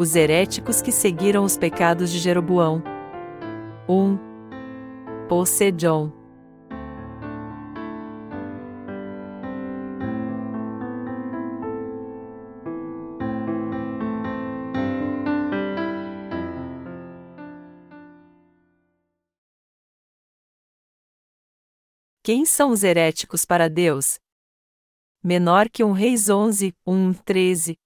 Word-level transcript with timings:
Os 0.00 0.16
heréticos 0.16 0.80
que 0.80 0.90
seguiram 0.90 1.44
os 1.44 1.58
pecados 1.58 2.10
de 2.10 2.18
Jeroboão. 2.18 2.82
1. 3.86 4.16
Posejão. 5.28 6.10
Quem 22.22 22.46
são 22.46 22.70
os 22.70 22.82
heréticos 22.82 23.44
para 23.44 23.68
Deus? 23.68 24.18
Menor 25.22 25.68
que 25.68 25.84
um 25.84 25.92
reis 25.92 26.30
11, 26.30 26.74
1, 26.86 27.12
13. 27.12 27.76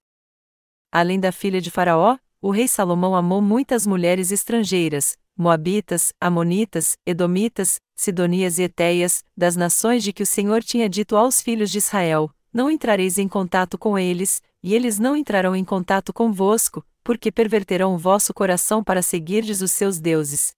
Além 0.96 1.18
da 1.18 1.32
filha 1.32 1.60
de 1.60 1.72
Faraó, 1.72 2.16
o 2.40 2.52
rei 2.52 2.68
Salomão 2.68 3.16
amou 3.16 3.42
muitas 3.42 3.84
mulheres 3.84 4.30
estrangeiras, 4.30 5.18
Moabitas, 5.36 6.12
Amonitas, 6.20 6.96
Edomitas, 7.04 7.80
Sidonias 7.96 8.60
e 8.60 8.62
Eteias, 8.62 9.24
das 9.36 9.56
nações 9.56 10.04
de 10.04 10.12
que 10.12 10.22
o 10.22 10.26
Senhor 10.26 10.62
tinha 10.62 10.88
dito 10.88 11.16
aos 11.16 11.42
filhos 11.42 11.72
de 11.72 11.78
Israel: 11.78 12.30
Não 12.52 12.70
entrareis 12.70 13.18
em 13.18 13.26
contato 13.26 13.76
com 13.76 13.98
eles, 13.98 14.40
e 14.62 14.72
eles 14.72 15.00
não 15.00 15.16
entrarão 15.16 15.56
em 15.56 15.64
contato 15.64 16.12
convosco, 16.12 16.86
porque 17.02 17.32
perverterão 17.32 17.96
o 17.96 17.98
vosso 17.98 18.32
coração 18.32 18.84
para 18.84 19.02
seguirdes 19.02 19.62
os 19.62 19.72
seus 19.72 19.98
deuses. 19.98 20.52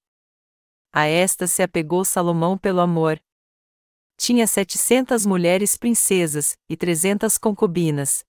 A 0.92 1.06
estas 1.06 1.50
se 1.50 1.62
apegou 1.62 2.04
Salomão 2.04 2.58
pelo 2.58 2.82
amor. 2.82 3.18
Tinha 4.18 4.46
setecentas 4.46 5.24
mulheres 5.24 5.78
princesas, 5.78 6.58
e 6.68 6.76
trezentas 6.76 7.38
concubinas, 7.38 8.22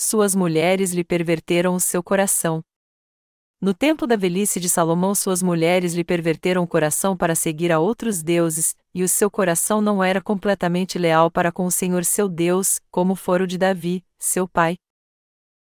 suas 0.00 0.34
mulheres 0.34 0.92
lhe 0.92 1.04
perverteram 1.04 1.74
o 1.74 1.80
seu 1.80 2.02
coração. 2.02 2.62
No 3.60 3.74
tempo 3.74 4.06
da 4.06 4.16
velhice 4.16 4.58
de 4.58 4.66
Salomão, 4.66 5.14
suas 5.14 5.42
mulheres 5.42 5.92
lhe 5.92 6.02
perverteram 6.02 6.62
o 6.62 6.66
coração 6.66 7.14
para 7.14 7.34
seguir 7.34 7.70
a 7.70 7.78
outros 7.78 8.22
deuses, 8.22 8.74
e 8.94 9.02
o 9.02 9.08
seu 9.08 9.30
coração 9.30 9.82
não 9.82 10.02
era 10.02 10.22
completamente 10.22 10.98
leal 10.98 11.30
para 11.30 11.52
com 11.52 11.66
o 11.66 11.70
Senhor 11.70 12.02
seu 12.06 12.30
Deus, 12.30 12.80
como 12.90 13.14
fora 13.14 13.44
o 13.44 13.46
de 13.46 13.58
Davi, 13.58 14.02
seu 14.18 14.48
pai. 14.48 14.78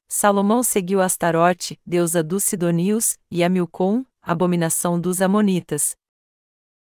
Salomão 0.08 0.62
seguiu 0.62 1.02
Astarote, 1.02 1.78
deusa 1.84 2.22
dos 2.22 2.42
Sidonios, 2.42 3.19
e 3.30 3.44
a 3.44 3.50
Milcom, 3.50 4.02
abominação 4.22 4.98
dos 4.98 5.20
Amonitas. 5.20 5.94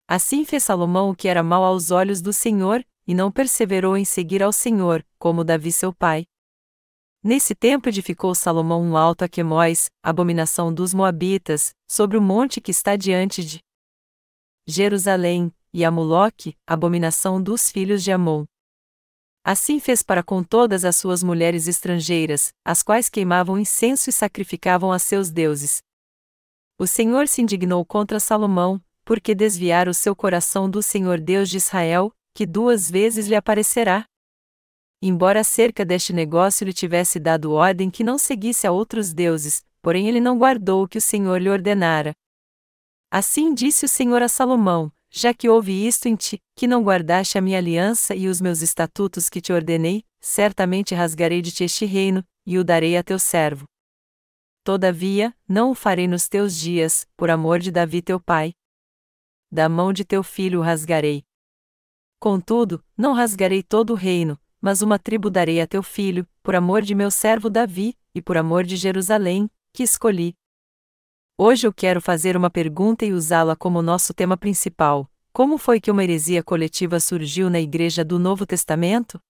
Assim 0.05 0.43
fez 0.43 0.65
Salomão 0.65 1.11
o 1.11 1.15
que 1.15 1.29
era 1.29 1.41
mal 1.41 1.63
aos 1.63 1.91
olhos 1.91 2.21
do 2.21 2.33
Senhor, 2.33 2.85
e 3.07 3.13
não 3.13 3.31
perseverou 3.31 3.95
em 3.95 4.03
seguir 4.03 4.43
ao 4.43 4.51
Senhor, 4.51 5.01
como 5.17 5.45
Davi 5.45 5.71
seu 5.71 5.93
pai. 5.93 6.25
Nesse 7.27 7.53
tempo 7.53 7.89
edificou 7.89 8.33
Salomão 8.33 8.81
um 8.81 8.95
alto 8.95 9.23
a 9.23 9.27
Quemóis, 9.27 9.89
abominação 10.01 10.73
dos 10.73 10.93
Moabitas, 10.93 11.71
sobre 11.85 12.15
o 12.17 12.21
monte 12.21 12.61
que 12.61 12.71
está 12.71 12.95
diante 12.95 13.43
de 13.43 13.59
Jerusalém, 14.65 15.53
e 15.73 15.83
a 15.83 15.91
Moloque, 15.91 16.55
abominação 16.65 17.43
dos 17.43 17.69
filhos 17.69 18.01
de 18.01 18.13
Amon. 18.13 18.45
Assim 19.43 19.77
fez 19.77 20.01
para 20.01 20.23
com 20.23 20.41
todas 20.41 20.85
as 20.85 20.95
suas 20.95 21.21
mulheres 21.21 21.67
estrangeiras, 21.67 22.53
as 22.63 22.81
quais 22.81 23.09
queimavam 23.09 23.59
incenso 23.59 24.09
e 24.09 24.13
sacrificavam 24.13 24.93
a 24.93 24.97
seus 24.97 25.29
deuses. 25.29 25.81
O 26.79 26.87
Senhor 26.87 27.27
se 27.27 27.41
indignou 27.41 27.83
contra 27.83 28.21
Salomão, 28.21 28.81
porque 29.03 29.35
desviara 29.35 29.91
o 29.91 29.93
seu 29.93 30.15
coração 30.15 30.69
do 30.69 30.81
Senhor 30.81 31.19
Deus 31.19 31.49
de 31.49 31.57
Israel, 31.57 32.09
que 32.33 32.45
duas 32.45 32.89
vezes 32.89 33.27
lhe 33.27 33.35
aparecerá, 33.35 34.05
Embora 35.01 35.41
acerca 35.41 35.85
deste 35.85 36.11
negócio 36.11 36.65
lhe 36.65 36.73
tivesse 36.73 37.19
dado 37.19 37.51
ordem 37.51 37.89
que 37.89 38.03
não 38.03 38.17
seguisse 38.17 38.65
a 38.65 38.71
outros 38.71 39.13
deuses, 39.13 39.63
porém 39.81 40.07
ele 40.07 40.19
não 40.19 40.37
guardou 40.37 40.83
o 40.83 40.87
que 40.87 40.97
o 40.97 41.01
Senhor 41.01 41.39
lhe 41.39 41.49
ordenara. 41.49 42.13
Assim 43.11 43.53
disse 43.53 43.85
o 43.85 43.87
Senhor 43.87 44.21
a 44.23 44.27
Salomão: 44.27 44.91
Já 45.09 45.33
que 45.33 45.47
houve 45.47 45.85
isto 45.85 46.07
em 46.07 46.15
ti, 46.15 46.41
que 46.55 46.67
não 46.67 46.83
guardaste 46.83 47.37
a 47.37 47.41
minha 47.41 47.59
aliança 47.59 48.15
e 48.15 48.27
os 48.27 48.41
meus 48.41 48.61
estatutos 48.61 49.29
que 49.29 49.39
te 49.39 49.53
ordenei, 49.53 50.03
certamente 50.19 50.95
rasgarei 50.95 51.41
de 51.41 51.51
ti 51.51 51.63
este 51.63 51.85
reino, 51.85 52.25
e 52.45 52.57
o 52.57 52.63
darei 52.63 52.97
a 52.97 53.03
teu 53.03 53.19
servo. 53.19 53.65
Todavia, 54.63 55.33
não 55.47 55.71
o 55.71 55.75
farei 55.75 56.07
nos 56.07 56.27
teus 56.27 56.57
dias, 56.57 57.07
por 57.15 57.29
amor 57.29 57.59
de 57.59 57.71
Davi 57.71 58.01
teu 58.01 58.19
pai. 58.19 58.51
Da 59.49 59.69
mão 59.69 59.93
de 59.93 60.03
teu 60.03 60.23
filho 60.23 60.59
o 60.59 60.61
rasgarei. 60.61 61.23
Contudo, 62.19 62.83
não 62.97 63.13
rasgarei 63.13 63.63
todo 63.63 63.91
o 63.91 63.95
reino, 63.95 64.37
mas 64.67 64.81
uma 64.81 64.99
tribo 64.99 65.29
darei 65.29 65.61
a 65.61 65.65
teu 65.65 65.81
filho, 65.81 66.27
por 66.43 66.53
amor 66.53 66.81
de 66.81 66.93
meu 66.93 67.09
servo 67.09 67.49
Davi, 67.49 67.95
e 68.13 68.21
por 68.21 68.35
amor 68.35 68.65
de 68.65 68.75
Jerusalém, 68.75 69.49
que 69.71 69.81
escolhi. 69.81 70.35
Hoje 71.37 71.65
eu 71.65 71.71
quero 71.71 72.01
fazer 72.01 72.35
uma 72.35 72.49
pergunta 72.49 73.05
e 73.05 73.13
usá-la 73.13 73.55
como 73.55 73.81
nosso 73.81 74.13
tema 74.13 74.35
principal: 74.35 75.09
como 75.31 75.57
foi 75.57 75.79
que 75.79 75.89
uma 75.89 76.03
heresia 76.03 76.43
coletiva 76.43 76.99
surgiu 76.99 77.49
na 77.49 77.61
Igreja 77.61 78.03
do 78.03 78.19
Novo 78.19 78.45
Testamento? 78.45 79.21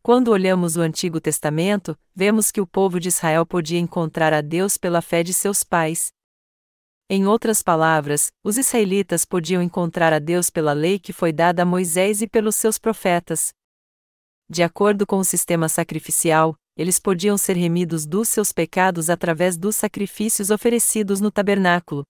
Quando 0.00 0.28
olhamos 0.28 0.76
o 0.76 0.80
Antigo 0.80 1.20
Testamento, 1.20 1.98
vemos 2.14 2.52
que 2.52 2.60
o 2.60 2.66
povo 2.68 3.00
de 3.00 3.08
Israel 3.08 3.44
podia 3.44 3.80
encontrar 3.80 4.32
a 4.32 4.42
Deus 4.42 4.78
pela 4.78 5.02
fé 5.02 5.24
de 5.24 5.34
seus 5.34 5.64
pais. 5.64 6.12
Em 7.10 7.26
outras 7.26 7.64
palavras, 7.64 8.30
os 8.44 8.56
israelitas 8.56 9.24
podiam 9.24 9.60
encontrar 9.60 10.12
a 10.12 10.20
Deus 10.20 10.50
pela 10.50 10.72
lei 10.72 11.00
que 11.00 11.12
foi 11.12 11.32
dada 11.32 11.62
a 11.62 11.66
Moisés 11.66 12.22
e 12.22 12.28
pelos 12.28 12.54
seus 12.54 12.78
profetas, 12.78 13.52
de 14.48 14.62
acordo 14.62 15.06
com 15.06 15.18
o 15.18 15.24
sistema 15.24 15.68
sacrificial, 15.68 16.56
eles 16.76 16.98
podiam 16.98 17.36
ser 17.36 17.56
remidos 17.56 18.06
dos 18.06 18.28
seus 18.28 18.52
pecados 18.52 19.10
através 19.10 19.56
dos 19.56 19.76
sacrifícios 19.76 20.50
oferecidos 20.50 21.20
no 21.20 21.30
tabernáculo. 21.30 22.04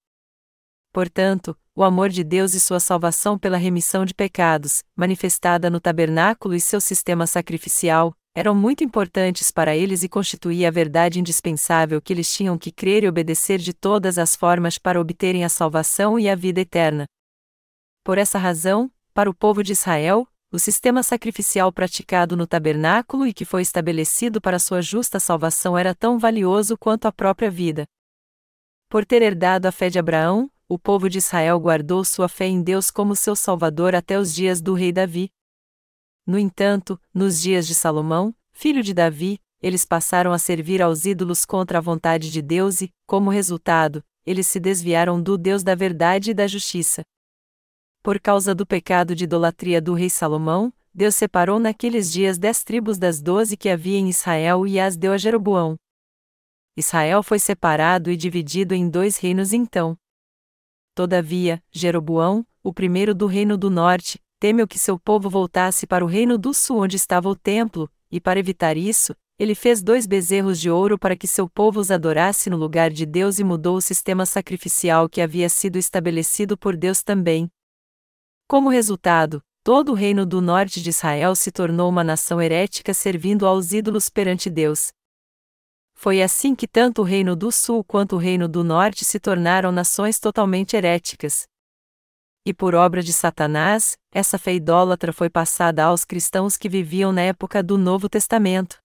Portanto, 0.93 1.57
o 1.75 1.85
amor 1.85 2.09
de 2.09 2.25
Deus 2.25 2.55
e 2.55 2.61
sua 2.61 2.81
salvação 2.81 3.39
pela 3.39 3.57
remissão 3.57 4.05
de 4.05 4.15
pecados, 4.15 4.83
manifestada 4.97 5.71
no 5.71 5.79
tabernáculo 5.79 6.55
e 6.55 6.61
seu 6.61 6.81
sistema 6.81 7.27
sacrificial, 7.27 8.15
eram 8.35 8.55
muito 8.55 8.85
importantes 8.85 9.51
para 9.51 9.75
eles 9.75 10.03
e 10.03 10.09
constituía 10.09 10.69
a 10.69 10.71
verdade 10.71 11.21
indispensável 11.21 12.03
que 12.03 12.13
eles 12.13 12.31
tinham 12.35 12.59
que 12.59 12.71
crer 12.71 13.05
e 13.05 13.09
obedecer 13.09 13.59
de 13.59 13.73
todas 13.73 14.19
as 14.19 14.37
formas 14.37 14.79
para 14.79 15.01
obterem 15.01 15.45
a 15.45 15.49
salvação 15.49 16.19
e 16.19 16.29
a 16.29 16.35
vida 16.35 16.61
eterna. 16.61 17.07
Por 18.05 18.19
essa 18.19 18.39
razão, 18.39 18.91
para 19.15 19.31
o 19.31 19.35
povo 19.35 19.63
de 19.63 19.73
Israel, 19.73 20.29
o 20.53 20.59
sistema 20.59 21.03
sacrificial 21.03 21.73
praticado 21.73 22.37
no 22.37 22.47
tabernáculo 22.47 23.27
e 23.27 23.35
que 23.35 23.45
foi 23.45 23.63
estabelecido 23.63 24.41
para 24.41 24.59
sua 24.59 24.81
justa 24.81 25.19
salvação 25.19 25.77
era 25.77 25.95
tão 25.95 26.19
valioso 26.19 26.79
quanto 26.79 27.07
a 27.07 27.13
própria 27.13 27.51
vida. 27.51 27.85
Por 28.89 29.05
ter 29.05 29.23
herdado 29.23 29.67
a 29.67 29.73
fé 29.73 29.91
de 29.91 29.99
Abraão, 29.99 30.51
o 30.69 30.79
povo 30.79 31.11
de 31.11 31.19
Israel 31.19 31.59
guardou 31.59 32.05
sua 32.05 32.29
fé 32.29 32.47
em 32.47 32.63
Deus 32.63 32.91
como 32.91 33.17
seu 33.17 33.35
Salvador 33.35 33.95
até 33.95 34.19
os 34.19 34.33
dias 34.35 34.61
do 34.61 34.75
rei 34.75 34.93
Davi. 34.93 35.31
No 36.25 36.39
entanto, 36.39 37.01
nos 37.13 37.41
dias 37.41 37.67
de 37.67 37.75
Salomão, 37.75 38.35
filho 38.53 38.83
de 38.83 38.95
Davi, 38.95 39.41
eles 39.61 39.85
passaram 39.85 40.33
a 40.33 40.39
servir 40.39 40.81
aos 40.81 41.05
ídolos 41.05 41.45
contra 41.45 41.79
a 41.79 41.81
vontade 41.81 42.31
de 42.31 42.43
Deus 42.43 42.83
e, 42.83 42.93
como 43.07 43.31
resultado, 43.31 44.03
eles 44.25 44.47
se 44.47 44.61
desviaram 44.61 45.21
do 45.21 45.37
Deus 45.37 45.63
da 45.63 45.75
verdade 45.75 46.31
e 46.31 46.35
da 46.35 46.47
justiça. 46.47 47.03
Por 48.07 48.21
causa 48.21 48.55
do 48.55 48.65
pecado 48.65 49.17
de 49.17 49.25
idolatria 49.25 49.83
do 49.83 49.93
rei 49.93 50.09
Salomão, 50.09 50.73
Deus 50.95 51.17
separou 51.17 51.59
naqueles 51.59 52.09
dias 52.09 52.39
dez 52.39 52.63
tribos 52.63 52.99
das 52.99 53.21
doze 53.21 53.57
que 53.57 53.69
havia 53.69 53.99
em 53.99 54.09
Israel 54.09 54.65
e 54.65 54.79
as 54.79 54.97
deu 54.97 55.13
a 55.13 55.19
Jeroboão. 55.19 55.75
Israel 56.77 57.21
foi 57.25 57.41
separado 57.41 58.09
e 58.09 58.17
dividido 58.17 58.77
em 58.77 58.89
dois 58.89 59.17
reinos 59.17 59.53
então. 59.53 59.99
Todavia, 60.95 61.61
Jeroboão, 61.73 62.47
o 62.63 62.73
primeiro 62.73 63.13
do 63.13 63.27
reino 63.27 63.59
do 63.59 63.69
norte, 63.69 64.21
temeu 64.39 64.69
que 64.69 64.79
seu 64.79 64.97
povo 65.01 65.29
voltasse 65.29 65.85
para 65.85 66.05
o 66.05 66.09
reino 66.09 66.39
do 66.39 66.55
sul 66.55 66.83
onde 66.83 66.95
estava 66.95 67.29
o 67.29 67.35
templo, 67.35 67.91
e 68.09 68.21
para 68.21 68.39
evitar 68.39 68.77
isso, 68.77 69.17
ele 69.37 69.57
fez 69.57 69.83
dois 69.83 70.07
bezerros 70.07 70.61
de 70.61 70.71
ouro 70.71 70.97
para 70.97 71.17
que 71.17 71.27
seu 71.27 71.49
povo 71.49 71.81
os 71.81 71.91
adorasse 71.91 72.49
no 72.51 72.57
lugar 72.57 72.89
de 72.89 73.05
Deus 73.05 73.41
e 73.41 73.43
mudou 73.43 73.77
o 73.77 73.83
sistema 73.83 74.25
sacrificial 74.25 75.09
que 75.09 75.21
havia 75.21 75.49
sido 75.49 75.77
estabelecido 75.77 76.57
por 76.57 76.77
Deus 76.77 77.03
também. 77.03 77.51
Como 78.49 78.69
resultado, 78.69 79.43
todo 79.65 79.91
o 79.91 79.95
reino 79.95 80.25
do 80.25 80.41
norte 80.41 80.81
de 80.81 80.91
Israel 80.91 81.35
se 81.35 81.51
tornou 81.51 81.89
uma 81.89 82.05
nação 82.05 82.41
herética 82.41 82.95
servindo 82.95 83.45
aos 83.45 83.73
ídolos 83.73 84.09
perante 84.09 84.49
Deus. 84.49 84.93
Foi 85.95 86.23
assim 86.23 86.55
que 86.55 86.69
tanto 86.69 87.03
o 87.03 87.05
reino 87.05 87.35
do 87.35 87.51
sul 87.51 87.83
quanto 87.83 88.15
o 88.15 88.19
reino 88.19 88.47
do 88.47 88.63
norte 88.63 89.05
se 89.05 89.19
tornaram 89.19 89.73
nações 89.73 90.21
totalmente 90.21 90.77
heréticas. 90.77 91.49
E 92.45 92.55
por 92.55 92.77
obra 92.77 93.03
de 93.03 93.13
Satanás, 93.13 93.97
essa 94.13 94.39
fé 94.39 94.55
idólatra 94.55 95.13
foi 95.13 95.29
passada 95.29 95.83
aos 95.83 96.05
cristãos 96.05 96.57
que 96.57 96.69
viviam 96.69 97.11
na 97.11 97.23
época 97.23 97.65
do 97.65 97.77
Novo 97.77 98.09
Testamento. 98.09 98.79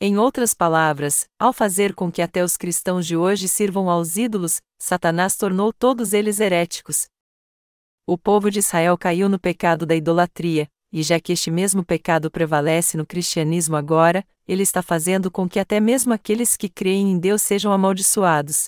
Em 0.00 0.16
outras 0.16 0.54
palavras, 0.54 1.24
ao 1.40 1.52
fazer 1.52 1.92
com 1.92 2.12
que 2.12 2.22
até 2.22 2.44
os 2.44 2.56
cristãos 2.56 3.04
de 3.04 3.16
hoje 3.16 3.48
sirvam 3.48 3.90
aos 3.90 4.16
ídolos, 4.16 4.60
Satanás 4.78 5.34
tornou 5.36 5.72
todos 5.72 6.12
eles 6.12 6.38
heréticos, 6.38 7.08
o 8.12 8.18
povo 8.18 8.50
de 8.50 8.58
Israel 8.58 8.98
caiu 8.98 9.28
no 9.28 9.38
pecado 9.38 9.86
da 9.86 9.94
idolatria, 9.94 10.68
e 10.90 11.00
já 11.00 11.20
que 11.20 11.32
este 11.32 11.48
mesmo 11.48 11.84
pecado 11.84 12.28
prevalece 12.28 12.96
no 12.96 13.06
cristianismo 13.06 13.76
agora, 13.76 14.26
ele 14.48 14.64
está 14.64 14.82
fazendo 14.82 15.30
com 15.30 15.48
que 15.48 15.60
até 15.60 15.78
mesmo 15.78 16.12
aqueles 16.12 16.56
que 16.56 16.68
creem 16.68 17.12
em 17.12 17.18
Deus 17.20 17.40
sejam 17.40 17.70
amaldiçoados. 17.70 18.64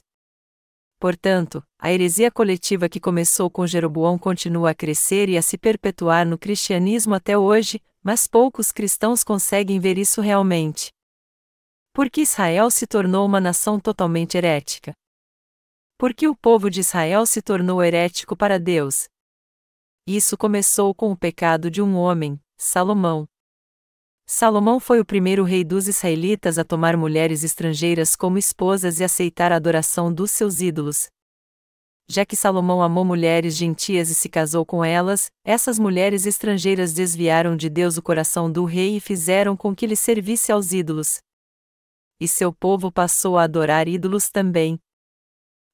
Portanto, 0.96 1.60
a 1.76 1.92
heresia 1.92 2.30
coletiva 2.30 2.88
que 2.88 3.00
começou 3.00 3.50
com 3.50 3.66
Jeroboão 3.66 4.16
continua 4.16 4.70
a 4.70 4.74
crescer 4.76 5.28
e 5.28 5.36
a 5.36 5.42
se 5.42 5.58
perpetuar 5.58 6.24
no 6.24 6.38
cristianismo 6.38 7.12
até 7.12 7.36
hoje, 7.36 7.82
mas 8.00 8.28
poucos 8.28 8.70
cristãos 8.70 9.24
conseguem 9.24 9.80
ver 9.80 9.98
isso 9.98 10.20
realmente. 10.20 10.92
Porque 11.92 12.20
Israel 12.20 12.70
se 12.70 12.86
tornou 12.86 13.26
uma 13.26 13.40
nação 13.40 13.80
totalmente 13.80 14.36
herética. 14.36 14.92
Porque 15.98 16.28
o 16.28 16.36
povo 16.36 16.70
de 16.70 16.78
Israel 16.78 17.26
se 17.26 17.42
tornou 17.42 17.82
herético 17.82 18.36
para 18.36 18.56
Deus. 18.56 19.10
Isso 20.06 20.36
começou 20.36 20.92
com 20.92 21.12
o 21.12 21.16
pecado 21.16 21.70
de 21.70 21.80
um 21.80 21.94
homem, 21.94 22.40
Salomão. 22.58 23.24
Salomão 24.26 24.80
foi 24.80 24.98
o 24.98 25.04
primeiro 25.04 25.44
rei 25.44 25.62
dos 25.62 25.86
israelitas 25.86 26.58
a 26.58 26.64
tomar 26.64 26.96
mulheres 26.96 27.44
estrangeiras 27.44 28.16
como 28.16 28.36
esposas 28.36 28.98
e 28.98 29.04
aceitar 29.04 29.52
a 29.52 29.56
adoração 29.56 30.12
dos 30.12 30.32
seus 30.32 30.60
ídolos. 30.60 31.06
Já 32.08 32.26
que 32.26 32.34
Salomão 32.34 32.82
amou 32.82 33.04
mulheres 33.04 33.56
gentias 33.56 34.10
e 34.10 34.14
se 34.16 34.28
casou 34.28 34.66
com 34.66 34.84
elas, 34.84 35.30
essas 35.44 35.78
mulheres 35.78 36.26
estrangeiras 36.26 36.92
desviaram 36.92 37.56
de 37.56 37.70
Deus 37.70 37.96
o 37.96 38.02
coração 38.02 38.50
do 38.50 38.64
rei 38.64 38.96
e 38.96 39.00
fizeram 39.00 39.56
com 39.56 39.72
que 39.72 39.86
ele 39.86 39.94
servisse 39.94 40.50
aos 40.50 40.72
ídolos. 40.72 41.20
E 42.20 42.26
seu 42.26 42.52
povo 42.52 42.90
passou 42.90 43.38
a 43.38 43.44
adorar 43.44 43.86
ídolos 43.86 44.30
também, 44.30 44.80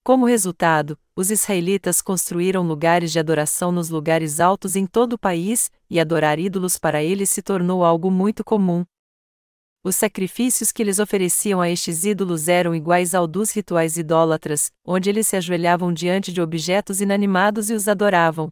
como 0.02 0.24
resultado, 0.24 0.98
os 1.14 1.30
israelitas 1.30 2.00
construíram 2.00 2.66
lugares 2.66 3.12
de 3.12 3.18
adoração 3.18 3.70
nos 3.70 3.90
lugares 3.90 4.40
altos 4.40 4.76
em 4.76 4.86
todo 4.86 5.14
o 5.14 5.18
país, 5.18 5.70
e 5.90 6.00
adorar 6.00 6.38
ídolos 6.38 6.78
para 6.78 7.02
eles 7.02 7.28
se 7.30 7.42
tornou 7.42 7.84
algo 7.84 8.10
muito 8.10 8.42
comum. 8.42 8.84
Os 9.84 9.96
sacrifícios 9.96 10.72
que 10.72 10.82
eles 10.82 10.98
ofereciam 10.98 11.60
a 11.60 11.70
estes 11.70 12.04
ídolos 12.04 12.48
eram 12.48 12.74
iguais 12.74 13.14
ao 13.14 13.26
dos 13.26 13.50
rituais 13.52 13.96
idólatras, 13.96 14.70
onde 14.84 15.08
eles 15.08 15.28
se 15.28 15.36
ajoelhavam 15.36 15.92
diante 15.92 16.32
de 16.32 16.40
objetos 16.40 17.00
inanimados 17.00 17.70
e 17.70 17.74
os 17.74 17.88
adoravam. 17.88 18.48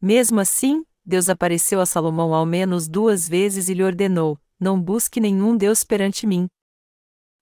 Mesmo 0.00 0.40
assim, 0.40 0.84
Deus 1.04 1.28
apareceu 1.28 1.80
a 1.80 1.86
Salomão 1.86 2.32
ao 2.34 2.46
menos 2.46 2.88
duas 2.88 3.28
vezes 3.28 3.68
e 3.68 3.74
lhe 3.74 3.82
ordenou: 3.82 4.38
Não 4.58 4.80
busque 4.80 5.20
nenhum 5.20 5.56
Deus 5.56 5.84
perante 5.84 6.26
mim. 6.26 6.46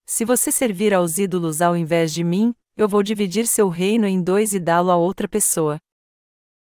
Se 0.06 0.24
você 0.24 0.50
servir 0.50 0.94
aos 0.94 1.18
ídolos 1.18 1.60
ao 1.60 1.76
invés 1.76 2.12
de 2.12 2.24
mim, 2.24 2.54
eu 2.78 2.88
vou 2.88 3.02
dividir 3.02 3.48
seu 3.48 3.68
reino 3.68 4.06
em 4.06 4.22
dois 4.22 4.54
e 4.54 4.60
dá-lo 4.60 4.92
a 4.92 4.96
outra 4.96 5.26
pessoa. 5.26 5.80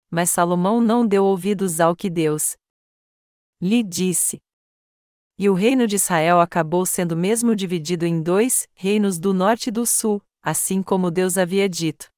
Mas 0.10 0.30
Salomão 0.30 0.82
não 0.82 1.08
deu 1.08 1.24
ouvidos 1.24 1.80
ao 1.80 1.96
que 1.96 2.10
Deus 2.10 2.58
lhe 3.62 3.82
disse. 3.82 4.42
E 5.40 5.50
o 5.50 5.54
reino 5.54 5.88
de 5.88 5.96
Israel 5.96 6.42
acabou 6.42 6.86
sendo 6.86 7.16
mesmo 7.16 7.56
dividido 7.56 8.06
em 8.06 8.22
dois, 8.22 8.68
reinos 8.74 9.18
do 9.20 9.34
norte 9.34 9.68
e 9.68 9.72
do 9.72 9.86
sul, 9.86 10.22
assim 10.44 10.84
como 10.84 11.10
Deus 11.10 11.38
havia 11.38 11.70
dito. 11.70 12.12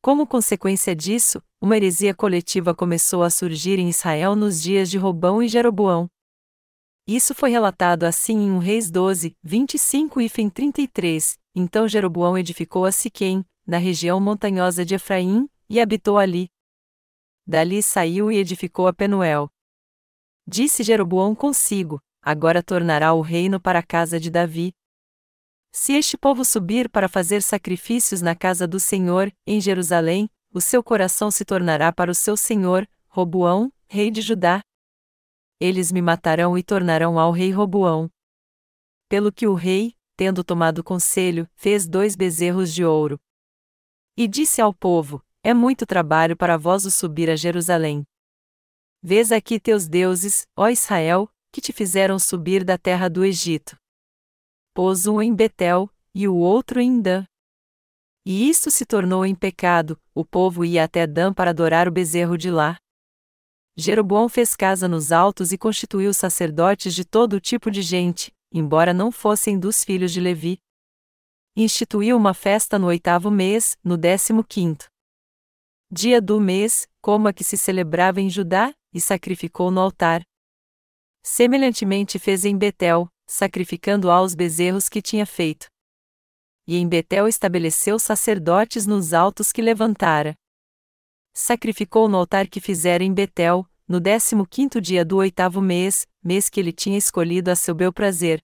Como 0.00 0.24
consequência 0.24 0.94
disso, 0.94 1.42
uma 1.60 1.76
heresia 1.76 2.14
coletiva 2.14 2.72
começou 2.72 3.24
a 3.24 3.30
surgir 3.30 3.80
em 3.80 3.88
Israel 3.88 4.36
nos 4.36 4.62
dias 4.62 4.88
de 4.88 4.96
Robão 4.96 5.42
e 5.42 5.48
Jeroboão. 5.48 6.08
Isso 7.04 7.34
foi 7.34 7.50
relatado 7.50 8.04
assim 8.04 8.36
em 8.36 8.52
1 8.52 8.58
Reis 8.58 8.90
12, 8.92 9.36
25 9.42 10.20
e 10.20 10.30
33, 10.50 11.41
então 11.54 11.88
Jeroboão 11.88 12.36
edificou 12.36 12.84
a 12.84 12.92
Siquém, 12.92 13.44
na 13.66 13.78
região 13.78 14.20
montanhosa 14.20 14.84
de 14.84 14.94
Efraim, 14.94 15.48
e 15.68 15.80
habitou 15.80 16.18
ali. 16.18 16.48
Dali 17.46 17.82
saiu 17.82 18.30
e 18.30 18.36
edificou 18.36 18.86
a 18.86 18.92
Penuel. 18.92 19.50
Disse 20.46 20.82
Jeroboão 20.82 21.34
consigo: 21.34 22.00
Agora 22.20 22.62
tornará 22.62 23.12
o 23.14 23.20
reino 23.20 23.60
para 23.60 23.80
a 23.80 23.82
casa 23.82 24.18
de 24.18 24.30
Davi. 24.30 24.72
Se 25.72 25.94
este 25.94 26.18
povo 26.18 26.44
subir 26.44 26.88
para 26.88 27.08
fazer 27.08 27.42
sacrifícios 27.42 28.20
na 28.20 28.36
casa 28.36 28.66
do 28.66 28.78
Senhor, 28.78 29.32
em 29.46 29.60
Jerusalém, 29.60 30.28
o 30.52 30.60
seu 30.60 30.82
coração 30.84 31.30
se 31.30 31.44
tornará 31.44 31.90
para 31.90 32.10
o 32.10 32.14
seu 32.14 32.36
senhor, 32.36 32.86
Roboão, 33.08 33.72
rei 33.88 34.10
de 34.10 34.20
Judá. 34.20 34.62
Eles 35.58 35.90
me 35.90 36.02
matarão 36.02 36.58
e 36.58 36.62
tornarão 36.62 37.18
ao 37.18 37.32
rei 37.32 37.50
Roboão. 37.50 38.10
Pelo 39.08 39.32
que 39.32 39.46
o 39.46 39.54
rei, 39.54 39.94
tendo 40.22 40.44
tomado 40.44 40.84
conselho, 40.84 41.50
fez 41.56 41.84
dois 41.84 42.14
bezerros 42.14 42.72
de 42.72 42.84
ouro. 42.84 43.20
E 44.16 44.28
disse 44.28 44.60
ao 44.60 44.72
povo: 44.72 45.20
É 45.42 45.52
muito 45.52 45.84
trabalho 45.84 46.36
para 46.36 46.56
vós 46.56 46.86
o 46.86 46.92
subir 46.92 47.28
a 47.28 47.34
Jerusalém. 47.34 48.04
Vês 49.02 49.32
aqui 49.32 49.58
teus 49.58 49.88
deuses, 49.88 50.46
ó 50.56 50.68
Israel, 50.68 51.28
que 51.50 51.60
te 51.60 51.72
fizeram 51.72 52.20
subir 52.20 52.62
da 52.62 52.78
terra 52.78 53.10
do 53.10 53.24
Egito. 53.24 53.76
Pôs 54.72 55.08
um 55.08 55.20
em 55.20 55.34
Betel, 55.34 55.90
e 56.14 56.28
o 56.28 56.36
outro 56.36 56.80
em 56.80 57.00
Dan. 57.00 57.24
E 58.24 58.48
isto 58.48 58.70
se 58.70 58.86
tornou 58.86 59.26
em 59.26 59.34
pecado, 59.34 60.00
o 60.14 60.24
povo 60.24 60.64
ia 60.64 60.84
até 60.84 61.04
Dan 61.04 61.34
para 61.34 61.50
adorar 61.50 61.88
o 61.88 61.92
bezerro 61.92 62.38
de 62.38 62.48
lá. 62.48 62.78
Jeroboão 63.76 64.28
fez 64.28 64.54
casa 64.54 64.86
nos 64.86 65.10
altos 65.10 65.50
e 65.50 65.58
constituiu 65.58 66.14
sacerdotes 66.14 66.94
de 66.94 67.04
todo 67.04 67.40
tipo 67.40 67.72
de 67.72 67.82
gente, 67.82 68.32
embora 68.52 68.92
não 68.92 69.10
fossem 69.10 69.58
dos 69.58 69.82
filhos 69.82 70.12
de 70.12 70.20
Levi. 70.20 70.58
Instituiu 71.56 72.16
uma 72.16 72.34
festa 72.34 72.78
no 72.78 72.86
oitavo 72.86 73.30
mês, 73.30 73.76
no 73.82 73.96
décimo 73.96 74.44
quinto 74.44 74.92
dia 75.92 76.22
do 76.22 76.40
mês, 76.40 76.88
como 77.02 77.28
a 77.28 77.34
que 77.34 77.44
se 77.44 77.58
celebrava 77.58 78.18
em 78.18 78.30
Judá, 78.30 78.74
e 78.94 79.00
sacrificou 79.00 79.70
no 79.70 79.78
altar. 79.78 80.22
Semelhantemente 81.22 82.18
fez 82.18 82.46
em 82.46 82.56
Betel, 82.56 83.06
sacrificando 83.26 84.10
aos 84.10 84.34
bezerros 84.34 84.88
que 84.88 85.02
tinha 85.02 85.26
feito. 85.26 85.66
E 86.66 86.76
em 86.76 86.88
Betel 86.88 87.28
estabeleceu 87.28 87.98
sacerdotes 87.98 88.86
nos 88.86 89.12
altos 89.12 89.52
que 89.52 89.60
levantara. 89.60 90.34
Sacrificou 91.34 92.08
no 92.08 92.16
altar 92.16 92.48
que 92.48 92.60
fizera 92.60 93.04
em 93.04 93.12
Betel, 93.12 93.66
no 93.92 94.00
décimo 94.00 94.46
quinto 94.46 94.80
dia 94.80 95.04
do 95.04 95.18
oitavo 95.18 95.60
mês, 95.60 96.08
mês 96.24 96.48
que 96.48 96.58
ele 96.58 96.72
tinha 96.72 96.96
escolhido 96.96 97.50
a 97.50 97.54
seu 97.54 97.74
bel 97.74 97.92
prazer. 97.92 98.42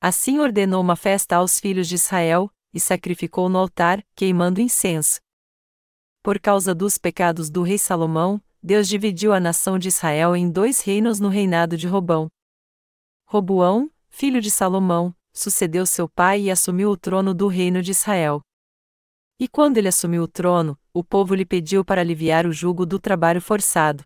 Assim 0.00 0.38
ordenou 0.38 0.80
uma 0.80 0.96
festa 0.96 1.36
aos 1.36 1.60
filhos 1.60 1.86
de 1.86 1.96
Israel, 1.96 2.50
e 2.72 2.80
sacrificou 2.80 3.50
no 3.50 3.58
altar, 3.58 4.02
queimando 4.14 4.58
incenso. 4.58 5.20
Por 6.22 6.40
causa 6.40 6.74
dos 6.74 6.96
pecados 6.96 7.50
do 7.50 7.62
rei 7.62 7.76
Salomão, 7.76 8.42
Deus 8.62 8.88
dividiu 8.88 9.34
a 9.34 9.38
nação 9.38 9.78
de 9.78 9.88
Israel 9.88 10.34
em 10.34 10.50
dois 10.50 10.80
reinos 10.80 11.20
no 11.20 11.28
reinado 11.28 11.76
de 11.76 11.86
Robão. 11.86 12.26
Roboão, 13.26 13.90
filho 14.08 14.40
de 14.40 14.50
Salomão, 14.50 15.14
sucedeu 15.34 15.84
seu 15.84 16.08
pai 16.08 16.44
e 16.44 16.50
assumiu 16.50 16.90
o 16.90 16.96
trono 16.96 17.34
do 17.34 17.46
reino 17.46 17.82
de 17.82 17.90
Israel. 17.90 18.40
E 19.38 19.46
quando 19.46 19.76
ele 19.76 19.88
assumiu 19.88 20.22
o 20.22 20.28
trono, 20.28 20.78
o 20.94 21.04
povo 21.04 21.34
lhe 21.34 21.44
pediu 21.44 21.84
para 21.84 22.00
aliviar 22.00 22.46
o 22.46 22.52
jugo 22.54 22.86
do 22.86 22.98
trabalho 22.98 23.42
forçado. 23.42 24.02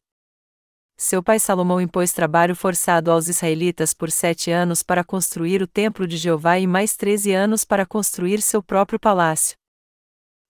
Seu 1.02 1.22
pai 1.22 1.38
Salomão 1.38 1.80
impôs 1.80 2.12
trabalho 2.12 2.54
forçado 2.54 3.10
aos 3.10 3.26
israelitas 3.26 3.94
por 3.94 4.10
sete 4.10 4.50
anos 4.50 4.82
para 4.82 5.02
construir 5.02 5.62
o 5.62 5.66
templo 5.66 6.06
de 6.06 6.18
Jeová 6.18 6.58
e 6.58 6.66
mais 6.66 6.94
treze 6.94 7.32
anos 7.32 7.64
para 7.64 7.86
construir 7.86 8.42
seu 8.42 8.62
próprio 8.62 9.00
palácio. 9.00 9.56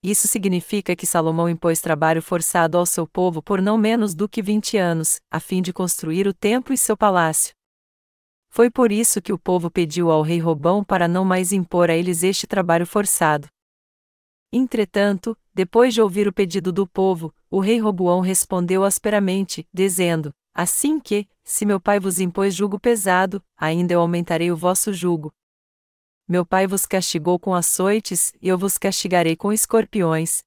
Isso 0.03 0.27
significa 0.27 0.97
que 0.97 1.07
Salomão 1.07 1.49
impôs 1.49 1.81
trabalho 1.81 2.21
forçado 2.21 2.77
ao 2.77 2.85
seu 2.85 3.07
povo 3.07 3.41
por 3.41 3.63
não 3.63 3.79
menos 3.79 4.13
do 4.13 4.29
que 4.29 4.43
vinte 4.43 4.77
anos, 4.77 5.21
a 5.31 5.39
fim 5.39 5.63
de 5.63 5.73
construir 5.73 6.27
o 6.27 6.35
templo 6.35 6.75
e 6.75 6.77
seu 6.77 6.97
palácio. 6.97 7.55
Foi 8.49 8.69
por 8.69 8.91
isso 8.91 9.23
que 9.23 9.33
o 9.33 9.39
povo 9.39 9.71
pediu 9.71 10.11
ao 10.11 10.21
rei 10.21 10.41
Robão 10.41 10.83
para 10.83 11.07
não 11.07 11.25
mais 11.25 11.53
impor 11.53 11.89
a 11.89 11.95
eles 11.95 12.25
este 12.25 12.49
trabalho 12.49 12.89
forçado. 12.89 13.47
Entretanto, 14.53 15.39
depois 15.55 15.95
de 15.95 16.03
ouvir 16.03 16.27
o 16.27 16.33
pedido 16.33 16.73
do 16.73 16.89
povo, 16.89 17.33
o 17.49 17.61
rei 17.61 17.79
Roboão 17.79 18.19
respondeu 18.21 18.83
asperamente, 18.83 19.65
dizendo: 19.73 20.35
Assim 20.55 20.99
que, 20.99 21.29
se 21.45 21.65
meu 21.65 21.81
pai 21.81 22.01
vos 22.01 22.21
impôs 22.21 22.55
jugo 22.55 22.79
pesado, 22.79 23.43
ainda 23.57 23.95
eu 23.95 24.01
aumentarei 24.01 24.51
o 24.51 24.57
vosso 24.57 24.93
jugo. 24.93 25.33
Meu 26.29 26.47
pai 26.47 26.67
vos 26.67 26.87
castigou 26.87 27.39
com 27.39 27.55
açoites, 27.55 28.33
e 28.41 28.49
eu 28.49 28.59
vos 28.59 28.79
castigarei 28.79 29.37
com 29.37 29.53
escorpiões. 29.53 30.45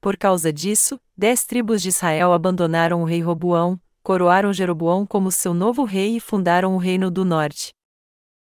Por 0.00 0.16
causa 0.16 0.52
disso, 0.52 0.98
dez 1.16 1.44
tribos 1.44 1.82
de 1.82 1.90
Israel 1.90 2.32
abandonaram 2.32 3.02
o 3.02 3.04
rei 3.04 3.20
Roboão, 3.20 3.80
coroaram 4.02 4.52
Jeroboão 4.52 5.06
como 5.06 5.30
seu 5.30 5.52
novo 5.52 5.84
rei 5.84 6.16
e 6.16 6.20
fundaram 6.20 6.74
o 6.74 6.78
reino 6.78 7.10
do 7.10 7.24
norte. 7.24 7.72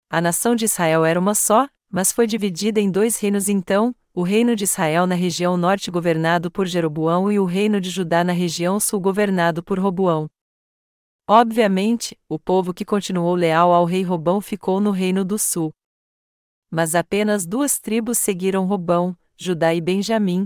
A 0.09 0.21
nação 0.21 0.55
de 0.55 0.65
Israel 0.65 1.03
era 1.03 1.19
uma 1.19 1.33
só, 1.33 1.67
mas 1.89 2.11
foi 2.11 2.27
dividida 2.27 2.79
em 2.79 2.91
dois 2.91 3.19
reinos 3.19 3.49
então, 3.49 3.95
o 4.13 4.23
reino 4.23 4.55
de 4.55 4.65
Israel 4.65 5.07
na 5.07 5.15
região 5.15 5.57
norte 5.57 5.89
governado 5.89 6.51
por 6.51 6.67
Jeroboão 6.67 7.31
e 7.31 7.39
o 7.39 7.45
reino 7.45 7.81
de 7.81 7.89
Judá 7.89 8.23
na 8.23 8.33
região 8.33 8.79
sul 8.79 8.99
governado 8.99 9.63
por 9.63 9.79
Roboão. 9.79 10.29
Obviamente, 11.33 12.19
o 12.27 12.37
povo 12.37 12.73
que 12.73 12.83
continuou 12.83 13.35
leal 13.35 13.71
ao 13.71 13.85
rei 13.85 14.03
Robão 14.03 14.41
ficou 14.41 14.81
no 14.81 14.91
reino 14.91 15.23
do 15.23 15.39
sul. 15.39 15.71
Mas 16.69 16.93
apenas 16.93 17.45
duas 17.45 17.79
tribos 17.79 18.17
seguiram 18.17 18.65
Robão, 18.65 19.17
Judá 19.37 19.73
e 19.73 19.79
Benjamim. 19.79 20.45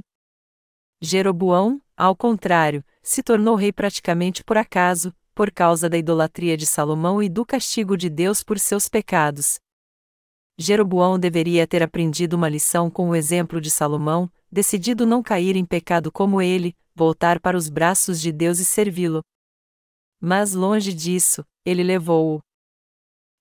Jeroboão, 1.01 1.81
ao 1.97 2.15
contrário, 2.15 2.85
se 3.01 3.23
tornou 3.23 3.55
rei 3.55 3.73
praticamente 3.73 4.43
por 4.43 4.57
acaso, 4.57 5.11
por 5.33 5.49
causa 5.49 5.89
da 5.89 5.97
idolatria 5.97 6.55
de 6.55 6.67
Salomão 6.67 7.19
e 7.19 7.29
do 7.29 7.43
castigo 7.43 7.97
de 7.97 8.07
Deus 8.07 8.43
por 8.43 8.59
seus 8.59 8.87
pecados. 8.87 9.57
Jeroboão 10.55 11.17
deveria 11.17 11.65
ter 11.65 11.81
aprendido 11.81 12.35
uma 12.35 12.47
lição 12.47 12.91
com 12.91 13.09
o 13.09 13.15
exemplo 13.15 13.59
de 13.59 13.71
Salomão, 13.71 14.31
decidido 14.51 15.03
não 15.03 15.23
cair 15.23 15.55
em 15.55 15.65
pecado 15.65 16.11
como 16.11 16.43
ele, 16.43 16.75
voltar 16.93 17.39
para 17.39 17.57
os 17.57 17.69
braços 17.69 18.21
de 18.21 18.31
Deus 18.31 18.59
e 18.59 18.65
servi-lo. 18.65 19.23
Mas 20.27 20.55
longe 20.55 20.91
disso, 20.91 21.45
ele 21.63 21.83
levou 21.83 22.37
o 22.37 22.41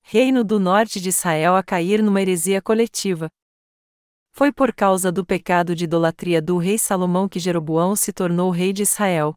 reino 0.02 0.44
do 0.44 0.60
norte 0.60 1.00
de 1.00 1.08
Israel 1.08 1.56
a 1.56 1.62
cair 1.62 2.02
numa 2.02 2.20
heresia 2.20 2.60
coletiva. 2.60 3.30
Foi 4.32 4.52
por 4.52 4.70
causa 4.70 5.10
do 5.10 5.24
pecado 5.24 5.74
de 5.74 5.84
idolatria 5.84 6.42
do 6.42 6.58
rei 6.58 6.76
Salomão 6.76 7.26
que 7.26 7.40
Jeroboão 7.40 7.96
se 7.96 8.12
tornou 8.12 8.50
rei 8.50 8.70
de 8.70 8.82
Israel. 8.82 9.34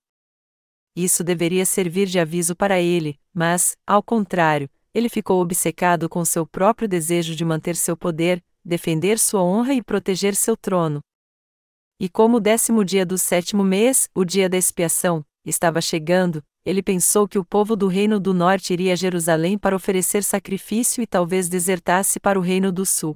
Isso 0.94 1.24
deveria 1.24 1.66
servir 1.66 2.08
de 2.08 2.20
aviso 2.20 2.54
para 2.54 2.82
ele, 2.82 3.18
mas, 3.34 3.78
ao 3.88 4.04
contrário, 4.04 4.70
ele 4.94 5.08
ficou 5.08 5.42
obcecado 5.42 6.10
com 6.10 6.26
seu 6.26 6.46
próprio 6.46 6.86
desejo 6.86 7.34
de 7.34 7.46
manter 7.46 7.78
seu 7.78 7.96
poder, 7.96 8.44
defender 8.62 9.18
sua 9.18 9.42
honra 9.42 9.74
e 9.74 9.82
proteger 9.82 10.36
seu 10.36 10.58
trono. 10.58 11.00
E 11.98 12.10
como 12.10 12.36
o 12.36 12.42
décimo 12.42 12.84
dia 12.84 13.06
do 13.06 13.18
sétimo 13.18 13.64
mês, 13.64 14.10
o 14.14 14.26
dia 14.26 14.50
da 14.50 14.58
expiação, 14.58 15.26
estava 15.46 15.80
chegando, 15.80 16.44
ele 16.68 16.84
pensou 16.84 17.28
que 17.28 17.40
o 17.40 17.46
povo 17.46 17.78
do 17.78 17.88
reino 17.88 18.20
do 18.20 18.34
norte 18.34 18.74
iria 18.74 18.92
a 18.92 18.96
Jerusalém 18.96 19.58
para 19.58 19.76
oferecer 19.76 20.24
sacrifício 20.24 21.02
e 21.02 21.08
talvez 21.08 21.48
desertasse 21.48 22.20
para 22.20 22.38
o 22.38 22.42
reino 22.42 22.72
do 22.72 22.86
sul. 22.86 23.16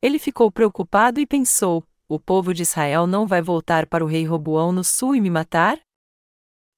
Ele 0.00 0.18
ficou 0.18 0.50
preocupado 0.50 1.20
e 1.20 1.26
pensou: 1.26 1.84
o 2.08 2.18
povo 2.18 2.54
de 2.54 2.62
Israel 2.62 3.06
não 3.06 3.26
vai 3.26 3.42
voltar 3.42 3.86
para 3.86 4.02
o 4.02 4.08
rei 4.08 4.24
Roboão 4.24 4.72
no 4.72 4.82
sul 4.82 5.14
e 5.14 5.20
me 5.20 5.28
matar? 5.28 5.78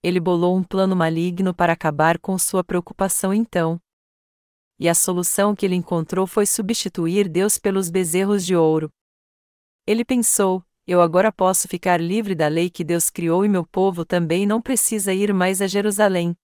Ele 0.03 0.19
bolou 0.19 0.57
um 0.57 0.65
plano 0.65 0.97
maligno 0.97 1.55
para 1.55 1.73
acabar 1.73 2.19
com 2.19 2.37
sua 2.37 2.65
preocupação 2.65 3.33
então 3.33 3.81
e 4.79 4.89
a 4.89 4.95
solução 4.95 5.57
que 5.57 5.67
ele 5.67 5.75
encontrou 5.75 6.27
foi 6.27 6.47
substituir 6.47 7.29
Deus 7.29 7.59
pelos 7.59 7.91
bezerros 7.91 8.47
de 8.47 8.55
ouro. 8.55 8.91
Ele 9.87 10.05
pensou: 10.05 10.63
eu 10.91 11.03
agora 11.03 11.31
posso 11.31 11.69
ficar 11.69 12.01
livre 12.01 12.35
da 12.35 12.49
lei 12.49 12.71
que 12.71 12.83
Deus 12.83 13.11
criou 13.11 13.45
e 13.45 13.49
meu 13.49 13.63
povo 13.63 14.07
também 14.07 14.47
não 14.47 14.59
precisa 14.59 15.13
ir 15.13 15.35
mais 15.35 15.61
a 15.61 15.67
Jerusalém. 15.67 16.35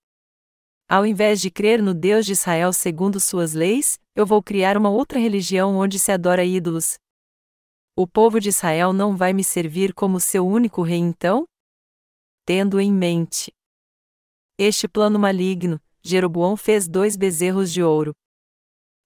Ao 0.87 1.07
invés 1.07 1.41
de 1.41 1.51
crer 1.51 1.83
no 1.83 1.95
Deus 1.95 2.27
de 2.27 2.33
Israel 2.33 2.71
segundo 2.71 3.19
suas 3.19 3.55
leis, 3.55 3.99
eu 4.15 4.27
vou 4.27 4.43
criar 4.43 4.77
uma 4.77 4.91
outra 4.91 5.19
religião 5.19 5.75
onde 5.77 5.99
se 5.99 6.13
adora 6.13 6.45
ídolos. 6.45 6.99
O 7.97 8.07
povo 8.07 8.39
de 8.39 8.51
Israel 8.51 8.93
não 8.93 9.17
vai 9.17 9.33
me 9.33 9.43
servir 9.43 9.95
como 9.95 10.21
seu 10.21 10.47
único 10.47 10.83
rei 10.83 10.99
então? 10.99 11.47
Tendo 12.45 12.79
em 12.79 12.93
mente 12.93 13.51
este 14.59 14.87
plano 14.87 15.19
maligno, 15.19 15.81
Jeroboão 16.03 16.55
fez 16.55 16.87
dois 16.87 17.17
bezerros 17.17 17.73
de 17.73 17.83
ouro. 17.83 18.13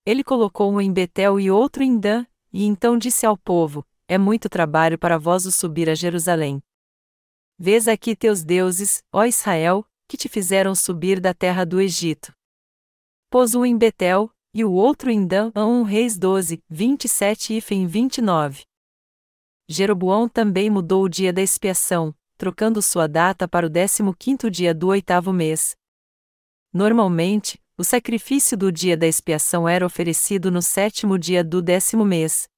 Ele 0.04 0.24
colocou 0.24 0.72
um 0.72 0.80
em 0.80 0.92
Betel 0.92 1.38
e 1.38 1.48
outro 1.48 1.84
em 1.84 1.96
Dan, 1.96 2.26
e 2.52 2.64
então 2.64 2.98
disse 2.98 3.24
ao 3.24 3.36
povo: 3.36 3.86
É 4.10 4.16
muito 4.16 4.48
trabalho 4.48 4.98
para 4.98 5.18
vós 5.18 5.44
o 5.44 5.52
subir 5.52 5.90
a 5.90 5.94
Jerusalém. 5.94 6.62
Vês 7.58 7.86
aqui 7.86 8.16
teus 8.16 8.42
deuses, 8.42 9.02
ó 9.12 9.26
Israel, 9.26 9.84
que 10.08 10.16
te 10.16 10.30
fizeram 10.30 10.74
subir 10.74 11.20
da 11.20 11.34
terra 11.34 11.66
do 11.66 11.78
Egito. 11.78 12.32
Pôs 13.28 13.54
um 13.54 13.66
em 13.66 13.76
Betel, 13.76 14.30
e 14.54 14.64
o 14.64 14.72
outro 14.72 15.10
em 15.10 15.26
Dan, 15.26 15.52
1 15.54 15.82
Reis 15.82 16.16
12, 16.16 16.64
27 16.70 17.58
e 17.58 17.60
fim 17.60 17.86
29. 17.86 18.62
Jeroboão 19.68 20.26
também 20.26 20.70
mudou 20.70 21.04
o 21.04 21.08
dia 21.08 21.30
da 21.30 21.42
expiação, 21.42 22.14
trocando 22.38 22.80
sua 22.80 23.06
data 23.06 23.46
para 23.46 23.66
o 23.66 23.70
15º 23.70 24.48
dia 24.48 24.72
do 24.72 24.88
oitavo 24.88 25.34
mês. 25.34 25.76
Normalmente, 26.72 27.60
o 27.76 27.84
sacrifício 27.84 28.56
do 28.56 28.72
dia 28.72 28.96
da 28.96 29.06
expiação 29.06 29.68
era 29.68 29.84
oferecido 29.84 30.50
no 30.50 30.62
sétimo 30.62 31.18
dia 31.18 31.44
do 31.44 31.60
décimo 31.60 32.06
mês. 32.06 32.48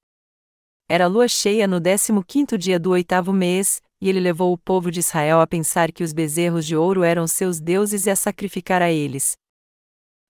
Era 0.93 1.07
lua 1.07 1.29
cheia 1.29 1.69
no 1.69 1.79
décimo 1.79 2.21
quinto 2.25 2.59
dia 2.59 2.77
do 2.77 2.91
oitavo 2.91 3.33
mês, 3.33 3.81
e 4.01 4.09
ele 4.09 4.19
levou 4.19 4.53
o 4.53 4.59
povo 4.59 4.91
de 4.91 4.99
Israel 4.99 5.41
a 5.41 5.47
pensar 5.47 5.93
que 5.93 6.03
os 6.03 6.13
bezerros 6.13 6.67
de 6.67 6.75
ouro 6.75 7.05
eram 7.05 7.29
seus 7.29 7.61
deuses 7.61 8.07
e 8.07 8.11
a 8.11 8.17
sacrificar 8.17 8.83
a 8.83 8.91
eles. 8.91 9.37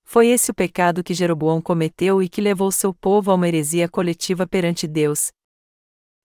Foi 0.05 0.27
esse 0.27 0.51
o 0.51 0.55
pecado 0.55 1.03
que 1.03 1.15
Jeroboão 1.15 1.63
cometeu 1.63 2.23
e 2.23 2.29
que 2.29 2.43
levou 2.43 2.71
seu 2.71 2.93
povo 2.93 3.31
a 3.31 3.37
uma 3.37 3.49
heresia 3.49 3.89
coletiva 3.89 4.47
perante 4.47 4.87
Deus. 4.87 5.29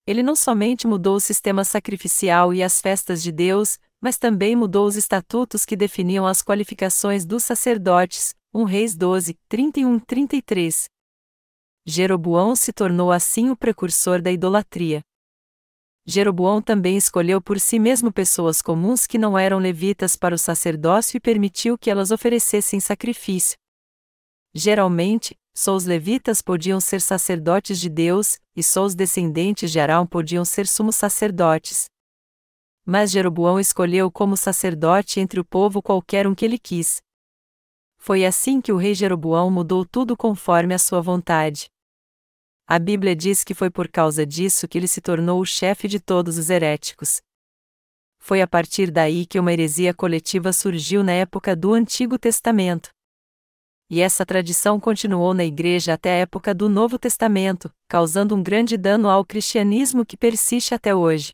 Ele 0.06 0.22
não 0.22 0.36
somente 0.36 0.86
mudou 0.86 1.16
o 1.16 1.20
sistema 1.20 1.64
sacrificial 1.64 2.52
e 2.52 2.62
as 2.62 2.78
festas 2.78 3.22
de 3.22 3.32
Deus, 3.32 3.78
mas 4.02 4.18
também 4.18 4.54
mudou 4.54 4.86
os 4.86 4.96
estatutos 4.96 5.64
que 5.64 5.74
definiam 5.74 6.26
as 6.26 6.42
qualificações 6.42 7.24
dos 7.24 7.42
sacerdotes, 7.42 8.34
1 8.52 8.64
Reis 8.64 8.94
12, 8.94 9.34
31-33. 9.50 10.94
Jeroboão 11.88 12.56
se 12.56 12.72
tornou 12.72 13.12
assim 13.12 13.48
o 13.48 13.56
precursor 13.56 14.20
da 14.20 14.32
idolatria. 14.32 15.02
Jeroboão 16.04 16.60
também 16.60 16.96
escolheu 16.96 17.40
por 17.40 17.60
si 17.60 17.78
mesmo 17.78 18.12
pessoas 18.12 18.60
comuns 18.60 19.06
que 19.06 19.16
não 19.16 19.38
eram 19.38 19.58
levitas 19.58 20.16
para 20.16 20.34
o 20.34 20.38
sacerdócio 20.38 21.16
e 21.16 21.20
permitiu 21.20 21.78
que 21.78 21.88
elas 21.88 22.10
oferecessem 22.10 22.80
sacrifício. 22.80 23.56
Geralmente, 24.52 25.36
só 25.54 25.76
os 25.76 25.84
levitas 25.84 26.42
podiam 26.42 26.80
ser 26.80 27.00
sacerdotes 27.00 27.78
de 27.78 27.88
Deus, 27.88 28.36
e 28.56 28.64
só 28.64 28.84
os 28.84 28.96
descendentes 28.96 29.70
de 29.70 29.78
Arão 29.78 30.04
podiam 30.04 30.44
ser 30.44 30.66
sumos 30.66 30.96
sacerdotes. 30.96 31.84
Mas 32.84 33.12
Jeroboão 33.12 33.60
escolheu 33.60 34.10
como 34.10 34.36
sacerdote 34.36 35.20
entre 35.20 35.38
o 35.38 35.44
povo 35.44 35.80
qualquer 35.80 36.26
um 36.26 36.34
que 36.34 36.44
ele 36.44 36.58
quis. 36.58 37.00
Foi 37.96 38.26
assim 38.26 38.60
que 38.60 38.72
o 38.72 38.76
rei 38.76 38.94
Jeroboão 38.94 39.52
mudou 39.52 39.84
tudo 39.84 40.16
conforme 40.16 40.74
a 40.74 40.78
sua 40.78 41.00
vontade. 41.00 41.68
A 42.68 42.80
Bíblia 42.80 43.14
diz 43.14 43.44
que 43.44 43.54
foi 43.54 43.70
por 43.70 43.86
causa 43.86 44.26
disso 44.26 44.66
que 44.66 44.76
ele 44.76 44.88
se 44.88 45.00
tornou 45.00 45.40
o 45.40 45.46
chefe 45.46 45.86
de 45.86 46.00
todos 46.00 46.36
os 46.36 46.50
heréticos. 46.50 47.22
Foi 48.18 48.42
a 48.42 48.46
partir 48.46 48.90
daí 48.90 49.24
que 49.24 49.38
uma 49.38 49.52
heresia 49.52 49.94
coletiva 49.94 50.52
surgiu 50.52 51.04
na 51.04 51.12
época 51.12 51.54
do 51.54 51.72
Antigo 51.72 52.18
Testamento. 52.18 52.90
E 53.88 54.00
essa 54.00 54.26
tradição 54.26 54.80
continuou 54.80 55.32
na 55.32 55.44
Igreja 55.44 55.94
até 55.94 56.14
a 56.14 56.16
época 56.16 56.52
do 56.52 56.68
Novo 56.68 56.98
Testamento, 56.98 57.72
causando 57.88 58.34
um 58.34 58.42
grande 58.42 58.76
dano 58.76 59.08
ao 59.08 59.24
cristianismo 59.24 60.04
que 60.04 60.16
persiste 60.16 60.74
até 60.74 60.92
hoje. 60.92 61.30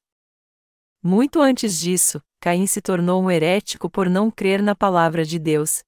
Muito 1.02 1.40
antes 1.40 1.80
disso, 1.80 2.20
Caim 2.40 2.66
se 2.66 2.82
tornou 2.82 3.22
um 3.22 3.30
herético 3.30 3.88
por 3.88 4.10
não 4.10 4.30
crer 4.30 4.62
na 4.62 4.74
palavra 4.74 5.24
de 5.24 5.38
Deus. 5.38 5.82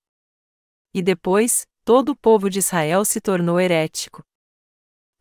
E 0.94 1.02
depois, 1.02 1.66
todo 1.84 2.12
o 2.12 2.16
povo 2.16 2.48
de 2.48 2.60
Israel 2.60 3.04
se 3.04 3.20
tornou 3.20 3.60
herético. 3.60 4.24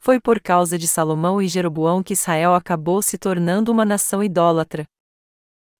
Foi 0.06 0.20
por 0.20 0.42
causa 0.42 0.78
de 0.78 0.86
Salomão 0.86 1.42
e 1.42 1.48
Jeroboão 1.48 2.04
que 2.04 2.12
Israel 2.12 2.54
acabou 2.56 3.02
se 3.02 3.18
tornando 3.18 3.72
uma 3.72 3.86
nação 3.86 4.22
idólatra. 4.22 4.84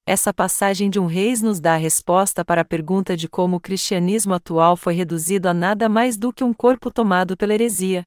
Essa 0.08 0.34
passagem 0.34 0.90
de 0.90 0.98
um 0.98 1.08
reis 1.08 1.42
nos 1.42 1.60
dá 1.60 1.74
a 1.74 1.78
resposta 1.78 2.46
para 2.46 2.62
a 2.62 2.66
pergunta 2.66 3.18
de 3.18 3.28
como 3.28 3.58
o 3.58 3.60
cristianismo 3.60 4.34
atual 4.34 4.78
foi 4.78 4.94
reduzido 4.94 5.50
a 5.50 5.54
nada 5.54 5.90
mais 5.90 6.16
do 6.16 6.32
que 6.32 6.42
um 6.42 6.54
corpo 6.54 6.90
tomado 6.90 7.36
pela 7.36 7.54
heresia. 7.54 8.06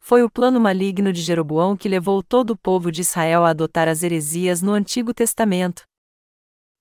Foi 0.00 0.24
o 0.24 0.28
plano 0.28 0.58
maligno 0.58 1.12
de 1.12 1.22
Jeroboão 1.22 1.76
que 1.76 1.88
levou 1.88 2.20
todo 2.20 2.50
o 2.50 2.58
povo 2.58 2.90
de 2.90 3.02
Israel 3.02 3.44
a 3.44 3.50
adotar 3.50 3.86
as 3.86 4.02
heresias 4.02 4.60
no 4.60 4.72
Antigo 4.72 5.14
Testamento. 5.14 5.84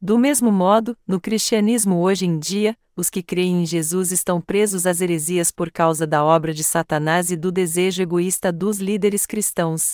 Do 0.03 0.17
mesmo 0.17 0.51
modo, 0.51 0.97
no 1.05 1.21
cristianismo 1.21 1.97
hoje 1.97 2.25
em 2.25 2.39
dia, 2.39 2.75
os 2.95 3.07
que 3.07 3.21
creem 3.21 3.61
em 3.61 3.65
Jesus 3.67 4.11
estão 4.11 4.41
presos 4.41 4.87
às 4.87 4.99
heresias 4.99 5.51
por 5.51 5.71
causa 5.71 6.07
da 6.07 6.23
obra 6.25 6.55
de 6.55 6.63
Satanás 6.63 7.29
e 7.29 7.35
do 7.35 7.51
desejo 7.51 8.01
egoísta 8.01 8.51
dos 8.51 8.79
líderes 8.79 9.27
cristãos. 9.27 9.93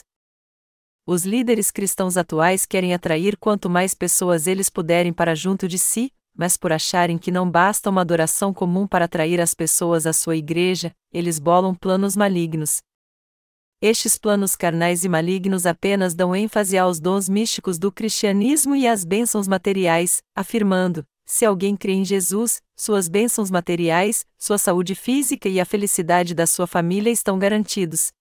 Os 1.05 1.25
líderes 1.25 1.71
cristãos 1.71 2.15
atuais 2.15 2.65
querem 2.65 2.93
atrair 2.93 3.35
quanto 3.35 3.69
mais 3.69 3.93
pessoas 3.93 4.47
eles 4.47 4.69
puderem 4.69 5.11
para 5.11 5.35
junto 5.35 5.67
de 5.67 5.77
si, 5.77 6.13
mas 6.33 6.55
por 6.55 6.71
acharem 6.71 7.17
que 7.17 7.29
não 7.29 7.49
basta 7.49 7.89
uma 7.89 7.99
adoração 7.99 8.53
comum 8.53 8.87
para 8.87 9.05
atrair 9.05 9.41
as 9.41 9.53
pessoas 9.53 10.07
à 10.07 10.13
sua 10.13 10.37
igreja, 10.37 10.93
eles 11.11 11.37
bolam 11.37 11.75
planos 11.75 12.15
malignos, 12.15 12.81
estes 13.81 14.17
planos 14.17 14.55
carnais 14.55 15.03
e 15.03 15.09
malignos 15.09 15.65
apenas 15.65 16.15
dão 16.15 16.35
ênfase 16.35 16.77
aos 16.77 16.99
dons 16.99 17.29
místicos 17.29 17.77
do 17.77 17.91
cristianismo 17.91 18.75
e 18.75 18.87
às 18.87 19.05
bênçãos 19.05 19.47
materiais, 19.47 20.23
afirmando: 20.35 21.05
se 21.25 21.45
alguém 21.45 21.75
crê 21.75 21.93
em 21.93 22.05
Jesus, 22.05 22.61
suas 22.75 23.07
bênçãos 23.07 23.51
materiais, 23.51 24.25
sua 24.37 24.57
saúde 24.57 24.95
física 24.95 25.47
e 25.47 25.59
a 25.59 25.65
felicidade 25.65 26.33
da 26.33 26.47
sua 26.47 26.65
família 26.65 27.11
estão 27.11 27.37
garantidos. 27.37 28.11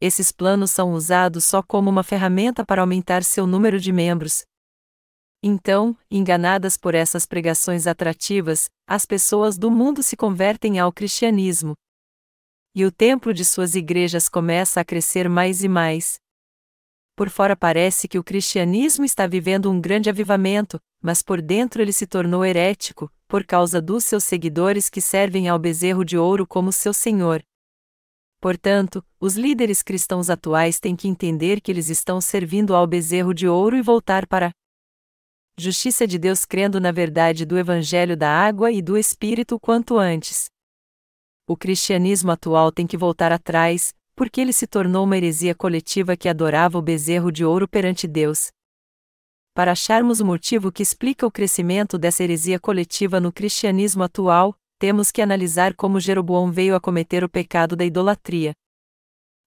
Esses 0.00 0.32
planos 0.32 0.72
são 0.72 0.92
usados 0.92 1.44
só 1.44 1.62
como 1.62 1.88
uma 1.88 2.02
ferramenta 2.02 2.64
para 2.64 2.82
aumentar 2.82 3.22
seu 3.22 3.46
número 3.46 3.78
de 3.78 3.92
membros. 3.92 4.44
Então, 5.42 5.96
enganadas 6.10 6.76
por 6.76 6.94
essas 6.94 7.24
pregações 7.24 7.86
atrativas, 7.86 8.68
as 8.86 9.06
pessoas 9.06 9.56
do 9.56 9.70
mundo 9.70 10.02
se 10.02 10.16
convertem 10.16 10.78
ao 10.78 10.92
cristianismo, 10.92 11.74
e 12.76 12.84
o 12.84 12.92
templo 12.92 13.32
de 13.32 13.42
suas 13.42 13.74
igrejas 13.74 14.28
começa 14.28 14.82
a 14.82 14.84
crescer 14.84 15.30
mais 15.30 15.64
e 15.64 15.68
mais. 15.68 16.20
Por 17.16 17.30
fora 17.30 17.56
parece 17.56 18.06
que 18.06 18.18
o 18.18 18.22
cristianismo 18.22 19.02
está 19.02 19.26
vivendo 19.26 19.70
um 19.70 19.80
grande 19.80 20.10
avivamento, 20.10 20.78
mas 21.02 21.22
por 21.22 21.40
dentro 21.40 21.80
ele 21.80 21.92
se 21.94 22.06
tornou 22.06 22.44
herético, 22.44 23.10
por 23.26 23.46
causa 23.46 23.80
dos 23.80 24.04
seus 24.04 24.24
seguidores 24.24 24.90
que 24.90 25.00
servem 25.00 25.48
ao 25.48 25.58
bezerro 25.58 26.04
de 26.04 26.18
ouro 26.18 26.46
como 26.46 26.70
seu 26.70 26.92
senhor. 26.92 27.42
Portanto, 28.42 29.02
os 29.18 29.36
líderes 29.36 29.82
cristãos 29.82 30.28
atuais 30.28 30.78
têm 30.78 30.94
que 30.94 31.08
entender 31.08 31.62
que 31.62 31.72
eles 31.72 31.88
estão 31.88 32.20
servindo 32.20 32.76
ao 32.76 32.86
bezerro 32.86 33.32
de 33.32 33.48
ouro 33.48 33.74
e 33.74 33.80
voltar 33.80 34.26
para 34.26 34.50
justiça 35.58 36.06
de 36.06 36.18
Deus 36.18 36.44
crendo 36.44 36.78
na 36.78 36.92
verdade 36.92 37.46
do 37.46 37.56
Evangelho 37.56 38.18
da 38.18 38.28
água 38.30 38.70
e 38.70 38.82
do 38.82 38.98
Espírito 38.98 39.58
quanto 39.58 39.96
antes. 39.96 40.54
O 41.48 41.56
cristianismo 41.56 42.32
atual 42.32 42.72
tem 42.72 42.88
que 42.88 42.96
voltar 42.96 43.30
atrás, 43.30 43.94
porque 44.16 44.40
ele 44.40 44.52
se 44.52 44.66
tornou 44.66 45.04
uma 45.04 45.16
heresia 45.16 45.54
coletiva 45.54 46.16
que 46.16 46.28
adorava 46.28 46.76
o 46.76 46.82
bezerro 46.82 47.30
de 47.30 47.44
ouro 47.44 47.68
perante 47.68 48.08
Deus. 48.08 48.48
Para 49.54 49.70
acharmos 49.70 50.18
o 50.18 50.26
motivo 50.26 50.72
que 50.72 50.82
explica 50.82 51.24
o 51.24 51.30
crescimento 51.30 51.96
dessa 51.96 52.24
heresia 52.24 52.58
coletiva 52.58 53.20
no 53.20 53.30
cristianismo 53.30 54.02
atual, 54.02 54.56
temos 54.76 55.12
que 55.12 55.22
analisar 55.22 55.72
como 55.72 56.00
Jeroboão 56.00 56.50
veio 56.50 56.74
a 56.74 56.80
cometer 56.80 57.22
o 57.22 57.28
pecado 57.28 57.76
da 57.76 57.84
idolatria. 57.84 58.52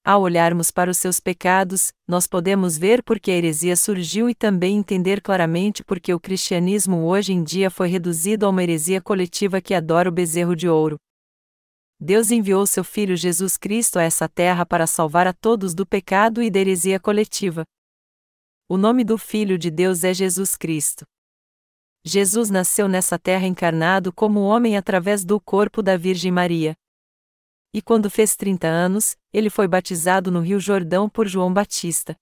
Ao 0.01 0.21
olharmos 0.21 0.71
para 0.71 0.89
os 0.89 0.97
seus 0.97 1.19
pecados, 1.19 1.91
nós 2.07 2.25
podemos 2.25 2.77
ver 2.77 3.03
por 3.03 3.19
que 3.19 3.29
a 3.29 3.35
heresia 3.35 3.75
surgiu 3.75 4.29
e 4.29 4.33
também 4.33 4.77
entender 4.77 5.19
claramente 5.19 5.83
por 5.83 5.99
que 5.99 6.13
o 6.13 6.19
cristianismo 6.19 7.03
hoje 7.03 7.33
em 7.33 7.43
dia 7.43 7.69
foi 7.69 7.89
reduzido 7.89 8.45
a 8.45 8.49
uma 8.49 8.63
heresia 8.63 9.01
coletiva 9.01 9.59
que 9.59 9.73
adora 9.73 10.07
o 10.07 10.13
bezerro 10.13 10.55
de 10.55 10.69
ouro. 10.69 10.97
Deus 12.01 12.31
enviou 12.31 12.65
seu 12.65 12.83
Filho 12.83 13.17
Jesus 13.17 13.57
Cristo 13.57 13.99
a 13.99 14.03
essa 14.03 14.29
terra 14.29 14.65
para 14.65 14.87
salvar 14.87 15.27
a 15.27 15.33
todos 15.33 15.73
do 15.73 15.85
pecado 15.85 16.41
e 16.41 16.49
da 16.49 16.57
heresia 16.57 16.97
coletiva. 16.97 17.65
O 18.69 18.77
nome 18.77 19.03
do 19.03 19.17
Filho 19.17 19.57
de 19.57 19.69
Deus 19.69 20.05
é 20.05 20.13
Jesus 20.13 20.55
Cristo. 20.55 21.05
Jesus 22.05 22.49
nasceu 22.49 22.87
nessa 22.87 23.19
terra 23.19 23.45
encarnado 23.45 24.13
como 24.13 24.39
homem 24.39 24.77
através 24.77 25.25
do 25.25 25.41
corpo 25.41 25.83
da 25.83 25.97
Virgem 25.97 26.31
Maria. 26.31 26.73
E 27.73 27.81
quando 27.81 28.09
fez 28.09 28.33
30 28.33 28.65
anos, 28.65 29.17
ele 29.33 29.49
foi 29.49 29.67
batizado 29.67 30.31
no 30.31 30.39
Rio 30.39 30.59
Jordão 30.59 31.09
por 31.09 31.27
João 31.27 31.53
Batista. 31.53 32.15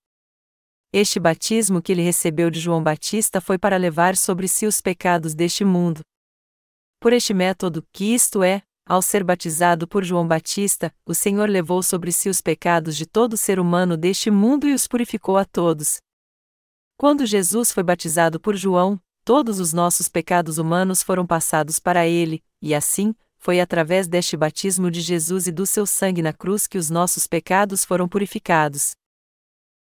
Este 0.91 1.19
batismo 1.19 1.83
que 1.83 1.91
ele 1.91 2.01
recebeu 2.01 2.49
de 2.49 2.59
João 2.59 2.81
Batista 2.81 3.39
foi 3.39 3.59
para 3.59 3.77
levar 3.77 4.17
sobre 4.17 4.47
si 4.47 4.65
os 4.65 4.81
pecados 4.81 5.35
deste 5.35 5.63
mundo. 5.63 6.01
Por 6.99 7.13
este 7.13 7.33
método, 7.33 7.85
que 7.93 8.15
isto 8.15 8.41
é, 8.41 8.63
ao 8.87 9.01
ser 9.01 9.23
batizado 9.23 9.87
por 9.87 10.03
João 10.03 10.25
Batista, 10.25 10.93
o 11.05 11.13
Senhor 11.13 11.49
levou 11.49 11.83
sobre 11.83 12.11
si 12.11 12.29
os 12.29 12.39
pecados 12.39 12.95
de 12.95 13.05
todo 13.05 13.35
ser 13.35 13.59
humano 13.59 13.97
deste 13.97 14.31
mundo 14.31 14.67
e 14.67 14.73
os 14.73 14.87
purificou 14.87 15.37
a 15.37 15.43
todos. 15.43 15.97
Quando 16.95 17.25
Jesus 17.25 17.71
foi 17.71 17.83
batizado 17.83 18.39
por 18.39 18.55
João, 18.55 18.99
todos 19.25 19.59
os 19.59 19.73
nossos 19.73 20.07
pecados 20.07 20.57
humanos 20.57 21.03
foram 21.03 21.27
passados 21.27 21.79
para 21.79 22.07
ele, 22.07 22.41
e 22.61 22.73
assim, 22.73 23.13
foi 23.37 23.59
através 23.59 24.07
deste 24.07 24.37
batismo 24.37 24.89
de 24.89 25.01
Jesus 25.01 25.47
e 25.47 25.51
do 25.51 25.65
seu 25.65 25.85
sangue 25.85 26.21
na 26.21 26.33
cruz 26.33 26.65
que 26.65 26.77
os 26.77 26.89
nossos 26.89 27.27
pecados 27.27 27.83
foram 27.83 28.07
purificados. 28.07 28.95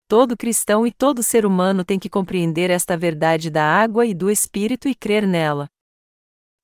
Todo 0.07 0.35
cristão 0.35 0.85
e 0.85 0.91
todo 0.91 1.23
ser 1.23 1.45
humano 1.45 1.85
tem 1.85 1.99
que 1.99 2.09
compreender 2.09 2.69
esta 2.69 2.97
verdade 2.97 3.49
da 3.49 3.63
água 3.63 4.05
e 4.05 4.13
do 4.13 4.29
Espírito 4.29 4.87
e 4.87 4.95
crer 4.95 5.27
nela. 5.27 5.69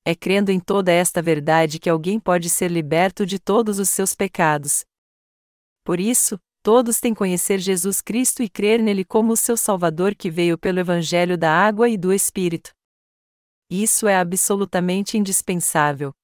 É 0.08 0.14
crendo 0.14 0.52
em 0.52 0.60
toda 0.60 0.92
esta 0.92 1.20
verdade 1.20 1.80
que 1.80 1.90
alguém 1.90 2.20
pode 2.20 2.48
ser 2.48 2.70
liberto 2.70 3.26
de 3.26 3.40
todos 3.40 3.80
os 3.80 3.90
seus 3.90 4.14
pecados. 4.14 4.84
Por 5.82 5.98
isso, 5.98 6.38
todos 6.62 7.00
têm 7.00 7.12
conhecer 7.12 7.58
Jesus 7.58 8.00
Cristo 8.00 8.40
e 8.40 8.48
crer 8.48 8.80
nele 8.80 9.04
como 9.04 9.32
o 9.32 9.36
seu 9.36 9.56
Salvador 9.56 10.14
que 10.14 10.30
veio 10.30 10.56
pelo 10.56 10.78
Evangelho 10.78 11.36
da 11.36 11.50
água 11.50 11.88
e 11.88 11.98
do 11.98 12.12
Espírito. 12.12 12.70
Isso 13.68 14.06
é 14.06 14.16
absolutamente 14.16 15.18
indispensável. 15.18 16.14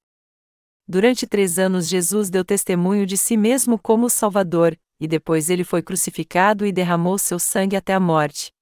Durante 0.87 1.26
três 1.26 1.59
anos 1.59 1.88
Jesus 1.88 2.30
deu 2.30 2.44
testemunho 2.44 3.04
de 3.04 3.18
si 3.18 3.37
mesmo 3.37 3.76
como 3.76 4.09
Salvador, 4.09 4.78
e 5.00 5.09
depois 5.09 5.50
ele 5.50 5.64
foi 5.64 5.83
crucificado 5.83 6.64
e 6.64 6.70
derramou 6.70 7.18
seu 7.18 7.40
sangue 7.40 7.74
até 7.74 7.94
a 7.94 7.98
morte. 7.98 8.52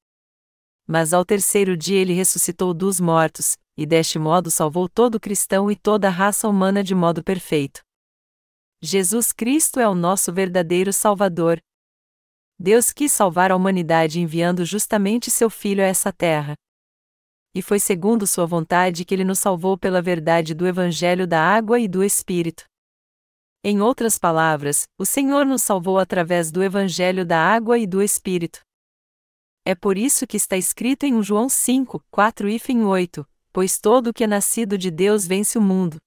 Mas 0.91 1.13
ao 1.13 1.25
terceiro 1.25 1.77
dia 1.77 2.01
ele 2.01 2.13
ressuscitou 2.13 2.75
dos 2.75 2.99
mortos, 2.99 3.57
e 3.77 3.87
deste 3.87 4.19
modo 4.19 4.51
salvou 4.51 4.89
todo 4.89 5.21
cristão 5.21 5.71
e 5.71 5.77
toda 5.77 6.09
a 6.09 6.11
raça 6.11 6.49
humana 6.49 6.83
de 6.83 6.95
modo 6.95 7.23
perfeito. 7.23 7.81
Jesus 8.83 9.31
Cristo 9.31 9.79
é 9.79 9.89
o 9.89 9.95
nosso 9.95 10.33
verdadeiro 10.33 10.93
Salvador, 10.93 11.61
Deus 12.63 12.93
quis 12.93 13.11
salvar 13.11 13.51
a 13.51 13.57
humanidade 13.57 14.21
enviando 14.21 14.67
justamente 14.67 15.31
seu 15.31 15.49
Filho 15.49 15.83
a 15.83 15.87
essa 15.87 16.13
terra. 16.13 16.53
E 17.55 17.63
foi 17.63 17.81
segundo 17.81 18.27
sua 18.27 18.45
vontade 18.45 19.03
que 19.03 19.15
ele 19.15 19.25
nos 19.25 19.39
salvou 19.39 19.79
pela 19.79 20.03
verdade 20.03 20.53
do 20.53 20.67
Evangelho 20.67 21.27
da 21.27 21.41
água 21.43 21.81
e 21.81 21.89
do 21.89 22.05
Espírito. 22.05 22.65
Em 23.65 23.81
outras 23.81 24.19
palavras, 24.19 24.87
o 24.99 25.07
Senhor 25.07 25.47
nos 25.47 25.63
salvou 25.63 25.99
através 25.99 26.53
do 26.53 26.63
Evangelho 26.63 27.25
da 27.25 27.39
água 27.39 27.79
e 27.79 27.87
do 27.87 28.03
Espírito. 28.03 28.61
É 29.65 29.75
por 29.75 29.99
isso 29.99 30.27
que 30.27 30.37
está 30.37 30.57
escrito 30.57 31.05
em 31.05 31.23
João 31.23 31.49
5, 31.49 32.03
4 32.11 32.49
e 32.49 32.61
8: 32.85 33.27
Pois 33.53 33.79
todo 33.79 34.09
o 34.09 34.13
que 34.13 34.25
é 34.25 34.27
nascido 34.27 34.79
de 34.79 34.91
Deus 34.91 35.27
vence 35.27 35.59
o 35.59 35.63
mundo. 35.63 35.99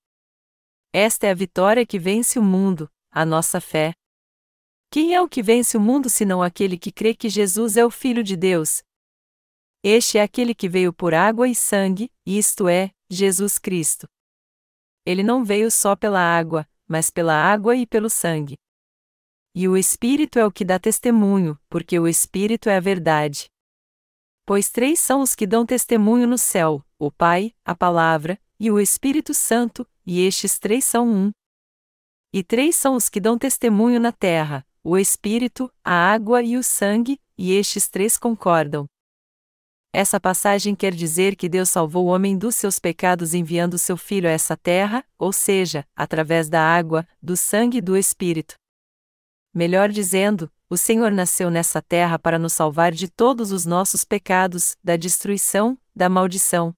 Esta 0.91 1.27
é 1.27 1.31
a 1.31 1.35
vitória 1.35 1.85
que 1.85 1.99
vence 1.99 2.37
o 2.39 2.43
mundo, 2.43 2.89
a 3.11 3.25
nossa 3.25 3.59
fé. 3.59 3.93
Quem 4.91 5.15
é 5.15 5.21
o 5.21 5.27
que 5.27 5.41
vence 5.41 5.75
o 5.75 5.81
mundo 5.81 6.09
senão 6.09 6.41
aquele 6.41 6.77
que 6.77 6.91
crê 6.91 7.15
que 7.15 7.29
Jesus 7.29 7.77
é 7.77 7.85
o 7.85 7.89
Filho 7.89 8.23
de 8.23 8.35
Deus? 8.35 8.83
Este 9.83 10.17
é 10.17 10.21
aquele 10.21 10.53
que 10.53 10.69
veio 10.69 10.93
por 10.93 11.13
água 11.13 11.47
e 11.47 11.55
sangue, 11.55 12.11
isto 12.25 12.69
é, 12.69 12.91
Jesus 13.09 13.57
Cristo. 13.57 14.07
Ele 15.05 15.23
não 15.23 15.43
veio 15.43 15.69
só 15.69 15.95
pela 15.95 16.19
água, 16.19 16.67
mas 16.87 17.09
pela 17.09 17.33
água 17.33 17.75
e 17.75 17.85
pelo 17.85 18.09
sangue. 18.09 18.55
E 19.55 19.67
o 19.67 19.77
Espírito 19.77 20.39
é 20.39 20.45
o 20.45 20.51
que 20.51 20.65
dá 20.65 20.79
testemunho, 20.79 21.59
porque 21.69 21.99
o 21.99 22.07
Espírito 22.07 22.69
é 22.69 22.77
a 22.77 22.79
verdade. 22.79 23.45
Pois 24.45 24.69
três 24.69 24.99
são 24.99 25.21
os 25.21 25.35
que 25.35 25.45
dão 25.45 25.65
testemunho 25.65 26.27
no 26.27 26.37
céu: 26.37 26.83
o 26.97 27.11
Pai, 27.11 27.53
a 27.63 27.75
Palavra, 27.75 28.39
e 28.59 28.71
o 28.71 28.79
Espírito 28.79 29.33
Santo, 29.33 29.87
e 30.05 30.21
estes 30.25 30.57
três 30.57 30.83
são 30.83 31.07
um. 31.07 31.31
E 32.33 32.43
três 32.43 32.75
são 32.75 32.95
os 32.95 33.09
que 33.09 33.19
dão 33.19 33.37
testemunho 33.37 33.99
na 33.99 34.11
terra: 34.11 34.65
o 34.83 34.97
Espírito, 34.97 35.71
a 35.83 35.93
água 35.93 36.41
e 36.41 36.57
o 36.57 36.63
sangue, 36.63 37.21
e 37.37 37.53
estes 37.53 37.87
três 37.87 38.17
concordam. 38.17 38.85
Essa 39.95 40.19
passagem 40.19 40.73
quer 40.73 40.95
dizer 40.95 41.35
que 41.35 41.47
Deus 41.47 41.69
salvou 41.69 42.07
o 42.07 42.09
homem 42.09 42.35
dos 42.35 42.55
seus 42.55 42.79
pecados 42.79 43.35
enviando 43.35 43.77
seu 43.77 43.95
Filho 43.95 44.27
a 44.27 44.31
essa 44.31 44.57
terra, 44.57 45.05
ou 45.19 45.31
seja, 45.31 45.85
através 45.95 46.49
da 46.49 46.59
água, 46.59 47.07
do 47.21 47.37
sangue 47.37 47.77
e 47.77 47.81
do 47.81 47.95
Espírito. 47.95 48.55
Melhor 49.53 49.89
dizendo, 49.89 50.51
o 50.67 50.75
Senhor 50.75 51.11
nasceu 51.11 51.51
nessa 51.51 51.79
terra 51.79 52.17
para 52.17 52.39
nos 52.39 52.53
salvar 52.53 52.91
de 52.91 53.07
todos 53.07 53.51
os 53.51 53.65
nossos 53.65 54.03
pecados, 54.03 54.75
da 54.83 54.95
destruição, 54.95 55.77
da 55.95 56.09
maldição. 56.09 56.73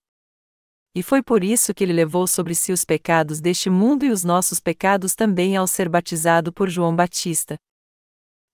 E 0.94 1.02
foi 1.02 1.24
por 1.24 1.44
isso 1.44 1.74
que 1.74 1.84
ele 1.84 1.94
levou 1.94 2.28
sobre 2.28 2.54
si 2.54 2.74
os 2.74 2.84
pecados 2.84 3.40
deste 3.40 3.70
mundo 3.70 4.06
e 4.06 4.12
os 4.12 4.24
nossos 4.26 4.60
pecados 4.60 5.16
também 5.16 5.56
ao 5.56 5.68
ser 5.68 5.88
batizado 5.88 6.52
por 6.52 6.70
João 6.70 6.94
Batista. 6.94 7.58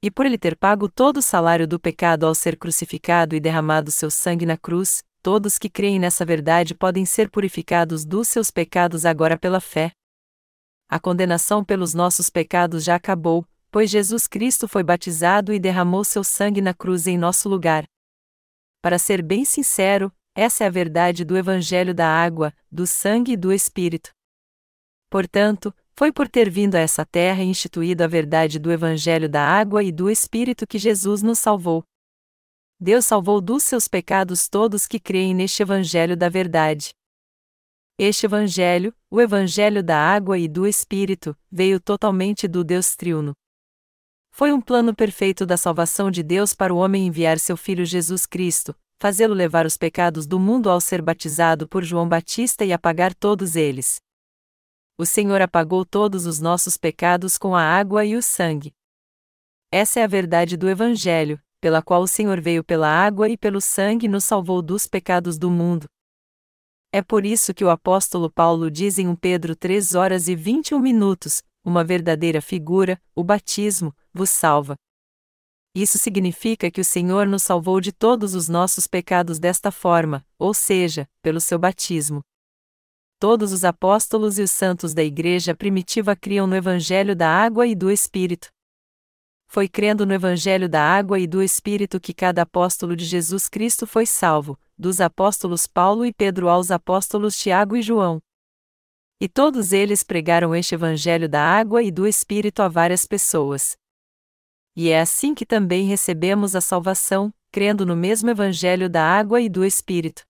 E 0.03 0.11
por 0.11 0.25
ele 0.25 0.37
ter 0.37 0.55
pago 0.55 0.89
todo 0.89 1.17
o 1.17 1.21
salário 1.21 1.67
do 1.67 1.79
pecado 1.79 2.25
ao 2.25 2.35
ser 2.35 2.57
crucificado 2.57 3.35
e 3.35 3.39
derramado 3.39 3.91
seu 3.91 4.09
sangue 4.09 4.45
na 4.45 4.57
cruz, 4.57 5.03
todos 5.21 5.59
que 5.59 5.69
creem 5.69 5.99
nessa 5.99 6.25
verdade 6.25 6.73
podem 6.73 7.05
ser 7.05 7.29
purificados 7.29 8.05
dos 8.05 8.27
seus 8.27 8.49
pecados 8.49 9.05
agora 9.05 9.37
pela 9.37 9.59
fé. 9.59 9.91
A 10.89 10.99
condenação 10.99 11.63
pelos 11.63 11.93
nossos 11.93 12.29
pecados 12.29 12.83
já 12.83 12.95
acabou, 12.95 13.45
pois 13.71 13.89
Jesus 13.89 14.27
Cristo 14.27 14.67
foi 14.67 14.83
batizado 14.83 15.53
e 15.53 15.59
derramou 15.59 16.03
seu 16.03 16.23
sangue 16.23 16.61
na 16.61 16.73
cruz 16.73 17.07
em 17.07 17.17
nosso 17.17 17.47
lugar. 17.47 17.85
Para 18.81 18.99
ser 18.99 19.23
bem 19.23 19.45
sincero, 19.45 20.11
essa 20.35 20.65
é 20.65 20.67
a 20.67 20.69
verdade 20.69 21.23
do 21.23 21.37
Evangelho 21.37 21.93
da 21.93 22.07
água, 22.07 22.53
do 22.69 22.85
sangue 22.85 23.33
e 23.33 23.37
do 23.37 23.51
Espírito. 23.51 24.11
Portanto, 25.09 25.73
foi 25.93 26.11
por 26.11 26.27
ter 26.27 26.49
vindo 26.49 26.75
a 26.75 26.79
essa 26.79 27.05
terra 27.05 27.43
e 27.43 27.47
instituído 27.47 28.03
a 28.03 28.07
verdade 28.07 28.59
do 28.59 28.71
Evangelho 28.71 29.29
da 29.29 29.45
água 29.45 29.83
e 29.83 29.91
do 29.91 30.09
Espírito 30.09 30.67
que 30.67 30.77
Jesus 30.77 31.21
nos 31.21 31.39
salvou. 31.39 31.83
Deus 32.79 33.05
salvou 33.05 33.39
dos 33.39 33.63
seus 33.63 33.87
pecados 33.87 34.49
todos 34.49 34.87
que 34.87 34.99
creem 34.99 35.35
neste 35.35 35.61
Evangelho 35.61 36.17
da 36.17 36.27
verdade. 36.27 36.93
Este 37.97 38.25
Evangelho, 38.25 38.95
o 39.09 39.21
Evangelho 39.21 39.83
da 39.83 39.97
água 39.97 40.39
e 40.39 40.47
do 40.47 40.65
Espírito, 40.65 41.37
veio 41.51 41.79
totalmente 41.79 42.47
do 42.47 42.63
Deus 42.63 42.95
triuno. 42.95 43.35
Foi 44.31 44.51
um 44.51 44.59
plano 44.59 44.95
perfeito 44.95 45.45
da 45.45 45.57
salvação 45.57 46.09
de 46.09 46.23
Deus 46.23 46.53
para 46.53 46.73
o 46.73 46.77
homem 46.77 47.05
enviar 47.05 47.37
seu 47.37 47.55
Filho 47.55 47.85
Jesus 47.85 48.25
Cristo, 48.25 48.75
fazê-lo 48.99 49.33
levar 49.33 49.65
os 49.65 49.77
pecados 49.77 50.25
do 50.25 50.39
mundo 50.39 50.69
ao 50.69 50.81
ser 50.81 51.01
batizado 51.01 51.67
por 51.67 51.83
João 51.83 52.07
Batista 52.07 52.65
e 52.65 52.73
apagar 52.73 53.13
todos 53.13 53.55
eles 53.55 53.99
o 55.01 55.05
Senhor 55.05 55.41
apagou 55.41 55.83
todos 55.83 56.27
os 56.27 56.39
nossos 56.39 56.77
pecados 56.77 57.35
com 57.35 57.55
a 57.55 57.63
água 57.63 58.05
e 58.05 58.15
o 58.15 58.21
sangue. 58.21 58.71
Essa 59.71 59.99
é 59.99 60.03
a 60.03 60.07
verdade 60.07 60.55
do 60.55 60.69
Evangelho, 60.69 61.41
pela 61.59 61.81
qual 61.81 62.03
o 62.03 62.07
Senhor 62.07 62.39
veio 62.39 62.63
pela 62.63 62.87
água 62.87 63.27
e 63.27 63.35
pelo 63.35 63.59
sangue 63.59 64.05
e 64.05 64.09
nos 64.09 64.25
salvou 64.25 64.61
dos 64.61 64.85
pecados 64.85 65.39
do 65.39 65.49
mundo. 65.49 65.87
É 66.93 67.01
por 67.01 67.25
isso 67.25 67.51
que 67.51 67.63
o 67.63 67.71
apóstolo 67.71 68.29
Paulo 68.29 68.69
diz 68.69 68.99
em 68.99 69.07
1 69.07 69.15
Pedro 69.15 69.55
3 69.55 69.95
horas 69.95 70.27
e 70.27 70.35
21 70.35 70.79
minutos: 70.79 71.41
uma 71.63 71.83
verdadeira 71.83 72.41
figura, 72.41 73.01
o 73.15 73.23
batismo, 73.23 73.95
vos 74.13 74.29
salva. 74.29 74.75
Isso 75.73 75.97
significa 75.97 76.69
que 76.69 76.81
o 76.81 76.85
Senhor 76.85 77.25
nos 77.25 77.43
salvou 77.43 77.79
de 77.79 77.91
todos 77.91 78.35
os 78.35 78.49
nossos 78.49 78.87
pecados 78.87 79.39
desta 79.39 79.71
forma, 79.71 80.25
ou 80.37 80.53
seja, 80.53 81.07
pelo 81.21 81.39
seu 81.39 81.57
batismo. 81.57 82.21
Todos 83.17 83.53
os 83.53 83.63
apóstolos 83.63 84.37
e 84.37 84.41
os 84.41 84.51
santos 84.51 84.93
da 84.93 85.03
Igreja 85.03 85.55
primitiva 85.55 86.15
criam 86.15 86.45
no 86.45 86.55
Evangelho 86.55 87.15
da 87.15 87.29
Água 87.29 87.67
e 87.67 87.75
do 87.75 87.89
Espírito. 87.89 88.49
Foi 89.47 89.67
crendo 89.69 90.05
no 90.05 90.13
Evangelho 90.13 90.67
da 90.67 90.83
Água 90.83 91.19
e 91.19 91.27
do 91.27 91.41
Espírito 91.41 91.99
que 91.99 92.13
cada 92.13 92.41
apóstolo 92.41 92.95
de 92.95 93.05
Jesus 93.05 93.47
Cristo 93.47 93.85
foi 93.85 94.05
salvo, 94.05 94.59
dos 94.77 94.99
apóstolos 94.99 95.67
Paulo 95.67 96.05
e 96.05 96.11
Pedro 96.11 96.49
aos 96.49 96.71
apóstolos 96.71 97.37
Tiago 97.37 97.77
e 97.77 97.81
João. 97.81 98.19
E 99.23 99.29
todos 99.29 99.71
eles 99.71 100.01
pregaram 100.01 100.55
este 100.55 100.73
Evangelho 100.73 101.29
da 101.29 101.43
água 101.43 101.83
e 101.83 101.91
do 101.91 102.07
Espírito 102.07 102.63
a 102.63 102.67
várias 102.67 103.05
pessoas. 103.05 103.77
E 104.75 104.89
é 104.89 104.99
assim 104.99 105.35
que 105.35 105.45
também 105.45 105.85
recebemos 105.85 106.55
a 106.55 106.59
salvação, 106.59 107.31
crendo 107.51 107.85
no 107.85 107.95
mesmo 107.95 108.31
Evangelho 108.31 108.89
da 108.89 109.03
água 109.05 109.39
e 109.39 109.47
do 109.47 109.63
Espírito. 109.63 110.23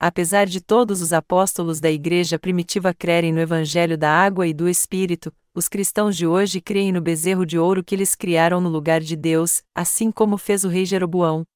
Apesar 0.00 0.46
de 0.46 0.60
todos 0.60 1.00
os 1.00 1.12
apóstolos 1.12 1.78
da 1.78 1.88
Igreja 1.88 2.36
primitiva 2.36 2.92
crerem 2.92 3.32
no 3.32 3.38
Evangelho 3.38 3.96
da 3.96 4.10
água 4.10 4.44
e 4.44 4.52
do 4.52 4.68
Espírito, 4.68 5.32
os 5.54 5.68
cristãos 5.68 6.16
de 6.16 6.26
hoje 6.26 6.60
creem 6.60 6.90
no 6.90 7.00
bezerro 7.00 7.46
de 7.46 7.56
ouro 7.56 7.84
que 7.84 7.94
eles 7.94 8.16
criaram 8.16 8.60
no 8.60 8.68
lugar 8.68 9.02
de 9.02 9.14
Deus, 9.14 9.62
assim 9.72 10.10
como 10.10 10.36
fez 10.36 10.64
o 10.64 10.68
rei 10.68 10.84
Jeroboão, 10.84 11.46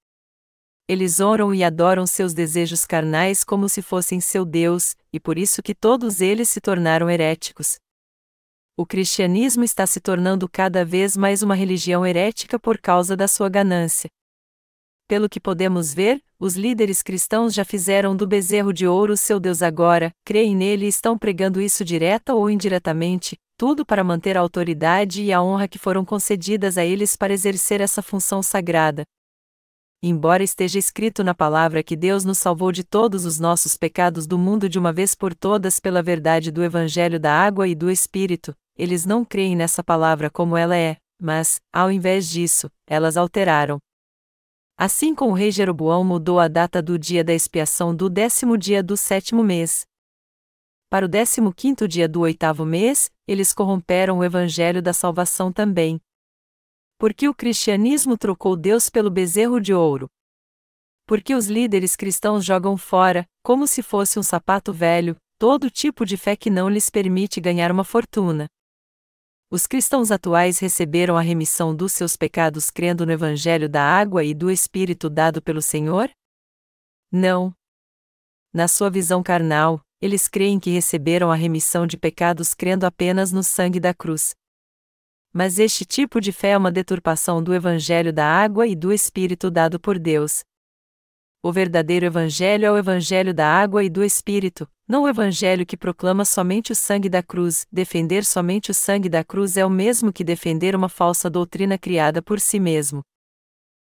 eles 0.89 1.21
oram 1.21 1.55
e 1.55 1.63
adoram 1.63 2.07
seus 2.07 2.33
desejos 2.33 2.87
carnais 2.87 3.45
como 3.45 3.69
se 3.69 3.83
fossem 3.83 4.23
seu 4.23 4.43
Deus, 4.43 4.97
e 5.13 5.19
por 5.21 5.39
isso 5.39 5.63
que 5.63 5.75
todos 5.75 6.21
eles 6.21 6.49
se 6.49 6.61
tornaram 6.61 7.09
heréticos. 7.09 7.79
O 8.77 8.87
cristianismo 8.87 9.65
está 9.65 9.87
se 9.87 10.01
tornando 10.01 10.49
cada 10.49 10.85
vez 10.85 11.17
mais 11.17 11.43
uma 11.43 11.55
religião 11.55 12.07
herética 12.07 12.59
por 12.59 12.79
causa 12.79 13.17
da 13.17 13.27
sua 13.27 13.49
ganância. 13.49 14.09
Pelo 15.09 15.29
que 15.29 15.41
podemos 15.41 15.93
ver, 15.93 16.23
os 16.39 16.55
líderes 16.55 17.03
cristãos 17.03 17.55
já 17.55 17.65
fizeram 17.65 18.15
do 18.15 18.27
bezerro 18.27 18.73
de 18.73 18.87
ouro 18.87 19.17
seu 19.17 19.41
Deus 19.41 19.63
agora, 19.63 20.13
creem 20.25 20.55
nele 20.55 20.85
e 20.85 20.89
estão 20.89 21.19
pregando 21.19 21.61
isso 21.61 21.85
direta 21.85 22.35
ou 22.35 22.49
indiretamente, 22.49 23.37
tudo 23.57 23.85
para 23.85 24.05
manter 24.05 24.37
a 24.37 24.41
autoridade 24.41 25.23
e 25.23 25.33
a 25.33 25.43
honra 25.43 25.67
que 25.67 25.79
foram 25.79 26.05
concedidas 26.05 26.79
a 26.79 26.85
eles 26.85 27.17
para 27.17 27.33
exercer 27.33 27.81
essa 27.81 28.03
função 28.03 28.43
sagrada. 28.43 29.03
Embora 30.01 30.45
esteja 30.45 30.79
escrito 30.79 31.25
na 31.25 31.35
palavra 31.35 31.83
que 31.83 31.97
Deus 31.97 32.25
nos 32.25 32.39
salvou 32.39 32.71
de 32.71 32.85
todos 32.85 33.25
os 33.25 33.41
nossos 33.41 33.77
pecados 33.77 34.29
do 34.29 34.39
mundo 34.39 34.69
de 34.69 34.79
uma 34.79 34.93
vez 34.93 35.13
por 35.13 35.35
todas 35.35 35.81
pela 35.81 36.01
verdade 36.01 36.53
do 36.53 36.63
Evangelho 36.63 37.19
da 37.19 37.33
Água 37.33 37.67
e 37.67 37.75
do 37.75 37.91
Espírito, 37.91 38.55
eles 38.77 39.05
não 39.05 39.25
creem 39.25 39.57
nessa 39.57 39.83
palavra 39.83 40.31
como 40.31 40.57
ela 40.57 40.77
é, 40.77 40.99
mas, 41.21 41.61
ao 41.73 41.91
invés 41.91 42.29
disso, 42.29 42.71
elas 42.87 43.17
alteraram. 43.17 43.79
Assim 44.79 45.17
como 45.17 45.33
o 45.33 45.35
rei 45.35 45.51
Jeroboão 45.51 46.05
mudou 46.05 46.39
a 46.39 46.47
data 46.47 46.81
do 46.81 46.97
dia 46.97 47.25
da 47.25 47.35
expiação 47.35 47.93
do 47.93 48.09
décimo 48.09 48.57
dia 48.57 48.81
do 48.85 48.97
sétimo 48.97 49.43
mês. 49.43 49.85
Para 50.89 51.07
o 51.07 51.09
décimo 51.09 51.53
quinto 51.53 51.89
dia 51.89 52.09
do 52.09 52.21
oitavo 52.21 52.65
mês, 52.65 53.11
eles 53.27 53.53
corromperam 53.53 54.19
o 54.19 54.25
evangelho 54.25 54.81
da 54.81 54.93
salvação 54.93 55.53
também, 55.53 56.01
porque 56.99 57.29
o 57.29 57.35
cristianismo 57.35 58.19
trocou 58.19 58.57
Deus 58.57 58.91
pelo 58.91 59.09
bezerro 59.09 59.61
de 59.61 59.73
ouro. 59.73 60.11
Porque 61.07 61.35
os 61.35 61.47
líderes 61.47 61.95
cristãos 61.95 62.45
jogam 62.45 62.77
fora, 62.77 63.25
como 63.43 63.67
se 63.67 63.83
fosse 63.83 64.19
um 64.19 64.23
sapato 64.23 64.73
velho, 64.73 65.17
todo 65.39 65.71
tipo 65.71 66.05
de 66.05 66.17
fé 66.17 66.37
que 66.37 66.51
não 66.51 66.69
lhes 66.69 66.91
permite 66.91 67.41
ganhar 67.41 67.71
uma 67.71 67.85
fortuna. 67.85 68.47
Os 69.51 69.67
cristãos 69.67 70.11
atuais 70.11 70.59
receberam 70.59 71.17
a 71.17 71.23
remissão 71.23 71.75
dos 71.75 71.93
seus 71.93 72.17
pecados 72.17 72.69
crendo 72.71 73.07
no 73.07 73.13
Evangelho 73.13 73.69
da 73.69 73.83
água 73.83 74.23
e 74.23 74.35
do 74.35 74.51
Espírito 74.51 75.09
dado 75.09 75.41
pelo 75.41 75.63
Senhor? 75.63 76.11
Não. 77.11 77.55
Na 78.53 78.69
sua 78.69 78.91
visão 78.91 79.23
carnal, 79.23 79.81
eles 80.03 80.29
creem 80.29 80.61
que 80.61 80.71
receberam 80.71 81.31
a 81.31 81.35
remissão 81.35 81.87
de 81.87 81.97
pecados 81.97 82.53
crendo 82.53 82.85
apenas 82.85 83.33
no 83.33 83.43
sangue 83.43 83.81
da 83.81 83.95
cruz, 83.95 84.35
mas 85.33 85.59
este 85.59 85.85
tipo 85.85 86.21
de 86.21 86.33
fé 86.33 86.51
é 86.51 86.57
uma 86.57 86.71
deturpação 86.71 87.43
do 87.43 87.55
Evangelho 87.55 88.13
da 88.13 88.27
água 88.27 88.67
e 88.67 88.75
do 88.75 88.93
Espírito 88.93 89.51
dado 89.51 89.79
por 89.79 89.99
Deus. 89.99 90.43
O 91.43 91.53
verdadeiro 91.53 92.07
Evangelho 92.07 92.67
é 92.67 92.71
o 92.71 92.77
Evangelho 92.77 93.33
da 93.33 93.47
água 93.47 93.85
e 93.85 93.89
do 93.89 94.03
Espírito, 94.03 94.69
não 94.89 95.05
o 95.05 95.09
Evangelho 95.09 95.65
que 95.65 95.77
proclama 95.77 96.25
somente 96.25 96.73
o 96.73 96.75
sangue 96.75 97.09
da 97.09 97.23
cruz. 97.23 97.67
Defender 97.71 98.25
somente 98.25 98.71
o 98.71 98.75
sangue 98.75 99.09
da 99.09 99.23
cruz 99.23 99.57
é 99.57 99.65
o 99.65 99.71
mesmo 99.71 100.13
que 100.13 100.25
defender 100.25 100.75
uma 100.75 100.89
falsa 100.89 101.29
doutrina 101.29 101.79
criada 101.79 102.21
por 102.23 102.41
si 102.41 102.59
mesmo. 102.59 103.03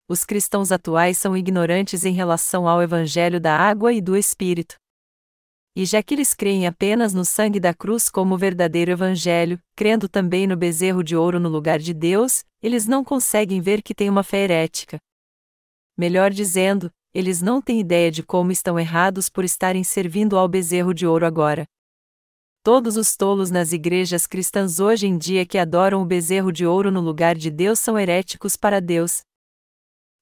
Os 0.09 0.25
cristãos 0.25 0.73
atuais 0.73 1.16
são 1.16 1.37
ignorantes 1.37 2.05
em 2.05 2.12
relação 2.12 2.66
ao 2.69 2.83
Evangelho 2.83 3.40
da 3.40 3.57
água 3.57 3.93
e 3.93 4.01
do 4.01 4.16
Espírito. 4.16 4.75
E 5.81 5.87
já 5.87 6.03
que 6.03 6.12
eles 6.12 6.35
creem 6.35 6.66
apenas 6.66 7.14
no 7.14 7.25
sangue 7.25 7.59
da 7.59 7.73
cruz 7.73 8.11
como 8.11 8.35
o 8.35 8.37
verdadeiro 8.37 8.90
evangelho, 8.90 9.59
crendo 9.75 10.11
também 10.11 10.47
no 10.47 10.55
bezerro 10.55 11.03
de 11.03 11.16
ouro 11.16 11.40
no 11.40 11.49
lugar 11.49 11.79
de 11.79 11.95
Deus, 11.95 12.45
eles 12.62 12.87
não 12.87 13.03
conseguem 13.03 13.62
ver 13.62 13.81
que 13.81 13.95
têm 13.95 14.11
uma 14.11 14.23
fé 14.23 14.45
herética. 14.45 14.99
Melhor 15.97 16.33
dizendo, 16.33 16.93
eles 17.14 17.40
não 17.40 17.62
têm 17.62 17.81
ideia 17.81 18.11
de 18.11 18.23
como 18.23 18.53
estão 18.53 18.79
errados 18.79 19.31
por 19.31 19.43
estarem 19.43 19.83
servindo 19.83 20.37
ao 20.37 20.47
bezerro 20.47 20.93
de 20.93 21.07
ouro 21.07 21.25
agora. 21.25 21.64
Todos 22.62 22.99
os 22.99 23.16
tolos 23.16 23.51
nas 23.51 23.73
igrejas 23.73 24.27
cristãs 24.27 24.81
hoje 24.81 25.07
em 25.07 25.16
dia 25.16 25.47
que 25.47 25.57
adoram 25.57 26.03
o 26.03 26.05
bezerro 26.05 26.53
de 26.53 26.66
ouro 26.66 26.90
no 26.90 27.01
lugar 27.01 27.35
de 27.35 27.51
Deus 27.51 27.79
são 27.79 27.99
heréticos 27.99 28.55
para 28.55 28.83
Deus. 28.83 29.23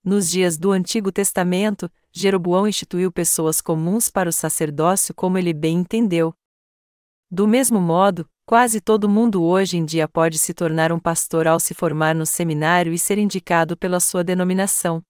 Nos 0.05 0.31
dias 0.31 0.57
do 0.57 0.71
Antigo 0.71 1.11
Testamento, 1.11 1.91
Jeroboão 2.13 2.67
instituiu 2.67 3.13
pessoas 3.13 3.61
comuns 3.61 4.11
para 4.11 4.29
o 4.29 4.33
sacerdócio 4.33 5.15
como 5.15 5.39
ele 5.39 5.53
bem 5.53 5.79
entendeu. 5.79 6.35
Do 7.31 7.47
mesmo 7.47 7.81
modo, 7.81 8.29
quase 8.47 8.81
todo 8.81 9.09
mundo 9.09 9.43
hoje 9.43 9.77
em 9.77 9.85
dia 9.85 10.09
pode 10.09 10.39
se 10.39 10.55
tornar 10.55 10.93
um 10.93 10.99
pastor 10.99 11.47
ao 11.47 11.61
se 11.61 11.75
formar 11.75 12.15
no 12.15 12.25
seminário 12.25 12.93
e 12.93 12.99
ser 12.99 13.19
indicado 13.19 13.77
pela 13.77 14.01
sua 14.01 14.25
denominação. 14.25 15.03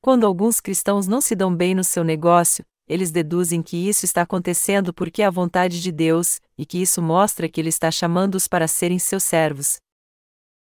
Quando 0.00 0.26
alguns 0.26 0.60
cristãos 0.60 1.06
não 1.06 1.20
se 1.20 1.36
dão 1.36 1.54
bem 1.54 1.74
no 1.74 1.84
seu 1.84 2.02
negócio, 2.02 2.64
eles 2.88 3.12
deduzem 3.12 3.62
que 3.62 3.76
isso 3.76 4.04
está 4.04 4.22
acontecendo 4.22 4.92
porque 4.92 5.22
é 5.22 5.26
a 5.26 5.30
vontade 5.30 5.80
de 5.80 5.92
Deus, 5.92 6.40
e 6.58 6.66
que 6.66 6.82
isso 6.82 7.00
mostra 7.00 7.48
que 7.48 7.60
Ele 7.60 7.68
está 7.68 7.88
chamando-os 7.88 8.48
para 8.48 8.66
serem 8.66 8.98
seus 8.98 9.22
servos. 9.22 9.78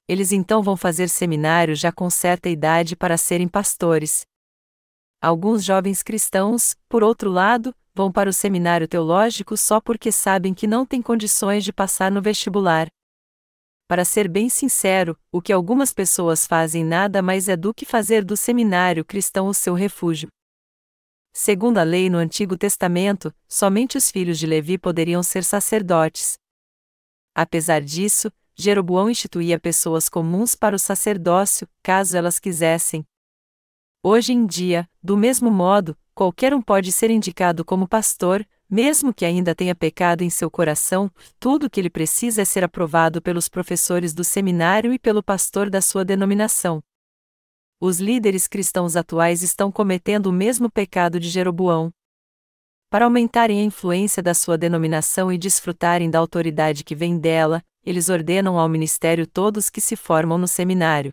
Eles 0.07 0.31
então 0.31 0.63
vão 0.63 0.77
fazer 0.77 1.09
seminário 1.09 1.75
já 1.75 1.91
com 1.91 2.11
certa 2.11 2.51
idade 2.51 2.95
para 2.95 3.17
serem 3.17 3.49
pastores. 3.49 4.27
Alguns 5.23 5.63
jovens 5.63 6.03
cristãos, 6.03 6.75
por 6.89 7.03
outro 7.03 7.31
lado, 7.31 7.75
vão 7.95 8.11
para 8.11 8.31
o 8.31 8.33
seminário 8.33 8.89
teológico 8.89 9.55
só 9.55 9.79
porque 9.79 10.11
sabem 10.11 10.55
que 10.55 10.67
não 10.67 10.87
têm 10.87 11.03
condições 11.03 11.63
de 11.63 11.75
passar 11.75 12.11
no 12.11 12.23
vestibular. 12.23 12.89
Para 13.87 14.03
ser 14.03 14.29
bem 14.29 14.49
sincero, 14.49 15.19
o 15.31 15.43
que 15.43 15.53
algumas 15.53 15.93
pessoas 15.93 16.47
fazem 16.47 16.83
nada 16.83 17.21
mais 17.21 17.49
é 17.49 17.57
do 17.57 17.75
que 17.75 17.85
fazer 17.85 18.25
do 18.25 18.35
seminário 18.35 19.05
cristão 19.05 19.47
o 19.47 19.53
seu 19.53 19.75
refúgio. 19.75 20.29
Segundo 21.35 21.77
a 21.77 21.83
lei 21.83 22.09
no 22.09 22.17
Antigo 22.17 22.57
Testamento, 22.57 23.35
somente 23.47 23.99
os 23.99 24.11
filhos 24.11 24.39
de 24.39 24.47
Levi 24.47 24.79
poderiam 24.79 25.23
ser 25.23 25.45
sacerdotes. 25.45 26.39
Apesar 27.35 27.83
disso, 27.83 28.33
Jeroboão 28.55 29.11
instituía 29.11 29.59
pessoas 29.59 30.09
comuns 30.09 30.55
para 30.55 30.75
o 30.75 30.79
sacerdócio, 30.79 31.69
caso 31.83 32.17
elas 32.17 32.39
quisessem, 32.39 33.05
Hoje 34.03 34.33
em 34.33 34.47
dia, 34.47 34.89
do 35.03 35.15
mesmo 35.15 35.51
modo, 35.51 35.95
qualquer 36.15 36.55
um 36.55 36.63
pode 36.63 36.91
ser 36.91 37.11
indicado 37.11 37.63
como 37.63 37.87
pastor, 37.87 38.49
mesmo 38.69 39.13
que 39.13 39.27
ainda 39.27 39.55
tenha 39.55 39.75
pecado 39.75 40.23
em 40.23 40.31
seu 40.31 40.51
coração, 40.51 41.11
tudo 41.39 41.67
o 41.67 41.71
que 41.71 41.79
ele 41.79 41.91
precisa 41.91 42.41
é 42.41 42.45
ser 42.47 42.65
aprovado 42.65 43.21
pelos 43.21 43.47
professores 43.47 44.15
do 44.15 44.25
seminário 44.25 44.95
e 44.95 44.99
pelo 44.99 45.23
pastor 45.23 45.69
da 45.69 45.83
sua 45.83 46.03
denominação. 46.03 46.83
Os 47.79 48.01
líderes 48.01 48.47
cristãos 48.47 48.97
atuais 48.97 49.43
estão 49.43 49.71
cometendo 49.71 50.29
o 50.29 50.33
mesmo 50.33 50.71
pecado 50.71 51.21
de 51.21 51.29
Jeroboão. 51.29 51.93
Para 52.89 53.05
aumentarem 53.05 53.61
a 53.61 53.65
influência 53.65 54.23
da 54.23 54.33
sua 54.33 54.57
denominação 54.57 55.31
e 55.31 55.37
desfrutarem 55.37 56.11
da 56.11 56.19
autoridade 56.19 56.85
que 56.85 56.95
vem 56.95 57.19
dela, 57.19 57.63
eles 57.85 58.09
ordenam 58.09 58.59
ao 58.59 58.69
ministério 58.69 59.27
todos 59.27 59.69
que 59.69 59.81
se 59.81 59.95
formam 59.95 60.39
no 60.39 60.49
seminário. 60.49 61.13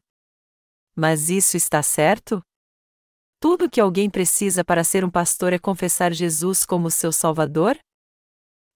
Mas 0.95 1.29
isso 1.29 1.57
está 1.57 1.83
certo? 1.83 2.41
Tudo 3.39 3.69
que 3.69 3.79
alguém 3.79 4.09
precisa 4.09 4.63
para 4.65 4.83
ser 4.83 5.05
um 5.05 5.11
pastor 5.11 5.53
é 5.53 5.59
confessar 5.59 6.11
Jesus 6.11 6.65
como 6.65 6.89
seu 6.89 7.11
Salvador? 7.11 7.77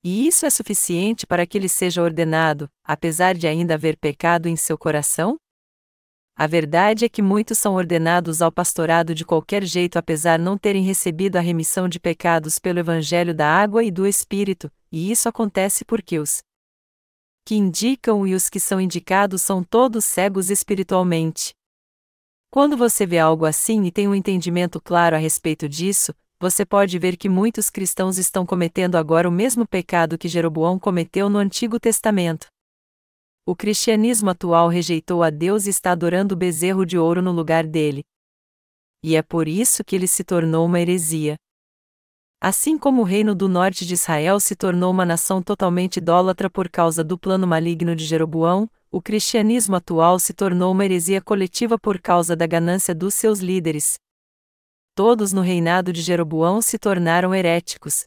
E 0.03 0.27
isso 0.27 0.45
é 0.45 0.51
suficiente 0.51 1.25
para 1.25 1.47
que 1.47 1.57
ele 1.57 1.67
seja 1.67 2.01
ordenado, 2.03 2.69
apesar 2.83 3.33
de 3.33 3.47
ainda 3.47 3.73
haver 3.73 3.97
pecado 3.97 4.47
em 4.47 4.55
seu 4.55 4.77
coração? 4.77 5.35
A 6.35 6.45
verdade 6.45 7.05
é 7.05 7.09
que 7.09 7.23
muitos 7.23 7.57
são 7.57 7.73
ordenados 7.73 8.39
ao 8.39 8.51
pastorado 8.51 9.15
de 9.15 9.25
qualquer 9.25 9.63
jeito 9.63 9.97
apesar 9.97 10.37
não 10.37 10.57
terem 10.57 10.83
recebido 10.83 11.37
a 11.37 11.41
remissão 11.41 11.89
de 11.89 11.99
pecados 11.99 12.59
pelo 12.59 12.79
evangelho 12.79 13.33
da 13.33 13.47
água 13.47 13.83
e 13.83 13.89
do 13.89 14.05
espírito, 14.05 14.71
e 14.91 15.11
isso 15.11 15.27
acontece 15.27 15.83
porque 15.83 16.19
os 16.19 16.39
que 17.47 17.55
indicam 17.55 18.27
e 18.27 18.35
os 18.35 18.47
que 18.47 18.59
são 18.59 18.79
indicados 18.79 19.41
são 19.41 19.63
todos 19.63 20.05
cegos 20.05 20.51
espiritualmente. 20.51 21.53
Quando 22.53 22.75
você 22.75 23.05
vê 23.05 23.17
algo 23.17 23.45
assim 23.45 23.85
e 23.85 23.91
tem 23.91 24.09
um 24.09 24.13
entendimento 24.13 24.81
claro 24.81 25.15
a 25.15 25.19
respeito 25.19 25.69
disso, 25.69 26.13
você 26.37 26.65
pode 26.65 26.99
ver 26.99 27.15
que 27.15 27.29
muitos 27.29 27.69
cristãos 27.69 28.17
estão 28.17 28.45
cometendo 28.45 28.97
agora 28.97 29.29
o 29.29 29.31
mesmo 29.31 29.65
pecado 29.65 30.17
que 30.17 30.27
Jeroboão 30.27 30.77
cometeu 30.77 31.29
no 31.29 31.37
Antigo 31.37 31.79
Testamento. 31.79 32.47
O 33.45 33.55
cristianismo 33.55 34.29
atual 34.29 34.67
rejeitou 34.67 35.23
a 35.23 35.29
Deus 35.29 35.65
e 35.65 35.69
está 35.69 35.93
adorando 35.93 36.35
o 36.35 36.37
bezerro 36.37 36.85
de 36.85 36.97
ouro 36.97 37.21
no 37.21 37.31
lugar 37.31 37.65
dele. 37.65 38.03
E 39.01 39.15
é 39.15 39.21
por 39.21 39.47
isso 39.47 39.81
que 39.81 39.95
ele 39.95 40.07
se 40.07 40.25
tornou 40.25 40.65
uma 40.65 40.81
heresia. 40.81 41.37
Assim 42.41 42.77
como 42.77 43.01
o 43.01 43.05
reino 43.05 43.33
do 43.33 43.47
norte 43.47 43.85
de 43.85 43.93
Israel 43.93 44.41
se 44.41 44.57
tornou 44.57 44.91
uma 44.91 45.05
nação 45.05 45.41
totalmente 45.41 45.97
idólatra 45.97 46.49
por 46.49 46.67
causa 46.67 47.01
do 47.01 47.17
plano 47.17 47.47
maligno 47.47 47.95
de 47.95 48.03
Jeroboão, 48.03 48.69
o 48.91 49.01
cristianismo 49.01 49.77
atual 49.77 50.19
se 50.19 50.33
tornou 50.33 50.73
uma 50.73 50.83
heresia 50.83 51.21
coletiva 51.21 51.79
por 51.79 52.01
causa 52.01 52.35
da 52.35 52.45
ganância 52.45 52.93
dos 52.93 53.13
seus 53.13 53.39
líderes. 53.39 53.97
Todos 54.93 55.31
no 55.31 55.41
reinado 55.41 55.93
de 55.93 56.01
Jeroboão 56.01 56.61
se 56.61 56.77
tornaram 56.77 57.33
heréticos. 57.33 58.05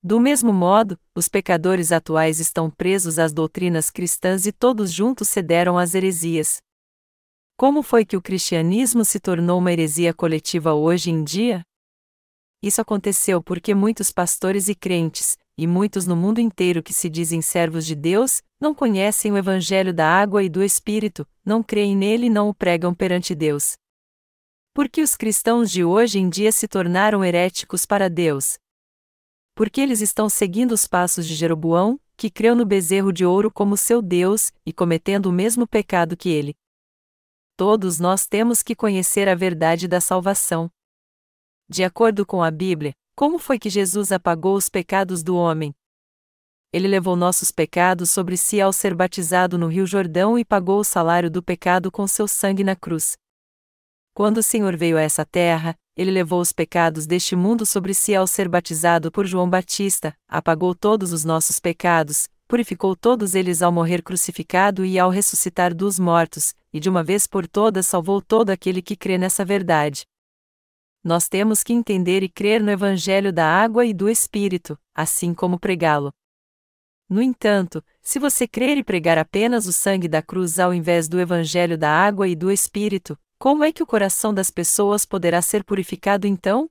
Do 0.00 0.20
mesmo 0.20 0.52
modo, 0.52 0.98
os 1.14 1.28
pecadores 1.28 1.90
atuais 1.90 2.38
estão 2.38 2.70
presos 2.70 3.18
às 3.18 3.32
doutrinas 3.32 3.90
cristãs 3.90 4.46
e 4.46 4.52
todos 4.52 4.92
juntos 4.92 5.28
cederam 5.28 5.76
às 5.76 5.94
heresias. 5.94 6.62
Como 7.56 7.82
foi 7.82 8.06
que 8.06 8.16
o 8.16 8.22
cristianismo 8.22 9.04
se 9.04 9.18
tornou 9.18 9.58
uma 9.58 9.72
heresia 9.72 10.14
coletiva 10.14 10.72
hoje 10.72 11.10
em 11.10 11.22
dia? 11.24 11.62
Isso 12.62 12.80
aconteceu 12.80 13.42
porque 13.42 13.74
muitos 13.74 14.10
pastores 14.10 14.68
e 14.68 14.74
crentes, 14.74 15.36
e 15.60 15.66
muitos 15.66 16.06
no 16.06 16.16
mundo 16.16 16.40
inteiro 16.40 16.82
que 16.82 16.90
se 16.90 17.10
dizem 17.10 17.42
servos 17.42 17.84
de 17.84 17.94
Deus, 17.94 18.42
não 18.58 18.74
conhecem 18.74 19.30
o 19.30 19.36
Evangelho 19.36 19.92
da 19.92 20.08
água 20.08 20.42
e 20.42 20.48
do 20.48 20.62
Espírito, 20.62 21.28
não 21.44 21.62
creem 21.62 21.94
nele 21.94 22.28
e 22.28 22.30
não 22.30 22.48
o 22.48 22.54
pregam 22.54 22.94
perante 22.94 23.34
Deus. 23.34 23.74
Porque 24.72 25.02
os 25.02 25.14
cristãos 25.14 25.70
de 25.70 25.84
hoje 25.84 26.18
em 26.18 26.30
dia 26.30 26.50
se 26.50 26.66
tornaram 26.66 27.22
heréticos 27.22 27.84
para 27.84 28.08
Deus. 28.08 28.56
Porque 29.54 29.82
eles 29.82 30.00
estão 30.00 30.30
seguindo 30.30 30.72
os 30.72 30.86
passos 30.86 31.26
de 31.26 31.34
Jeroboão, 31.34 32.00
que 32.16 32.30
creu 32.30 32.56
no 32.56 32.64
bezerro 32.64 33.12
de 33.12 33.26
ouro 33.26 33.50
como 33.50 33.76
seu 33.76 34.00
Deus, 34.00 34.50
e 34.64 34.72
cometendo 34.72 35.26
o 35.26 35.32
mesmo 35.32 35.66
pecado 35.66 36.16
que 36.16 36.30
ele. 36.30 36.54
Todos 37.54 38.00
nós 38.00 38.26
temos 38.26 38.62
que 38.62 38.74
conhecer 38.74 39.28
a 39.28 39.34
verdade 39.34 39.86
da 39.86 40.00
salvação. 40.00 40.70
De 41.68 41.84
acordo 41.84 42.24
com 42.24 42.42
a 42.42 42.50
Bíblia, 42.50 42.94
como 43.20 43.38
foi 43.38 43.58
que 43.58 43.68
Jesus 43.68 44.12
apagou 44.12 44.56
os 44.56 44.70
pecados 44.70 45.22
do 45.22 45.36
homem? 45.36 45.74
Ele 46.72 46.88
levou 46.88 47.14
nossos 47.14 47.50
pecados 47.50 48.10
sobre 48.10 48.34
si 48.34 48.62
ao 48.62 48.72
ser 48.72 48.94
batizado 48.94 49.58
no 49.58 49.66
Rio 49.66 49.84
Jordão 49.84 50.38
e 50.38 50.42
pagou 50.42 50.80
o 50.80 50.84
salário 50.84 51.30
do 51.30 51.42
pecado 51.42 51.92
com 51.92 52.06
seu 52.06 52.26
sangue 52.26 52.64
na 52.64 52.74
cruz. 52.74 53.18
Quando 54.14 54.38
o 54.38 54.42
Senhor 54.42 54.74
veio 54.74 54.96
a 54.96 55.02
essa 55.02 55.22
terra, 55.22 55.76
ele 55.94 56.10
levou 56.10 56.40
os 56.40 56.50
pecados 56.50 57.06
deste 57.06 57.36
mundo 57.36 57.66
sobre 57.66 57.92
si 57.92 58.14
ao 58.14 58.26
ser 58.26 58.48
batizado 58.48 59.12
por 59.12 59.26
João 59.26 59.50
Batista, 59.50 60.16
apagou 60.26 60.74
todos 60.74 61.12
os 61.12 61.22
nossos 61.22 61.60
pecados, 61.60 62.26
purificou 62.48 62.96
todos 62.96 63.34
eles 63.34 63.60
ao 63.60 63.70
morrer 63.70 64.02
crucificado 64.02 64.82
e 64.82 64.98
ao 64.98 65.10
ressuscitar 65.10 65.74
dos 65.74 65.98
mortos, 65.98 66.54
e 66.72 66.80
de 66.80 66.88
uma 66.88 67.04
vez 67.04 67.26
por 67.26 67.46
todas 67.46 67.86
salvou 67.86 68.22
todo 68.22 68.48
aquele 68.48 68.80
que 68.80 68.96
crê 68.96 69.18
nessa 69.18 69.44
verdade. 69.44 70.06
Nós 71.02 71.28
temos 71.28 71.62
que 71.62 71.72
entender 71.72 72.22
e 72.22 72.28
crer 72.28 72.62
no 72.62 72.70
Evangelho 72.70 73.32
da 73.32 73.46
água 73.46 73.86
e 73.86 73.94
do 73.94 74.08
Espírito, 74.08 74.78
assim 74.94 75.32
como 75.32 75.58
pregá-lo. 75.58 76.12
No 77.08 77.22
entanto, 77.22 77.82
se 78.02 78.18
você 78.18 78.46
crer 78.46 78.76
e 78.76 78.84
pregar 78.84 79.16
apenas 79.16 79.66
o 79.66 79.72
sangue 79.72 80.06
da 80.06 80.22
cruz 80.22 80.58
ao 80.58 80.74
invés 80.74 81.08
do 81.08 81.18
Evangelho 81.18 81.78
da 81.78 81.90
água 81.90 82.28
e 82.28 82.36
do 82.36 82.52
Espírito, 82.52 83.18
como 83.38 83.64
é 83.64 83.72
que 83.72 83.82
o 83.82 83.86
coração 83.86 84.34
das 84.34 84.50
pessoas 84.50 85.06
poderá 85.06 85.40
ser 85.40 85.64
purificado 85.64 86.26
então? 86.26 86.68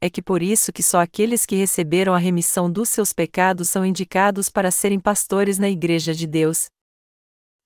É 0.00 0.08
que 0.08 0.22
por 0.22 0.42
isso 0.42 0.72
que 0.72 0.82
só 0.82 1.00
aqueles 1.00 1.44
que 1.44 1.54
receberam 1.54 2.14
a 2.14 2.18
remissão 2.18 2.70
dos 2.70 2.88
seus 2.88 3.12
pecados 3.12 3.68
são 3.68 3.84
indicados 3.84 4.48
para 4.48 4.70
serem 4.70 4.98
pastores 4.98 5.58
na 5.58 5.68
Igreja 5.68 6.14
de 6.14 6.26
Deus. 6.26 6.70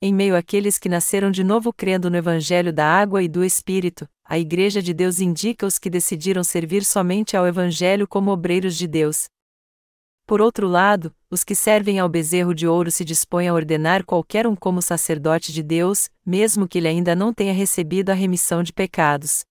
Em 0.01 0.13
meio 0.13 0.37
àqueles 0.37 0.79
que 0.79 0.89
nasceram 0.89 1.31
de 1.31 1.45
novo 1.45 1.73
crendo 1.73 2.11
no 2.11 2.17
Evangelho 2.17 2.73
da 2.73 2.85
água 2.85 3.23
e 3.23 3.29
do 3.29 3.45
Espírito, 3.45 4.09
a 4.33 4.39
Igreja 4.39 4.81
de 4.81 4.95
Deus 4.95 5.21
indica 5.21 5.67
os 5.67 5.79
que 5.79 5.91
decidiram 5.91 6.43
servir 6.43 6.87
somente 6.87 7.37
ao 7.37 7.47
Evangelho 7.47 8.09
como 8.09 8.31
obreiros 8.31 8.79
de 8.79 8.87
Deus. 8.87 9.27
Por 10.27 10.41
outro 10.41 10.67
lado, 10.67 11.15
os 11.31 11.45
que 11.45 11.55
servem 11.55 11.99
ao 11.99 12.09
bezerro 12.09 12.55
de 12.55 12.67
ouro 12.67 12.91
se 12.91 13.05
dispõem 13.05 13.49
a 13.49 13.53
ordenar 13.53 14.07
qualquer 14.07 14.47
um 14.47 14.57
como 14.57 14.81
sacerdote 14.81 15.53
de 15.53 15.63
Deus, 15.63 16.09
mesmo 16.25 16.67
que 16.67 16.79
ele 16.79 16.89
ainda 16.89 17.15
não 17.15 17.31
tenha 17.31 17.53
recebido 17.53 18.09
a 18.09 18.15
remissão 18.15 18.63
de 18.63 18.73
pecados. 18.73 19.45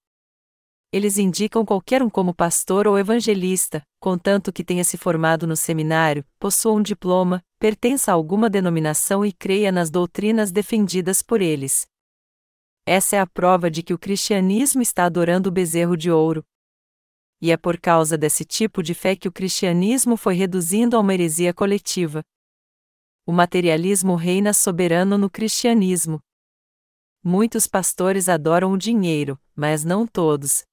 Eles 0.91 1.19
indicam 1.19 1.63
qualquer 1.63 2.01
um 2.01 2.09
como 2.09 2.33
pastor 2.33 2.87
ou 2.87 2.97
evangelista, 2.97 3.83
contanto 3.99 4.51
que 4.51 4.63
tenha 4.63 4.83
se 4.83 4.97
formado 4.97 5.45
no 5.45 5.55
seminário, 5.55 6.25
possua 6.39 6.71
um 6.71 6.81
diploma, 6.81 7.39
pertença 7.59 8.09
a 8.09 8.15
alguma 8.15 8.49
denominação 8.49 9.23
e 9.23 9.31
creia 9.31 9.71
nas 9.71 9.91
doutrinas 9.91 10.51
defendidas 10.51 11.21
por 11.21 11.39
eles. 11.39 11.90
Essa 12.85 13.17
é 13.17 13.19
a 13.19 13.27
prova 13.27 13.69
de 13.69 13.83
que 13.83 13.93
o 13.93 13.99
cristianismo 13.99 14.81
está 14.81 15.05
adorando 15.05 15.49
o 15.49 15.51
bezerro 15.51 15.95
de 15.95 16.09
ouro. 16.09 16.43
E 17.39 17.51
é 17.51 17.57
por 17.57 17.79
causa 17.79 18.17
desse 18.17 18.43
tipo 18.43 18.81
de 18.81 18.93
fé 18.93 19.15
que 19.15 19.27
o 19.27 19.31
cristianismo 19.31 20.17
foi 20.17 20.33
reduzindo 20.33 20.97
a 20.97 20.99
uma 20.99 21.13
heresia 21.13 21.53
coletiva. 21.53 22.23
O 23.25 23.31
materialismo 23.31 24.15
reina 24.15 24.51
soberano 24.51 25.17
no 25.17 25.29
cristianismo. 25.29 26.19
Muitos 27.23 27.67
pastores 27.67 28.27
adoram 28.27 28.71
o 28.71 28.77
dinheiro, 28.77 29.39
mas 29.55 29.83
não 29.83 30.07
todos. 30.07 30.63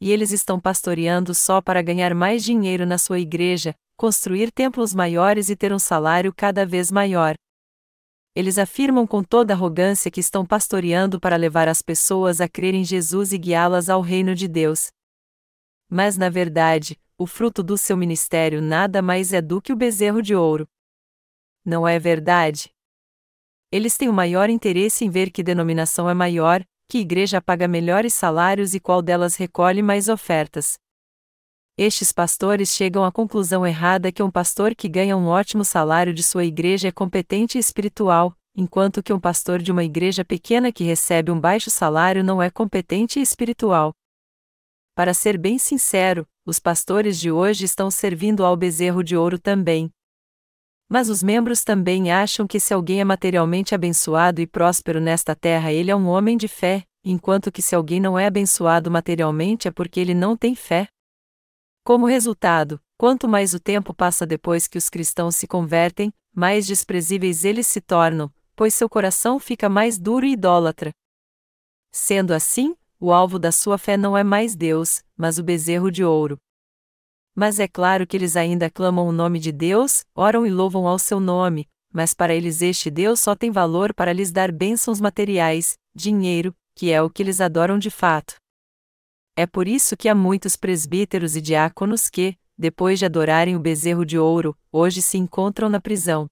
E 0.00 0.12
eles 0.12 0.30
estão 0.30 0.60
pastoreando 0.60 1.34
só 1.34 1.60
para 1.60 1.82
ganhar 1.82 2.14
mais 2.14 2.44
dinheiro 2.44 2.86
na 2.86 2.96
sua 2.96 3.18
igreja, 3.18 3.74
construir 3.96 4.52
templos 4.52 4.94
maiores 4.94 5.48
e 5.48 5.56
ter 5.56 5.72
um 5.72 5.80
salário 5.80 6.32
cada 6.32 6.64
vez 6.64 6.92
maior 6.92 7.34
eles 8.38 8.56
afirmam 8.56 9.04
com 9.04 9.20
toda 9.20 9.52
arrogância 9.52 10.12
que 10.12 10.20
estão 10.20 10.46
pastoreando 10.46 11.18
para 11.18 11.34
levar 11.34 11.66
as 11.66 11.82
pessoas 11.82 12.40
a 12.40 12.48
crer 12.48 12.72
em 12.72 12.84
Jesus 12.84 13.32
e 13.32 13.36
guiá-las 13.36 13.88
ao 13.88 14.00
reino 14.00 14.32
de 14.32 14.46
Deus. 14.46 14.92
Mas 15.90 16.16
na 16.16 16.30
verdade, 16.30 16.96
o 17.18 17.26
fruto 17.26 17.64
do 17.64 17.76
seu 17.76 17.96
ministério 17.96 18.62
nada 18.62 19.02
mais 19.02 19.32
é 19.32 19.42
do 19.42 19.60
que 19.60 19.72
o 19.72 19.76
bezerro 19.76 20.22
de 20.22 20.36
ouro. 20.36 20.68
Não 21.64 21.86
é 21.86 21.98
verdade? 21.98 22.72
Eles 23.72 23.96
têm 23.96 24.08
o 24.08 24.12
maior 24.12 24.48
interesse 24.48 25.04
em 25.04 25.10
ver 25.10 25.32
que 25.32 25.42
denominação 25.42 26.08
é 26.08 26.14
maior, 26.14 26.64
que 26.88 26.98
igreja 26.98 27.42
paga 27.42 27.66
melhores 27.66 28.14
salários 28.14 28.72
e 28.72 28.78
qual 28.78 29.02
delas 29.02 29.34
recolhe 29.34 29.82
mais 29.82 30.08
ofertas. 30.08 30.78
Estes 31.80 32.10
pastores 32.10 32.70
chegam 32.70 33.04
à 33.04 33.12
conclusão 33.12 33.64
errada 33.64 34.10
que 34.10 34.20
um 34.20 34.32
pastor 34.32 34.74
que 34.74 34.88
ganha 34.88 35.16
um 35.16 35.28
ótimo 35.28 35.64
salário 35.64 36.12
de 36.12 36.24
sua 36.24 36.44
igreja 36.44 36.88
é 36.88 36.90
competente 36.90 37.56
e 37.56 37.60
espiritual, 37.60 38.36
enquanto 38.52 39.00
que 39.00 39.12
um 39.12 39.20
pastor 39.20 39.62
de 39.62 39.70
uma 39.70 39.84
igreja 39.84 40.24
pequena 40.24 40.72
que 40.72 40.82
recebe 40.82 41.30
um 41.30 41.38
baixo 41.38 41.70
salário 41.70 42.24
não 42.24 42.42
é 42.42 42.50
competente 42.50 43.20
e 43.20 43.22
espiritual. 43.22 43.94
Para 44.92 45.14
ser 45.14 45.38
bem 45.38 45.56
sincero, 45.56 46.26
os 46.44 46.58
pastores 46.58 47.16
de 47.16 47.30
hoje 47.30 47.64
estão 47.64 47.92
servindo 47.92 48.44
ao 48.44 48.56
bezerro 48.56 49.04
de 49.04 49.16
ouro 49.16 49.38
também. 49.38 49.88
Mas 50.88 51.08
os 51.08 51.22
membros 51.22 51.62
também 51.62 52.10
acham 52.10 52.44
que 52.44 52.58
se 52.58 52.74
alguém 52.74 53.00
é 53.00 53.04
materialmente 53.04 53.72
abençoado 53.72 54.40
e 54.40 54.48
próspero 54.48 55.00
nesta 55.00 55.32
terra, 55.32 55.72
ele 55.72 55.92
é 55.92 55.94
um 55.94 56.08
homem 56.08 56.36
de 56.36 56.48
fé, 56.48 56.82
enquanto 57.04 57.52
que 57.52 57.62
se 57.62 57.76
alguém 57.76 58.00
não 58.00 58.18
é 58.18 58.26
abençoado 58.26 58.90
materialmente 58.90 59.68
é 59.68 59.70
porque 59.70 60.00
ele 60.00 60.12
não 60.12 60.36
tem 60.36 60.56
fé. 60.56 60.88
Como 61.88 62.04
resultado, 62.04 62.78
quanto 62.98 63.26
mais 63.26 63.54
o 63.54 63.58
tempo 63.58 63.94
passa 63.94 64.26
depois 64.26 64.68
que 64.68 64.76
os 64.76 64.90
cristãos 64.90 65.36
se 65.36 65.46
convertem, 65.46 66.12
mais 66.34 66.66
desprezíveis 66.66 67.46
eles 67.46 67.66
se 67.66 67.80
tornam, 67.80 68.30
pois 68.54 68.74
seu 68.74 68.90
coração 68.90 69.40
fica 69.40 69.70
mais 69.70 69.98
duro 69.98 70.26
e 70.26 70.32
idólatra. 70.32 70.90
Sendo 71.90 72.34
assim, 72.34 72.76
o 73.00 73.10
alvo 73.10 73.38
da 73.38 73.50
sua 73.50 73.78
fé 73.78 73.96
não 73.96 74.14
é 74.14 74.22
mais 74.22 74.54
Deus, 74.54 75.02
mas 75.16 75.38
o 75.38 75.42
bezerro 75.42 75.90
de 75.90 76.04
ouro. 76.04 76.36
Mas 77.34 77.58
é 77.58 77.66
claro 77.66 78.06
que 78.06 78.18
eles 78.18 78.36
ainda 78.36 78.68
clamam 78.68 79.08
o 79.08 79.12
nome 79.12 79.38
de 79.38 79.50
Deus, 79.50 80.04
oram 80.14 80.44
e 80.44 80.50
louvam 80.50 80.86
ao 80.86 80.98
seu 80.98 81.18
nome, 81.18 81.66
mas 81.90 82.12
para 82.12 82.34
eles 82.34 82.60
este 82.60 82.90
Deus 82.90 83.18
só 83.18 83.34
tem 83.34 83.50
valor 83.50 83.94
para 83.94 84.12
lhes 84.12 84.30
dar 84.30 84.52
bênçãos 84.52 85.00
materiais, 85.00 85.78
dinheiro, 85.94 86.54
que 86.74 86.92
é 86.92 87.00
o 87.00 87.08
que 87.08 87.22
eles 87.22 87.40
adoram 87.40 87.78
de 87.78 87.88
fato. 87.88 88.36
É 89.38 89.46
por 89.46 89.68
isso 89.68 89.96
que 89.96 90.08
há 90.08 90.16
muitos 90.16 90.56
presbíteros 90.56 91.36
e 91.36 91.40
diáconos 91.40 92.10
que, 92.10 92.36
depois 92.58 92.98
de 92.98 93.04
adorarem 93.04 93.54
o 93.54 93.60
bezerro 93.60 94.04
de 94.04 94.18
ouro, 94.18 94.58
hoje 94.72 95.00
se 95.00 95.16
encontram 95.16 95.68
na 95.68 95.80
prisão. 95.80 96.26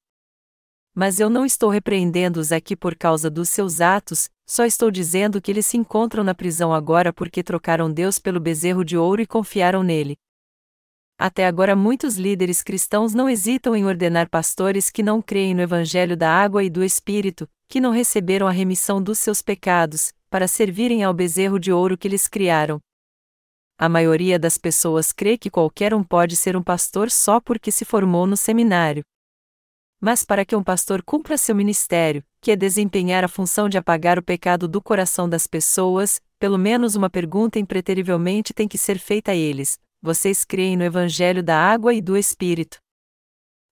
Mas 0.93 1.21
eu 1.21 1.31
não 1.31 1.47
estou 1.47 1.71
repreendendo-os 1.71 2.51
aqui 2.51 2.75
por 2.75 2.97
causa 2.97 3.31
dos 3.31 3.49
seus 3.49 3.81
atos, 3.81 4.29
só 4.45 4.65
estou 4.65 4.91
dizendo 4.91 5.41
que 5.41 5.53
eles 5.53 5.67
se 5.67 5.77
encontram 5.77 6.25
na 6.25 6.35
prisão 6.35 6.75
agora 6.75 7.13
porque 7.13 7.45
trocaram 7.45 7.93
Deus 7.93 8.19
pelo 8.19 8.41
bezerro 8.41 8.85
de 8.85 8.97
ouro 8.97 9.23
e 9.23 9.27
confiaram 9.27 9.85
nele. 9.85 10.17
Até 11.17 11.47
agora, 11.47 11.77
muitos 11.77 12.17
líderes 12.17 12.61
cristãos 12.61 13.15
não 13.15 13.31
hesitam 13.31 13.77
em 13.77 13.85
ordenar 13.85 14.29
pastores 14.29 14.91
que 14.91 15.05
não 15.05 15.23
creem 15.23 15.55
no 15.55 15.63
Evangelho 15.63 16.17
da 16.17 16.29
água 16.29 16.65
e 16.65 16.69
do 16.69 16.83
Espírito, 16.83 17.49
que 17.69 17.81
não 17.81 17.93
receberam 17.93 18.49
a 18.49 18.51
remissão 18.51 19.01
dos 19.01 19.21
seus 19.21 19.41
pecados, 19.41 20.13
para 20.29 20.49
servirem 20.49 21.05
ao 21.05 21.15
bezerro 21.15 21.61
de 21.61 21.71
ouro 21.71 21.97
que 21.97 22.09
eles 22.09 22.27
criaram. 22.27 22.81
A 23.79 23.91
maioria 23.91 24.39
das 24.39 24.57
pessoas 24.57 25.13
crê 25.13 25.37
que 25.37 25.51
qualquer 25.51 25.93
um 25.93 26.03
pode 26.03 26.35
ser 26.35 26.57
um 26.57 26.63
pastor 26.63 27.11
só 27.11 27.39
porque 27.39 27.71
se 27.71 27.85
formou 27.85 28.27
no 28.27 28.35
seminário. 28.35 29.03
Mas 30.01 30.25
para 30.25 30.47
que 30.47 30.57
um 30.57 30.63
pastor 30.63 31.03
cumpra 31.03 31.37
seu 31.37 31.55
ministério, 31.55 32.25
que 32.41 32.51
é 32.51 32.57
desempenhar 32.57 33.23
a 33.23 33.29
função 33.29 33.69
de 33.69 33.77
apagar 33.77 34.19
o 34.19 34.23
pecado 34.23 34.67
do 34.67 34.81
coração 34.81 35.29
das 35.29 35.47
pessoas, 35.47 36.23
pelo 36.39 36.57
menos 36.57 36.95
uma 36.95 37.11
pergunta 37.11 37.59
impreterivelmente 37.59 38.55
tem 38.55 38.67
que 38.67 38.79
ser 38.79 38.99
feita 38.99 39.33
a 39.33 39.35
eles: 39.35 39.79
vocês 40.01 40.43
creem 40.43 40.75
no 40.75 40.85
Evangelho 40.85 41.43
da 41.43 41.59
água 41.59 41.93
e 41.93 42.01
do 42.01 42.17
Espírito? 42.17 42.79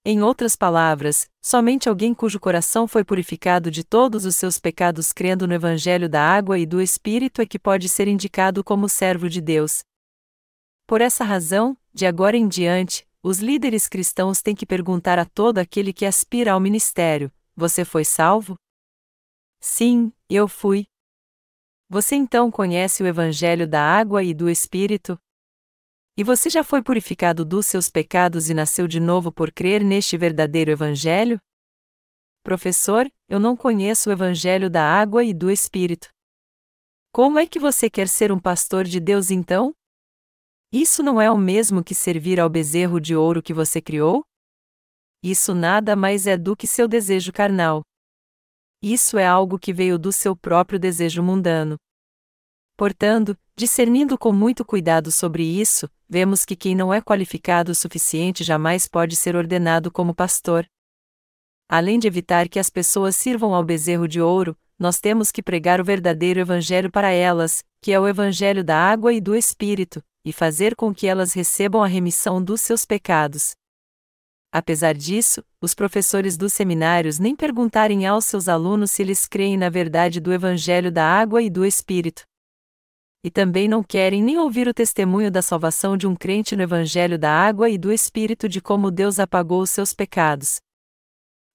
Em 0.05 0.23
outras 0.23 0.55
palavras, 0.55 1.31
somente 1.41 1.89
alguém 1.89 2.13
cujo 2.13 2.39
coração 2.39 2.87
foi 2.87 3.05
purificado 3.05 3.71
de 3.71 3.83
todos 3.83 4.27
os 4.27 4.37
seus 4.37 4.59
pecados 4.59 5.15
crendo 5.15 5.47
no 5.47 5.55
Evangelho 5.55 6.11
da 6.11 6.21
água 6.21 6.59
e 6.59 6.67
do 6.67 6.83
Espírito 6.83 7.41
é 7.41 7.47
que 7.47 7.59
pode 7.59 7.89
ser 7.89 8.07
indicado 8.07 8.63
como 8.63 8.87
servo 8.87 9.31
de 9.31 9.41
Deus. 9.41 9.83
Por 10.87 11.01
essa 11.01 11.25
razão, 11.25 11.77
de 11.93 12.05
agora 12.05 12.37
em 12.37 12.47
diante, 12.47 13.09
os 13.23 13.39
líderes 13.39 13.89
cristãos 13.89 14.43
têm 14.43 14.55
que 14.55 14.67
perguntar 14.67 15.19
a 15.19 15.25
todo 15.25 15.59
aquele 15.59 15.93
que 15.95 16.05
aspira 16.05 16.53
ao 16.53 16.61
ministério: 16.61 17.33
Você 17.57 17.85
foi 17.85 18.05
salvo? 18.05 18.55
Sim, 19.61 20.13
eu 20.29 20.47
fui. 20.47 20.85
Você 21.89 22.17
então 22.17 22.51
conhece 22.51 23.03
o 23.03 23.07
Evangelho 23.07 23.67
da 23.67 23.81
água 23.81 24.23
e 24.23 24.35
do 24.35 24.51
Espírito? 24.51 25.19
E 26.17 26.23
você 26.23 26.51
já 26.51 26.63
foi 26.63 26.83
purificado 26.83 27.45
dos 27.47 27.67
seus 27.67 27.89
pecados 27.89 28.51
e 28.51 28.55
nasceu 28.55 28.87
de 28.87 29.01
novo 29.01 29.33
por 29.33 29.51
crer 29.51 29.83
neste 29.83 30.19
verdadeiro 30.19 30.71
Evangelho? 30.71 31.41
Professor, 32.43 33.11
eu 33.27 33.41
não 33.41 33.57
conheço 33.57 34.11
o 34.11 34.13
Evangelho 34.13 34.69
da 34.69 34.83
água 34.83 35.25
e 35.25 35.33
do 35.33 35.51
Espírito. 35.51 36.09
Como 37.11 37.39
é 37.39 37.47
que 37.47 37.59
você 37.59 37.89
quer 37.89 38.07
ser 38.07 38.31
um 38.31 38.39
pastor 38.39 38.85
de 38.85 39.01
Deus 39.01 39.31
então? 39.31 39.75
Isso 40.77 41.05
não 41.05 41.21
é 41.21 41.31
o 41.31 41.39
mesmo 41.39 41.85
que 41.85 41.95
servir 41.95 42.41
ao 42.41 42.51
bezerro 42.51 42.99
de 42.99 43.15
ouro 43.15 43.41
que 43.41 43.55
você 43.55 43.81
criou? 43.81 44.25
Isso 45.23 45.55
nada 45.55 45.95
mais 45.95 46.27
é 46.27 46.37
do 46.37 46.57
que 46.57 46.67
seu 46.67 46.89
desejo 46.89 47.33
carnal. 47.33 47.83
Isso 48.83 49.17
é 49.17 49.25
algo 49.25 49.57
que 49.57 49.73
veio 49.73 49.97
do 49.97 50.11
seu 50.11 50.35
próprio 50.35 50.77
desejo 50.77 51.23
mundano. 51.23 51.77
Portanto, 52.77 53.39
discernindo 53.55 54.19
com 54.19 54.33
muito 54.33 54.65
cuidado 54.65 55.13
sobre 55.13 55.45
isso, 55.45 55.89
vemos 56.09 56.45
que 56.45 56.57
quem 56.57 56.75
não 56.75 56.93
é 56.93 57.01
qualificado 57.01 57.71
o 57.71 57.75
suficiente 57.75 58.43
jamais 58.43 58.89
pode 58.89 59.15
ser 59.15 59.37
ordenado 59.37 59.93
como 59.93 60.13
pastor. 60.13 60.67
Além 61.69 62.01
de 62.01 62.09
evitar 62.09 62.49
que 62.49 62.59
as 62.59 62.69
pessoas 62.69 63.15
sirvam 63.15 63.55
ao 63.55 63.63
bezerro 63.63 64.09
de 64.09 64.21
ouro, 64.21 64.57
nós 64.77 64.99
temos 64.99 65.31
que 65.31 65.41
pregar 65.41 65.81
o 65.81 65.85
verdadeiro 65.85 66.41
evangelho 66.41 66.91
para 66.91 67.13
elas, 67.13 67.63
que 67.81 67.93
é 67.93 68.01
o 68.01 68.09
evangelho 68.09 68.65
da 68.65 68.77
água 68.77 69.13
e 69.13 69.21
do 69.21 69.37
espírito, 69.37 70.03
e 70.25 70.33
fazer 70.33 70.75
com 70.75 70.95
que 70.95 71.07
elas 71.07 71.33
recebam 71.33 71.83
a 71.83 71.87
remissão 71.87 72.43
dos 72.43 72.61
seus 72.61 72.85
pecados. 72.85 73.55
Apesar 74.53 74.95
disso, 74.95 75.45
os 75.61 75.75
professores 75.75 76.37
dos 76.37 76.53
seminários 76.53 77.19
nem 77.19 77.35
perguntarem 77.35 78.07
aos 78.07 78.25
seus 78.25 78.49
alunos 78.49 78.93
se 78.93 79.03
eles 79.03 79.27
creem 79.27 79.57
na 79.57 79.69
verdade 79.69 80.21
do 80.21 80.33
evangelho 80.33 80.91
da 80.91 81.05
água 81.05 81.43
e 81.43 81.51
do 81.51 81.65
espírito 81.65 82.25
e 83.25 83.31
também 83.31 83.67
não 83.67 83.83
querem 83.83 84.23
nem 84.23 84.39
ouvir 84.39 84.69
o 84.69 84.75
testemunho 84.75 85.31
da 85.31 85.41
salvação 85.41 85.97
de 85.97 86.07
um 86.07 86.15
crente 86.15 86.55
no 86.55 86.63
Evangelho 86.63 87.19
da 87.19 87.33
água 87.33 87.71
e 87.71 87.79
do 87.79 87.91
Espírito 87.91 88.47
de 88.47 88.61
como 88.61 88.91
Deus 88.91 89.19
apagou 89.19 89.63
os 89.63 89.71
seus 89.71 89.95
pecados. 89.95 90.61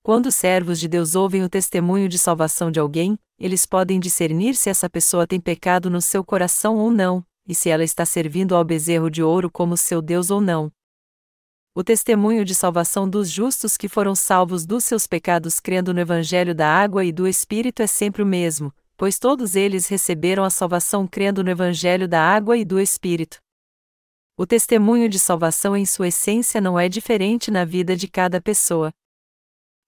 Quando 0.02 0.26
os 0.26 0.36
servos 0.36 0.80
de 0.80 0.88
Deus 0.88 1.14
ouvem 1.14 1.44
o 1.44 1.50
testemunho 1.50 2.10
de 2.10 2.18
salvação 2.18 2.72
de 2.72 2.80
alguém, 2.80 3.20
eles 3.38 3.68
podem 3.68 4.00
discernir 4.00 4.56
se 4.56 4.68
essa 4.68 4.90
pessoa 4.90 5.28
tem 5.28 5.40
pecado 5.40 5.92
no 5.92 6.02
seu 6.02 6.24
coração 6.24 6.76
ou 6.78 6.90
não, 6.90 7.24
e 7.50 7.56
se 7.56 7.68
ela 7.68 7.84
está 7.84 8.06
servindo 8.06 8.56
ao 8.56 8.64
bezerro 8.64 9.10
de 9.10 9.24
ouro 9.24 9.50
como 9.50 9.76
seu 9.76 10.04
Deus 10.04 10.30
ou 10.30 10.40
não. 10.40 10.72
O 11.74 11.84
testemunho 11.84 12.46
de 12.46 12.54
salvação 12.54 13.10
dos 13.10 13.28
justos 13.28 13.76
que 13.76 13.90
foram 13.90 14.14
salvos 14.14 14.68
dos 14.68 14.86
seus 14.86 15.08
pecados 15.08 15.60
crendo 15.60 15.92
no 15.92 16.00
Evangelho 16.00 16.54
da 16.54 16.68
água 16.68 17.04
e 17.04 17.12
do 17.12 17.28
Espírito 17.28 17.82
é 17.82 17.88
sempre 17.88 18.22
o 18.22 18.26
mesmo, 18.26 18.72
pois 18.96 19.18
todos 19.18 19.56
eles 19.56 19.88
receberam 19.88 20.44
a 20.44 20.52
salvação 20.52 21.08
crendo 21.08 21.44
no 21.44 21.50
Evangelho 21.50 22.08
da 22.08 22.22
água 22.22 22.56
e 22.56 22.64
do 22.64 22.80
Espírito. 22.80 23.40
O 24.38 24.46
testemunho 24.46 25.10
de 25.10 25.18
salvação 25.18 25.76
em 25.76 25.88
sua 25.88 26.10
essência 26.10 26.62
não 26.62 26.80
é 26.80 26.88
diferente 26.88 27.50
na 27.50 27.66
vida 27.66 27.96
de 27.96 28.08
cada 28.08 28.40
pessoa. 28.40 28.92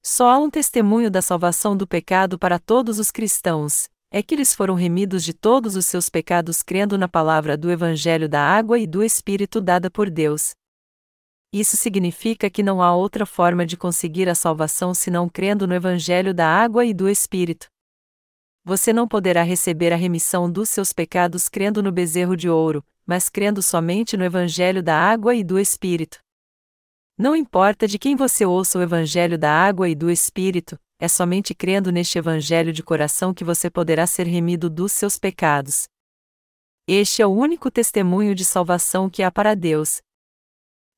Só 0.03 0.29
há 0.29 0.37
um 0.39 0.49
testemunho 0.49 1.11
da 1.11 1.21
salvação 1.21 1.77
do 1.77 1.85
pecado 1.85 2.39
para 2.39 2.57
todos 2.57 2.97
os 2.97 3.11
cristãos, 3.11 3.87
é 4.11 4.21
que 4.21 4.35
eles 4.35 4.53
foram 4.53 4.75
remidos 4.75 5.23
de 5.23 5.33
todos 5.33 5.75
os 5.75 5.85
seus 5.85 6.09
pecados 6.09 6.61
crendo 6.61 6.97
na 6.97 7.07
palavra 7.07 7.57
do 7.57 7.71
Evangelho 7.71 8.27
da 8.27 8.41
água 8.41 8.77
e 8.77 8.85
do 8.85 9.03
Espírito 9.03 9.61
dada 9.61 9.89
por 9.89 10.09
Deus. 10.09 10.51
Isso 11.53 11.77
significa 11.77 12.49
que 12.49 12.61
não 12.61 12.81
há 12.81 12.95
outra 12.95 13.25
forma 13.25 13.65
de 13.65 13.75
conseguir 13.77 14.29
a 14.29 14.35
salvação 14.35 14.93
senão 14.93 15.27
crendo 15.27 15.65
no 15.65 15.73
Evangelho 15.73 16.33
da 16.33 16.47
água 16.47 16.85
e 16.85 16.93
do 16.93 17.09
Espírito 17.09 17.71
você 18.63 18.93
não 18.93 19.07
poderá 19.07 19.41
receber 19.41 19.91
a 19.91 19.95
remissão 19.95 20.51
dos 20.51 20.69
seus 20.69 20.93
pecados 20.93 21.49
crendo 21.49 21.81
no 21.81 21.91
bezerro 21.91 22.37
de 22.37 22.47
ouro, 22.47 22.83
mas 23.05 23.27
crendo 23.27 23.61
somente 23.61 24.15
no 24.15 24.23
Evangelho 24.23 24.83
da 24.83 24.95
água 24.95 25.33
e 25.33 25.43
do 25.43 25.59
Espírito. 25.59 26.19
Não 27.17 27.35
importa 27.35 27.87
de 27.87 27.97
quem 27.97 28.15
você 28.15 28.45
ouça 28.45 28.77
o 28.77 28.81
Evangelho 28.81 29.37
da 29.37 29.51
água 29.51 29.89
e 29.89 29.95
do 29.95 30.09
Espírito, 30.09 30.79
é 31.01 31.07
somente 31.07 31.55
crendo 31.55 31.91
neste 31.91 32.19
Evangelho 32.19 32.71
de 32.71 32.83
coração 32.83 33.33
que 33.33 33.43
você 33.43 33.71
poderá 33.71 34.05
ser 34.05 34.27
remido 34.27 34.69
dos 34.69 34.91
seus 34.91 35.17
pecados. 35.17 35.87
Este 36.87 37.23
é 37.23 37.25
o 37.25 37.31
único 37.31 37.71
testemunho 37.71 38.35
de 38.35 38.45
salvação 38.45 39.09
que 39.09 39.23
há 39.23 39.31
para 39.31 39.55
Deus. 39.55 39.99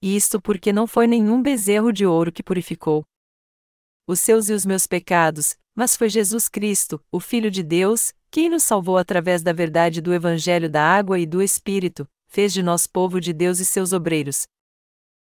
Isto 0.01 0.41
porque 0.41 0.73
não 0.73 0.85
foi 0.85 1.07
nenhum 1.07 1.41
bezerro 1.41 1.93
de 1.93 2.05
ouro 2.05 2.33
que 2.33 2.43
purificou 2.43 3.05
os 4.05 4.19
seus 4.19 4.49
e 4.49 4.53
os 4.53 4.65
meus 4.65 4.85
pecados, 4.85 5.55
mas 5.73 5.95
foi 5.95 6.09
Jesus 6.09 6.49
Cristo, 6.49 7.01
o 7.09 7.21
Filho 7.21 7.49
de 7.49 7.63
Deus, 7.63 8.13
quem 8.29 8.49
nos 8.49 8.63
salvou 8.63 8.97
através 8.97 9.41
da 9.41 9.53
verdade 9.53 10.01
do 10.01 10.13
Evangelho 10.13 10.69
da 10.69 10.83
água 10.83 11.17
e 11.17 11.25
do 11.25 11.41
Espírito, 11.41 12.05
fez 12.27 12.51
de 12.51 12.61
nós 12.61 12.85
povo 12.85 13.21
de 13.21 13.31
Deus 13.31 13.59
e 13.59 13.65
seus 13.65 13.93
obreiros. 13.93 14.45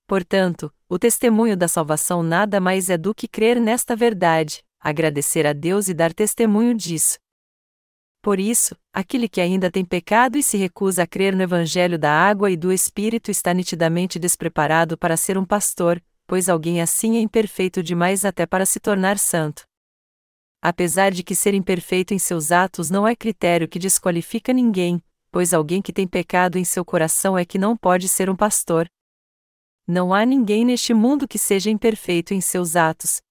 Portanto, 0.08 0.72
o 0.88 1.00
testemunho 1.00 1.58
da 1.58 1.68
salvação 1.68 2.22
nada 2.22 2.60
mais 2.60 2.90
é 2.90 2.98
do 2.98 3.14
que 3.14 3.28
crer 3.28 3.60
nesta 3.60 3.96
verdade, 3.96 4.64
agradecer 4.80 5.46
a 5.46 5.54
Deus 5.54 5.88
e 5.88 5.94
dar 5.94 6.14
testemunho 6.14 6.74
disso. 6.74 7.18
Por 8.22 8.40
isso, 8.40 8.76
aquele 8.92 9.30
que 9.30 9.42
ainda 9.42 9.70
tem 9.70 9.86
pecado 9.86 10.38
e 10.38 10.44
se 10.44 10.58
recusa 10.58 11.04
a 11.04 11.08
crer 11.08 11.36
no 11.36 11.44
Evangelho 11.44 11.98
da 11.98 12.12
água 12.12 12.50
e 12.50 12.58
do 12.58 12.72
Espírito 12.72 13.30
está 13.30 13.54
nitidamente 13.54 14.18
despreparado 14.18 14.98
para 14.98 15.16
ser 15.16 15.38
um 15.38 15.46
pastor, 15.46 16.02
pois 16.26 16.50
alguém 16.50 16.82
assim 16.82 17.18
é 17.18 17.20
imperfeito 17.20 17.84
demais 17.84 18.26
até 18.26 18.46
para 18.46 18.66
se 18.66 18.80
tornar 18.80 19.18
santo 19.18 19.66
apesar 20.68 21.12
de 21.12 21.22
que 21.22 21.36
ser 21.36 21.54
imperfeito 21.54 22.12
em 22.12 22.18
seus 22.18 22.52
atos 22.52 22.90
não 22.90 23.08
é 23.08 23.16
critério 23.16 23.68
que 23.68 23.78
desqualifica 23.78 24.52
ninguém, 24.52 25.00
pois 25.32 25.54
alguém 25.54 25.80
que 25.80 25.94
tem 25.94 26.08
pecado 26.08 26.58
em 26.58 26.64
seu 26.64 26.84
coração 26.84 27.38
é 27.38 27.46
que 27.46 27.60
não 27.60 27.78
pode 27.78 28.10
ser 28.10 28.32
um 28.32 28.36
pastor. 28.36 28.88
Não 29.88 30.14
há 30.14 30.26
ninguém 30.26 30.66
neste 30.66 30.96
mundo 30.96 31.28
que 31.28 31.38
seja 31.38 31.70
imperfeito 31.70 32.34
em 32.34 32.42
seus 32.42 32.76
atos. 32.76 33.22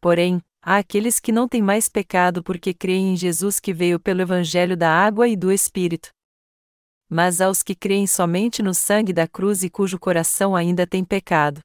Porém, 0.00 0.40
há 0.62 0.76
aqueles 0.76 1.18
que 1.18 1.32
não 1.32 1.48
têm 1.48 1.60
mais 1.60 1.88
pecado 1.88 2.40
porque 2.40 2.72
creem 2.72 3.14
em 3.14 3.16
Jesus 3.16 3.58
que 3.58 3.74
veio 3.74 3.98
pelo 3.98 4.20
Evangelho 4.20 4.76
da 4.76 4.90
água 4.90 5.26
e 5.26 5.36
do 5.36 5.50
Espírito. 5.50 6.10
Mas 7.08 7.40
há 7.40 7.50
os 7.50 7.64
que 7.64 7.74
creem 7.74 8.06
somente 8.06 8.62
no 8.62 8.72
sangue 8.72 9.12
da 9.12 9.26
cruz 9.26 9.64
e 9.64 9.70
cujo 9.70 9.98
coração 9.98 10.54
ainda 10.54 10.86
tem 10.86 11.04
pecado. 11.04 11.60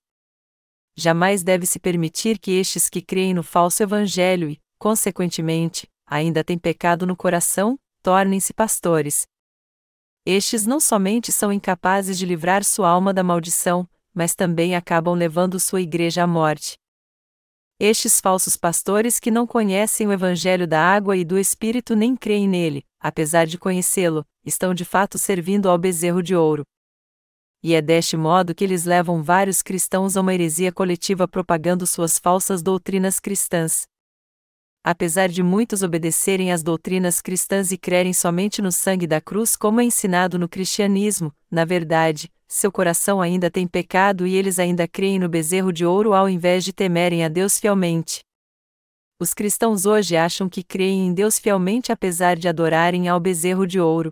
Jamais 0.96 1.44
deve-se 1.44 1.80
permitir 1.80 2.40
que 2.40 2.52
estes 2.52 2.90
que 2.90 3.02
creem 3.02 3.36
no 3.36 3.44
falso 3.44 3.84
Evangelho 3.84 4.50
e, 4.50 4.60
consequentemente, 4.80 5.88
ainda 6.08 6.44
têm 6.44 6.58
pecado 6.58 7.06
no 7.06 7.16
coração, 7.16 7.78
tornem-se 8.02 8.52
pastores. 8.52 9.28
Estes 10.26 10.66
não 10.66 10.80
somente 10.80 11.32
são 11.32 11.52
incapazes 11.52 12.18
de 12.18 12.26
livrar 12.26 12.64
sua 12.64 12.90
alma 12.90 13.14
da 13.14 13.24
maldição, 13.24 13.88
mas 14.14 14.36
também 14.36 14.76
acabam 14.76 15.14
levando 15.14 15.60
sua 15.60 15.82
igreja 15.82 16.24
à 16.24 16.28
morte. 16.28 16.76
Estes 17.80 18.22
falsos 18.22 18.56
pastores 18.56 19.20
que 19.20 19.32
não 19.32 19.48
conhecem 19.48 20.08
o 20.08 20.14
Evangelho 20.14 20.68
da 20.68 20.80
água 20.80 21.18
e 21.18 21.26
do 21.26 21.40
Espírito 21.40 21.96
nem 21.96 22.16
creem 22.16 22.48
nele, 22.48 22.86
apesar 23.00 23.48
de 23.48 23.58
conhecê-lo, 23.58 24.24
estão 24.46 24.74
de 24.74 24.86
fato 24.86 25.18
servindo 25.18 25.68
ao 25.68 25.78
bezerro 25.78 26.22
de 26.22 26.36
ouro. 26.36 26.64
E 27.64 27.74
é 27.74 27.82
deste 27.82 28.16
modo 28.16 28.54
que 28.54 28.64
eles 28.64 28.86
levam 28.86 29.22
vários 29.24 29.62
cristãos 29.62 30.16
a 30.16 30.22
uma 30.22 30.34
heresia 30.34 30.72
coletiva 30.72 31.28
propagando 31.28 31.88
suas 31.88 32.20
falsas 32.20 32.62
doutrinas 32.62 33.20
cristãs. 33.20 33.88
Apesar 34.84 35.30
de 35.30 35.44
muitos 35.44 35.84
obedecerem 35.84 36.52
às 36.52 36.64
doutrinas 36.64 37.22
cristãs 37.22 37.72
e 37.72 37.78
crerem 37.78 38.14
somente 38.14 38.64
no 38.64 38.72
sangue 38.72 39.06
da 39.06 39.22
cruz 39.22 39.56
como 39.56 39.80
é 39.80 39.84
ensinado 39.84 40.40
no 40.40 40.50
cristianismo, 40.50 41.32
na 41.52 41.66
verdade, 41.66 42.32
seu 42.54 42.70
coração 42.70 43.22
ainda 43.22 43.50
tem 43.50 43.66
pecado 43.66 44.28
e 44.28 44.36
eles 44.36 44.60
ainda 44.60 44.86
creem 44.86 45.18
no 45.18 45.30
bezerro 45.30 45.72
de 45.72 45.86
ouro 45.86 46.14
ao 46.14 46.28
invés 46.28 46.66
de 46.66 46.74
temerem 46.74 47.24
a 47.24 47.30
Deus 47.30 47.58
fielmente. 47.58 48.26
Os 49.18 49.34
cristãos 49.34 49.86
hoje 49.86 50.18
acham 50.18 50.50
que 50.50 50.62
creem 50.62 51.08
em 51.08 51.14
Deus 51.14 51.40
fielmente 51.40 51.94
apesar 51.94 52.36
de 52.36 52.50
adorarem 52.50 53.08
ao 53.08 53.22
bezerro 53.22 53.66
de 53.66 53.80
ouro. 53.80 54.12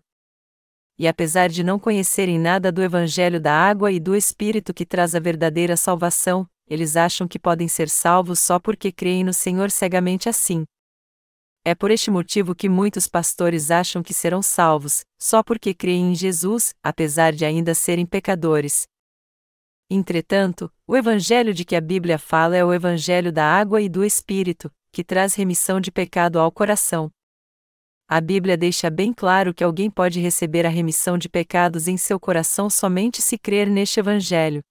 E 0.97 1.05
apesar 1.05 1.49
de 1.49 1.63
não 1.63 1.77
conhecerem 1.77 2.39
nada 2.39 2.71
do 2.71 2.81
Evangelho 2.81 3.41
da 3.41 3.53
água 3.53 3.91
e 3.91 3.99
do 3.99 4.15
Espírito 4.15 4.73
que 4.73 4.85
traz 4.85 5.15
a 5.15 5.19
verdadeira 5.19 5.75
salvação, 5.75 6.47
eles 6.65 6.95
acham 6.95 7.27
que 7.27 7.37
podem 7.37 7.67
ser 7.67 7.89
salvos 7.89 8.39
só 8.39 8.57
porque 8.57 8.89
creem 8.89 9.23
no 9.23 9.33
Senhor 9.33 9.69
cegamente 9.69 10.29
assim. 10.29 10.63
É 11.69 11.75
por 11.75 11.91
este 11.91 12.09
motivo 12.09 12.55
que 12.55 12.67
muitos 12.67 13.05
pastores 13.05 13.69
acham 13.69 14.01
que 14.01 14.11
serão 14.11 14.41
salvos, 14.41 15.05
só 15.21 15.43
porque 15.43 15.71
creem 15.71 16.13
em 16.13 16.15
Jesus, 16.15 16.73
apesar 16.81 17.31
de 17.31 17.45
ainda 17.45 17.75
serem 17.75 18.07
pecadores. 18.07 18.87
Entretanto, 19.87 20.73
o 20.87 20.97
Evangelho 20.97 21.53
de 21.53 21.63
que 21.63 21.75
a 21.75 21.79
Bíblia 21.79 22.17
fala 22.17 22.57
é 22.57 22.65
o 22.65 22.73
Evangelho 22.73 23.31
da 23.31 23.45
água 23.45 23.79
e 23.83 23.87
do 23.87 24.03
Espírito, 24.03 24.71
que 24.91 25.03
traz 25.03 25.35
remissão 25.35 25.79
de 25.79 25.91
pecado 25.91 26.39
ao 26.39 26.51
coração. 26.51 27.11
A 28.07 28.19
Bíblia 28.19 28.57
deixa 28.57 28.89
bem 28.89 29.13
claro 29.13 29.53
que 29.53 29.63
alguém 29.63 29.91
pode 29.91 30.19
receber 30.19 30.65
a 30.65 30.69
remissão 30.69 31.19
de 31.19 31.29
pecados 31.29 31.87
em 31.87 31.97
seu 31.97 32.19
coração 32.19 32.67
somente 32.67 33.21
se 33.21 33.37
crer 33.37 33.69
neste 33.69 33.99
Evangelho. 33.99 34.63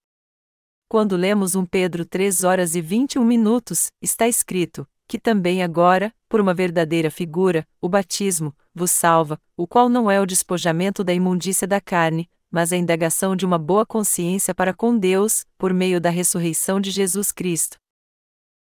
Quando 0.89 1.17
lemos 1.17 1.55
1 1.55 1.65
Pedro 1.67 2.05
3 2.05 2.43
horas 2.43 2.75
e 2.75 2.81
21 2.81 3.25
minutos, 3.25 3.87
está 4.03 4.27
escrito: 4.27 4.85
que 5.09 5.19
também 5.19 5.63
agora, 5.63 6.15
por 6.29 6.39
uma 6.39 6.53
verdadeira 6.53 7.11
figura, 7.11 7.67
o 7.81 7.89
batismo, 7.89 8.55
vos 8.75 8.91
salva, 8.91 9.41
o 9.57 9.67
qual 9.67 9.89
não 9.89 10.11
é 10.11 10.21
o 10.21 10.27
despojamento 10.27 11.03
da 11.03 11.15
imundícia 11.15 11.67
da 11.67 11.81
carne, 11.81 12.31
mas 12.51 12.73
a 12.73 12.77
indagação 12.77 13.35
de 13.35 13.47
uma 13.47 13.59
boa 13.59 13.87
consciência 13.87 14.55
para 14.55 14.75
com 14.75 14.97
Deus, 14.97 15.47
por 15.57 15.73
meio 15.73 15.99
da 15.99 16.11
ressurreição 16.11 16.79
de 16.79 16.91
Jesus 16.91 17.33
Cristo. 17.33 17.79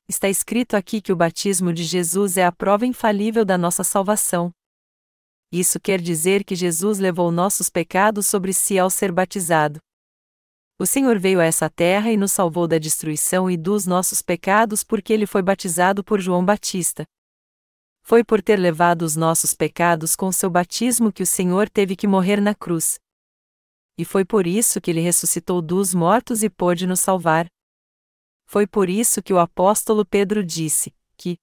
Está 0.08 0.28
escrito 0.28 0.74
aqui 0.74 1.00
que 1.00 1.12
o 1.12 1.16
batismo 1.16 1.72
de 1.72 1.84
Jesus 1.84 2.38
é 2.38 2.44
a 2.44 2.50
prova 2.50 2.86
infalível 2.86 3.44
da 3.44 3.56
nossa 3.58 3.84
salvação. 3.84 4.50
Isso 5.52 5.78
quer 5.78 6.00
dizer 6.00 6.42
que 6.42 6.56
Jesus 6.56 6.98
levou 6.98 7.30
nossos 7.30 7.68
pecados 7.68 8.26
sobre 8.26 8.52
si 8.52 8.78
ao 8.78 8.88
ser 8.88 9.12
batizado. 9.12 9.78
O 10.80 10.86
Senhor 10.86 11.18
veio 11.18 11.40
a 11.40 11.44
essa 11.44 11.68
terra 11.68 12.10
e 12.10 12.16
nos 12.16 12.32
salvou 12.32 12.66
da 12.66 12.78
destruição 12.78 13.50
e 13.50 13.56
dos 13.58 13.86
nossos 13.86 14.22
pecados 14.22 14.82
porque 14.82 15.12
ele 15.12 15.26
foi 15.26 15.42
batizado 15.42 16.02
por 16.02 16.22
João 16.22 16.42
Batista. 16.42 17.04
Foi 18.02 18.24
por 18.24 18.40
ter 18.40 18.58
levado 18.58 19.02
os 19.02 19.14
nossos 19.14 19.52
pecados 19.52 20.16
com 20.16 20.32
seu 20.32 20.48
batismo 20.48 21.12
que 21.12 21.22
o 21.22 21.26
Senhor 21.26 21.68
teve 21.68 21.94
que 21.94 22.06
morrer 22.06 22.40
na 22.40 22.54
cruz. 22.54 22.98
E 23.98 24.06
foi 24.06 24.24
por 24.24 24.46
isso 24.46 24.80
que 24.80 24.90
ele 24.90 25.02
ressuscitou 25.02 25.60
dos 25.60 25.92
mortos 25.92 26.42
e 26.42 26.48
pôde 26.48 26.86
nos 26.86 27.00
salvar. 27.00 27.46
Foi 28.46 28.66
por 28.66 28.88
isso 28.88 29.22
que 29.22 29.34
o 29.34 29.38
apóstolo 29.38 30.02
Pedro 30.06 30.42
disse: 30.42 30.94
que 31.14 31.36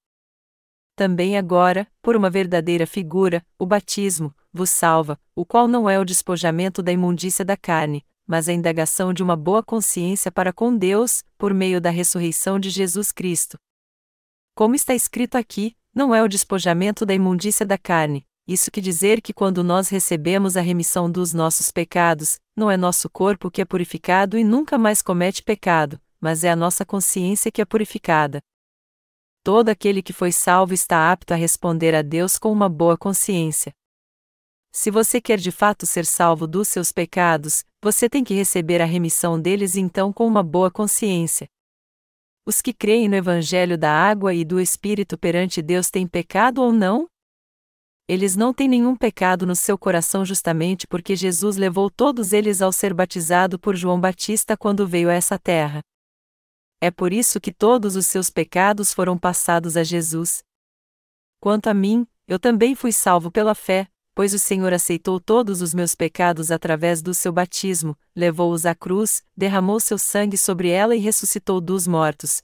também 0.96 1.38
agora, 1.38 1.88
por 2.02 2.16
uma 2.16 2.32
verdadeira 2.32 2.88
figura, 2.88 3.46
o 3.60 3.68
batismo, 3.68 4.36
vos 4.52 4.72
salva, 4.72 5.20
o 5.36 5.46
qual 5.46 5.68
não 5.68 5.88
é 5.88 6.00
o 6.00 6.04
despojamento 6.04 6.82
da 6.82 6.92
imundícia 6.92 7.46
da 7.46 7.56
carne, 7.56 8.04
mas 8.28 8.50
a 8.50 8.54
indagação 8.54 9.14
de 9.14 9.24
uma 9.24 9.36
boa 9.36 9.64
consciência 9.64 10.32
para 10.32 10.52
com 10.52 10.76
Deus, 10.76 11.24
por 11.38 11.54
meio 11.54 11.80
da 11.80 11.90
ressurreição 11.90 12.60
de 12.60 12.70
Jesus 12.70 13.12
Cristo. 13.12 13.58
Como 14.54 14.76
está 14.76 14.94
escrito 14.94 15.36
aqui, 15.36 15.76
não 15.96 16.14
é 16.14 16.22
o 16.22 16.28
despojamento 16.28 17.06
da 17.06 17.14
imundícia 17.14 17.66
da 17.66 17.78
carne, 17.78 18.28
isso 18.48 18.72
que 18.72 18.80
dizer 18.80 19.22
que 19.22 19.34
quando 19.34 19.62
nós 19.62 19.90
recebemos 19.90 20.56
a 20.56 20.62
remissão 20.62 21.12
dos 21.12 21.34
nossos 21.34 21.70
pecados, 21.70 22.38
não 22.56 22.72
é 22.72 22.78
nosso 22.78 23.10
corpo 23.10 23.52
que 23.52 23.62
é 23.62 23.66
purificado 23.66 24.38
e 24.38 24.44
nunca 24.44 24.78
mais 24.78 25.02
comete 25.02 25.44
pecado, 25.44 26.00
mas 26.20 26.46
é 26.46 26.50
a 26.50 26.56
nossa 26.56 26.86
consciência 26.86 27.52
que 27.52 27.62
é 27.62 27.66
purificada. 27.66 28.40
Todo 29.44 29.70
aquele 29.70 30.02
que 30.02 30.14
foi 30.14 30.32
salvo 30.32 30.74
está 30.74 31.12
apto 31.12 31.34
a 31.34 31.38
responder 31.38 31.94
a 31.94 32.02
Deus 32.02 32.38
com 32.38 32.52
uma 32.52 32.70
boa 32.70 32.98
consciência. 32.98 33.74
Se 34.80 34.92
você 34.92 35.20
quer 35.20 35.40
de 35.40 35.50
fato 35.50 35.88
ser 35.88 36.06
salvo 36.06 36.46
dos 36.46 36.68
seus 36.68 36.92
pecados, 36.92 37.66
você 37.82 38.08
tem 38.08 38.24
que 38.24 38.36
receber 38.36 38.80
a 38.80 38.86
remissão 38.86 39.42
deles 39.42 39.76
então 39.76 40.14
com 40.14 40.28
uma 40.28 40.44
boa 40.44 40.70
consciência. 40.70 41.50
Os 42.46 42.62
que 42.62 42.72
creem 42.72 43.10
no 43.10 43.16
Evangelho 43.16 43.76
da 43.76 43.92
água 43.92 44.36
e 44.36 44.46
do 44.46 44.60
Espírito 44.60 45.18
perante 45.18 45.64
Deus 45.64 45.90
têm 45.90 46.08
pecado 46.08 46.62
ou 46.62 46.72
não? 46.72 47.08
Eles 48.08 48.36
não 48.36 48.54
têm 48.54 48.68
nenhum 48.68 48.96
pecado 48.96 49.48
no 49.48 49.56
seu 49.56 49.80
coração 49.80 50.24
justamente 50.24 50.86
porque 50.86 51.16
Jesus 51.16 51.58
levou 51.58 51.90
todos 51.90 52.32
eles 52.32 52.62
ao 52.62 52.72
ser 52.72 52.94
batizado 52.94 53.58
por 53.58 53.76
João 53.76 54.00
Batista 54.00 54.56
quando 54.56 54.88
veio 54.88 55.10
a 55.10 55.14
essa 55.14 55.40
terra. 55.40 55.82
É 56.80 56.92
por 56.92 57.12
isso 57.12 57.42
que 57.42 57.52
todos 57.52 57.96
os 57.96 58.06
seus 58.06 58.30
pecados 58.30 58.94
foram 58.94 59.18
passados 59.18 59.76
a 59.76 59.84
Jesus. 59.84 60.44
Quanto 61.42 61.66
a 61.66 61.74
mim, 61.74 62.06
eu 62.28 62.38
também 62.38 62.76
fui 62.76 62.92
salvo 62.92 63.32
pela 63.32 63.56
fé, 63.56 63.88
pois 64.18 64.34
o 64.34 64.40
Senhor 64.40 64.74
aceitou 64.74 65.20
todos 65.20 65.62
os 65.62 65.76
meus 65.76 65.94
pecados 65.94 66.50
através 66.50 67.04
do 67.04 67.14
seu 67.14 67.32
batismo, 67.32 67.96
levou-os 68.16 68.66
à 68.66 68.74
cruz, 68.74 69.24
derramou 69.38 69.80
seu 69.80 70.00
sangue 70.00 70.36
sobre 70.36 70.70
ela 70.70 70.96
e 70.96 71.00
ressuscitou 71.00 71.62
dos 71.62 71.86
mortos. 71.86 72.42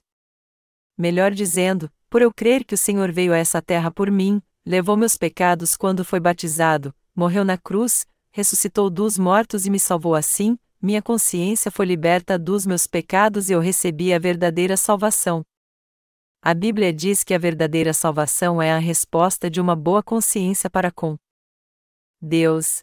Melhor 0.96 1.32
dizendo, 1.32 1.90
por 2.08 2.22
eu 2.22 2.32
crer 2.32 2.64
que 2.64 2.76
o 2.76 2.78
Senhor 2.78 3.10
veio 3.10 3.32
a 3.32 3.38
essa 3.38 3.60
terra 3.60 3.90
por 3.90 4.08
mim, 4.08 4.40
levou 4.64 4.96
meus 4.96 5.16
pecados 5.16 5.76
quando 5.76 6.04
foi 6.04 6.20
batizado, 6.20 6.94
morreu 7.12 7.44
na 7.44 7.58
cruz, 7.58 8.06
ressuscitou 8.30 8.88
dos 8.88 9.18
mortos 9.18 9.66
e 9.66 9.70
me 9.70 9.80
salvou 9.80 10.14
assim, 10.14 10.56
minha 10.80 11.02
consciência 11.02 11.72
foi 11.72 11.86
liberta 11.86 12.38
dos 12.38 12.64
meus 12.64 12.86
pecados 12.86 13.50
e 13.50 13.52
eu 13.52 13.58
recebi 13.58 14.14
a 14.14 14.18
verdadeira 14.20 14.76
salvação. 14.76 15.42
A 16.40 16.54
Bíblia 16.54 16.92
diz 16.92 17.24
que 17.24 17.34
a 17.34 17.38
verdadeira 17.38 17.92
salvação 17.92 18.62
é 18.62 18.70
a 18.70 18.78
resposta 18.78 19.50
de 19.50 19.60
uma 19.60 19.74
boa 19.74 20.04
consciência 20.04 20.70
para 20.70 20.92
com 20.92 21.16
Deus. 22.24 22.82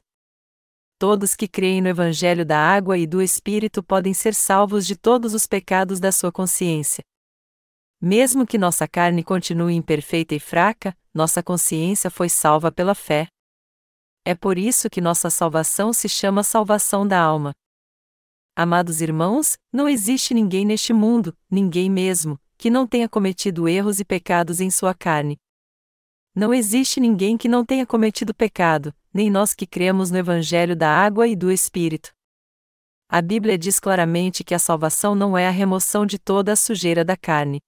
Todos 1.00 1.36
que 1.36 1.48
creem 1.48 1.82
no 1.82 1.90
Evangelho 1.90 2.46
da 2.46 2.60
água 2.60 2.96
e 2.96 3.08
do 3.08 3.24
Espírito 3.24 3.82
podem 3.82 4.14
ser 4.14 4.36
salvos 4.36 4.86
de 4.86 4.96
todos 4.96 5.34
os 5.34 5.48
pecados 5.48 6.00
da 6.00 6.12
sua 6.12 6.32
consciência. 6.32 7.04
Mesmo 8.00 8.46
que 8.46 8.60
nossa 8.60 8.88
carne 8.88 9.24
continue 9.24 9.74
imperfeita 9.74 10.36
e 10.36 10.40
fraca, 10.40 10.96
nossa 11.12 11.42
consciência 11.42 12.12
foi 12.12 12.30
salva 12.30 12.72
pela 12.72 12.94
fé. 12.94 13.28
É 14.24 14.36
por 14.36 14.60
isso 14.60 14.92
que 14.92 15.02
nossa 15.02 15.32
salvação 15.32 15.92
se 15.92 16.08
chama 16.08 16.44
salvação 16.44 17.08
da 17.08 17.20
alma. 17.20 17.52
Amados 18.56 19.02
irmãos, 19.02 19.58
não 19.74 19.90
existe 19.90 20.36
ninguém 20.36 20.66
neste 20.66 20.94
mundo, 20.94 21.36
ninguém 21.50 21.90
mesmo, 21.90 22.40
que 22.60 22.70
não 22.70 22.86
tenha 22.86 23.10
cometido 23.10 23.68
erros 23.68 24.00
e 24.00 24.06
pecados 24.06 24.62
em 24.62 24.70
sua 24.70 24.94
carne. 24.94 25.36
Não 26.36 26.54
existe 26.54 27.00
ninguém 27.00 27.38
que 27.38 27.48
não 27.48 27.66
tenha 27.66 27.88
cometido 27.88 28.36
pecado, 28.36 28.94
nem 29.14 29.30
nós 29.30 29.54
que 29.54 29.66
cremos 29.66 30.12
no 30.12 30.18
Evangelho 30.18 30.76
da 30.76 30.90
água 30.90 31.28
e 31.28 31.36
do 31.36 31.52
Espírito. 31.52 32.12
A 33.10 33.22
Bíblia 33.22 33.58
diz 33.58 33.80
claramente 33.80 34.44
que 34.44 34.54
a 34.54 34.60
salvação 34.60 35.14
não 35.14 35.38
é 35.38 35.48
a 35.48 35.52
remoção 35.52 36.06
de 36.06 36.18
toda 36.18 36.54
a 36.54 36.56
sujeira 36.56 37.04
da 37.04 37.18
carne. 37.18 37.60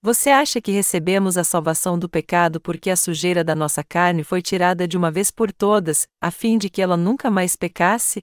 Você 0.00 0.30
acha 0.30 0.60
que 0.60 0.70
recebemos 0.70 1.36
a 1.36 1.44
salvação 1.44 1.98
do 1.98 2.08
pecado 2.08 2.60
porque 2.60 2.90
a 2.90 2.96
sujeira 2.96 3.42
da 3.42 3.54
nossa 3.54 3.82
carne 3.82 4.22
foi 4.22 4.40
tirada 4.40 4.86
de 4.86 4.96
uma 4.96 5.10
vez 5.10 5.30
por 5.30 5.52
todas, 5.52 6.06
a 6.20 6.30
fim 6.30 6.56
de 6.56 6.70
que 6.70 6.80
ela 6.80 6.96
nunca 6.96 7.30
mais 7.30 7.56
pecasse? 7.56 8.20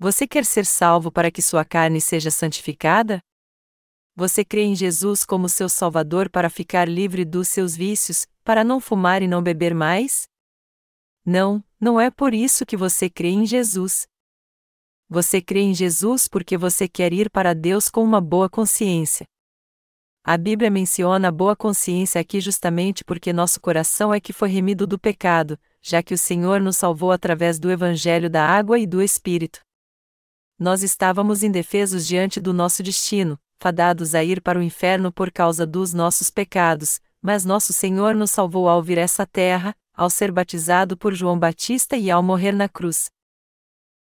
Você 0.00 0.26
quer 0.26 0.44
ser 0.44 0.64
salvo 0.64 1.12
para 1.12 1.30
que 1.30 1.42
sua 1.42 1.64
carne 1.64 2.00
seja 2.00 2.30
santificada? 2.30 3.20
Você 4.16 4.44
crê 4.44 4.62
em 4.62 4.74
Jesus 4.74 5.24
como 5.24 5.48
seu 5.48 5.68
Salvador 5.68 6.28
para 6.28 6.50
ficar 6.50 6.88
livre 6.88 7.24
dos 7.24 7.48
seus 7.48 7.76
vícios, 7.76 8.26
para 8.42 8.64
não 8.64 8.80
fumar 8.80 9.22
e 9.22 9.28
não 9.28 9.42
beber 9.42 9.74
mais? 9.74 10.26
Não, 11.30 11.62
não 11.78 12.00
é 12.00 12.10
por 12.10 12.32
isso 12.32 12.64
que 12.64 12.74
você 12.74 13.10
crê 13.10 13.28
em 13.28 13.44
Jesus. 13.44 14.08
Você 15.10 15.42
crê 15.42 15.60
em 15.60 15.74
Jesus 15.74 16.26
porque 16.26 16.56
você 16.56 16.88
quer 16.88 17.12
ir 17.12 17.28
para 17.28 17.54
Deus 17.54 17.90
com 17.90 18.02
uma 18.02 18.18
boa 18.18 18.48
consciência. 18.48 19.26
A 20.24 20.38
Bíblia 20.38 20.70
menciona 20.70 21.28
a 21.28 21.30
boa 21.30 21.54
consciência 21.54 22.18
aqui 22.18 22.40
justamente 22.40 23.04
porque 23.04 23.30
nosso 23.30 23.60
coração 23.60 24.14
é 24.14 24.18
que 24.18 24.32
foi 24.32 24.48
remido 24.48 24.86
do 24.86 24.98
pecado, 24.98 25.60
já 25.82 26.02
que 26.02 26.14
o 26.14 26.18
Senhor 26.18 26.62
nos 26.62 26.78
salvou 26.78 27.12
através 27.12 27.58
do 27.58 27.70
Evangelho 27.70 28.30
da 28.30 28.46
água 28.46 28.78
e 28.78 28.86
do 28.86 29.02
Espírito. 29.02 29.60
Nós 30.58 30.82
estávamos 30.82 31.42
indefesos 31.42 32.06
diante 32.06 32.40
do 32.40 32.54
nosso 32.54 32.82
destino, 32.82 33.38
fadados 33.60 34.14
a 34.14 34.24
ir 34.24 34.40
para 34.40 34.58
o 34.58 34.62
inferno 34.62 35.12
por 35.12 35.30
causa 35.30 35.66
dos 35.66 35.92
nossos 35.92 36.30
pecados, 36.30 37.02
mas 37.20 37.44
nosso 37.44 37.74
Senhor 37.74 38.14
nos 38.14 38.30
salvou 38.30 38.66
ao 38.66 38.82
vir 38.82 38.96
essa 38.96 39.26
terra, 39.26 39.76
ao 39.98 40.08
ser 40.08 40.30
batizado 40.30 40.96
por 40.96 41.12
João 41.12 41.36
Batista 41.36 41.96
e 41.96 42.08
ao 42.08 42.22
morrer 42.22 42.52
na 42.52 42.68
cruz. 42.68 43.10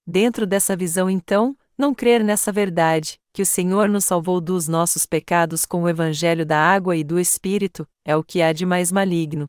Dentro 0.06 0.46
dessa 0.46 0.76
visão, 0.78 1.10
então, 1.10 1.58
não 1.76 1.92
crer 1.92 2.24
nessa 2.24 2.52
verdade, 2.52 3.20
que 3.34 3.42
o 3.42 3.46
Senhor 3.46 3.90
nos 3.90 4.06
salvou 4.06 4.40
dos 4.40 4.68
nossos 4.68 5.08
pecados 5.08 5.66
com 5.66 5.82
o 5.82 5.90
Evangelho 5.90 6.46
da 6.46 6.60
água 6.60 6.96
e 6.96 7.04
do 7.04 7.20
Espírito, 7.20 7.88
é 8.06 8.16
o 8.16 8.24
que 8.24 8.44
há 8.44 8.54
de 8.54 8.64
mais 8.64 8.92
maligno. 8.92 9.48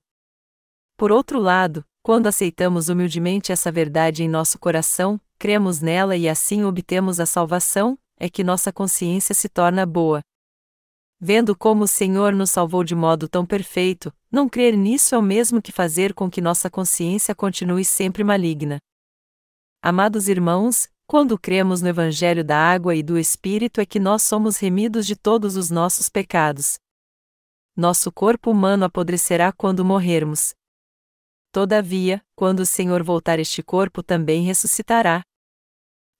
Por 0.97 1.13
outro 1.13 1.39
lado, 1.39 1.85
quando 2.03 2.27
aceitamos 2.27 2.89
humildemente 2.89 3.53
essa 3.53 3.71
verdade 3.71 4.25
em 4.25 4.29
nosso 4.29 4.59
coração, 4.59 5.21
cremos 5.39 5.83
nela 5.83 6.17
e 6.17 6.27
assim 6.27 6.65
obtemos 6.65 7.21
a 7.21 7.27
salvação, 7.27 7.99
é 8.19 8.31
que 8.31 8.43
nossa 8.43 8.73
consciência 8.73 9.35
se 9.35 9.51
torna 9.51 9.85
boa. 9.85 10.23
Vendo 11.21 11.57
como 11.57 11.83
o 11.85 11.89
Senhor 11.89 12.33
nos 12.33 12.51
salvou 12.51 12.85
de 12.85 12.95
modo 12.95 13.29
tão 13.29 13.45
perfeito, 13.45 14.15
não 14.31 14.49
crer 14.49 14.77
nisso 14.77 15.17
é 15.17 15.19
o 15.19 15.23
mesmo 15.23 15.61
que 15.61 15.73
fazer 15.73 16.15
com 16.15 16.31
que 16.31 16.41
nossa 16.41 16.71
consciência 16.71 17.35
continue 17.35 17.85
sempre 17.85 18.23
maligna. 18.23 18.79
Amados 19.83 20.29
irmãos, 20.29 20.89
quando 21.09 21.37
cremos 21.37 21.83
no 21.83 21.89
Evangelho 21.89 22.45
da 22.45 22.57
água 22.57 22.95
e 22.95 23.03
do 23.03 23.19
Espírito 23.19 23.81
é 23.81 23.87
que 23.87 23.99
nós 23.99 24.23
somos 24.23 24.59
remidos 24.59 25.07
de 25.07 25.17
todos 25.17 25.57
os 25.57 25.71
nossos 25.71 26.09
pecados. 26.09 26.79
Nosso 27.75 28.13
corpo 28.13 28.51
humano 28.51 28.85
apodrecerá 28.85 29.53
quando 29.53 29.85
morrermos. 29.85 30.55
Todavia, 31.51 32.23
quando 32.37 32.61
o 32.61 32.67
Senhor 32.67 33.03
voltar 33.03 33.39
este 33.39 33.63
corpo 33.63 34.03
também 34.03 34.45
ressuscitará. 34.45 35.23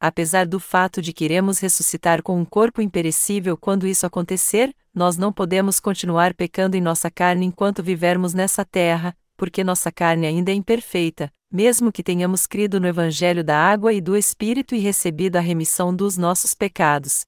Apesar 0.01 0.47
do 0.47 0.61
fato 0.61 1.03
de 1.03 1.13
que 1.13 1.25
iremos 1.25 1.59
ressuscitar 1.59 2.23
com 2.23 2.39
um 2.41 2.45
corpo 2.45 2.81
imperecível 2.81 3.57
quando 3.57 3.87
isso 3.87 4.07
acontecer, 4.07 4.75
nós 4.95 5.17
não 5.17 5.33
podemos 5.33 5.81
continuar 5.81 6.35
pecando 6.35 6.77
em 6.77 6.81
nossa 6.81 7.11
carne 7.11 7.47
enquanto 7.47 7.83
vivermos 7.83 8.33
nessa 8.33 8.65
terra, 8.65 9.17
porque 9.37 9.65
nossa 9.65 9.91
carne 9.91 10.27
ainda 10.27 10.53
é 10.53 10.55
imperfeita, 10.55 11.33
mesmo 11.51 11.91
que 11.91 12.03
tenhamos 12.03 12.47
crido 12.47 12.79
no 12.79 12.87
Evangelho 12.87 13.43
da 13.43 13.57
água 13.57 13.93
e 13.93 14.01
do 14.01 14.17
Espírito 14.17 14.75
e 14.75 14.79
recebido 14.79 15.37
a 15.37 15.41
remissão 15.41 15.95
dos 15.95 16.17
nossos 16.17 16.55
pecados. 16.55 17.25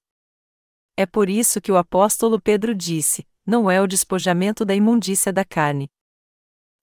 É 0.97 1.05
por 1.05 1.29
isso 1.29 1.59
que 1.59 1.71
o 1.71 1.77
apóstolo 1.77 2.39
Pedro 2.39 2.75
disse: 2.75 3.25
não 3.45 3.69
é 3.69 3.81
o 3.81 3.87
despojamento 3.87 4.63
da 4.63 4.75
imundícia 4.75 5.33
da 5.33 5.43
carne. 5.43 5.89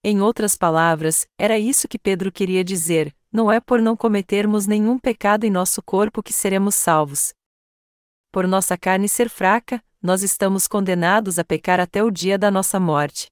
Em 0.05 0.21
outras 0.21 0.57
palavras, 0.57 1.27
era 1.39 1.59
isso 1.59 1.89
que 1.89 1.99
Pedro 1.99 2.33
queria 2.33 2.65
dizer: 2.65 3.15
não 3.33 3.51
é 3.51 3.61
por 3.61 3.81
não 3.81 3.97
cometermos 3.97 4.67
nenhum 4.67 4.99
pecado 4.99 5.45
em 5.45 5.51
nosso 5.51 5.83
corpo 5.83 6.23
que 6.23 6.33
seremos 6.33 6.75
salvos. 6.75 7.33
Por 8.33 8.47
nossa 8.47 8.77
carne 8.77 9.09
ser 9.09 9.29
fraca, 9.29 9.83
nós 10.03 10.23
estamos 10.23 10.67
condenados 10.67 11.39
a 11.39 11.45
pecar 11.45 11.81
até 11.81 12.03
o 12.03 12.11
dia 12.11 12.39
da 12.39 12.51
nossa 12.51 12.79
morte. 12.79 13.29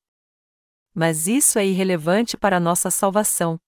Mas 0.94 1.26
isso 1.26 1.58
é 1.58 1.66
irrelevante 1.66 2.36
para 2.36 2.58
nossa 2.58 2.90
salvação. 2.90 3.58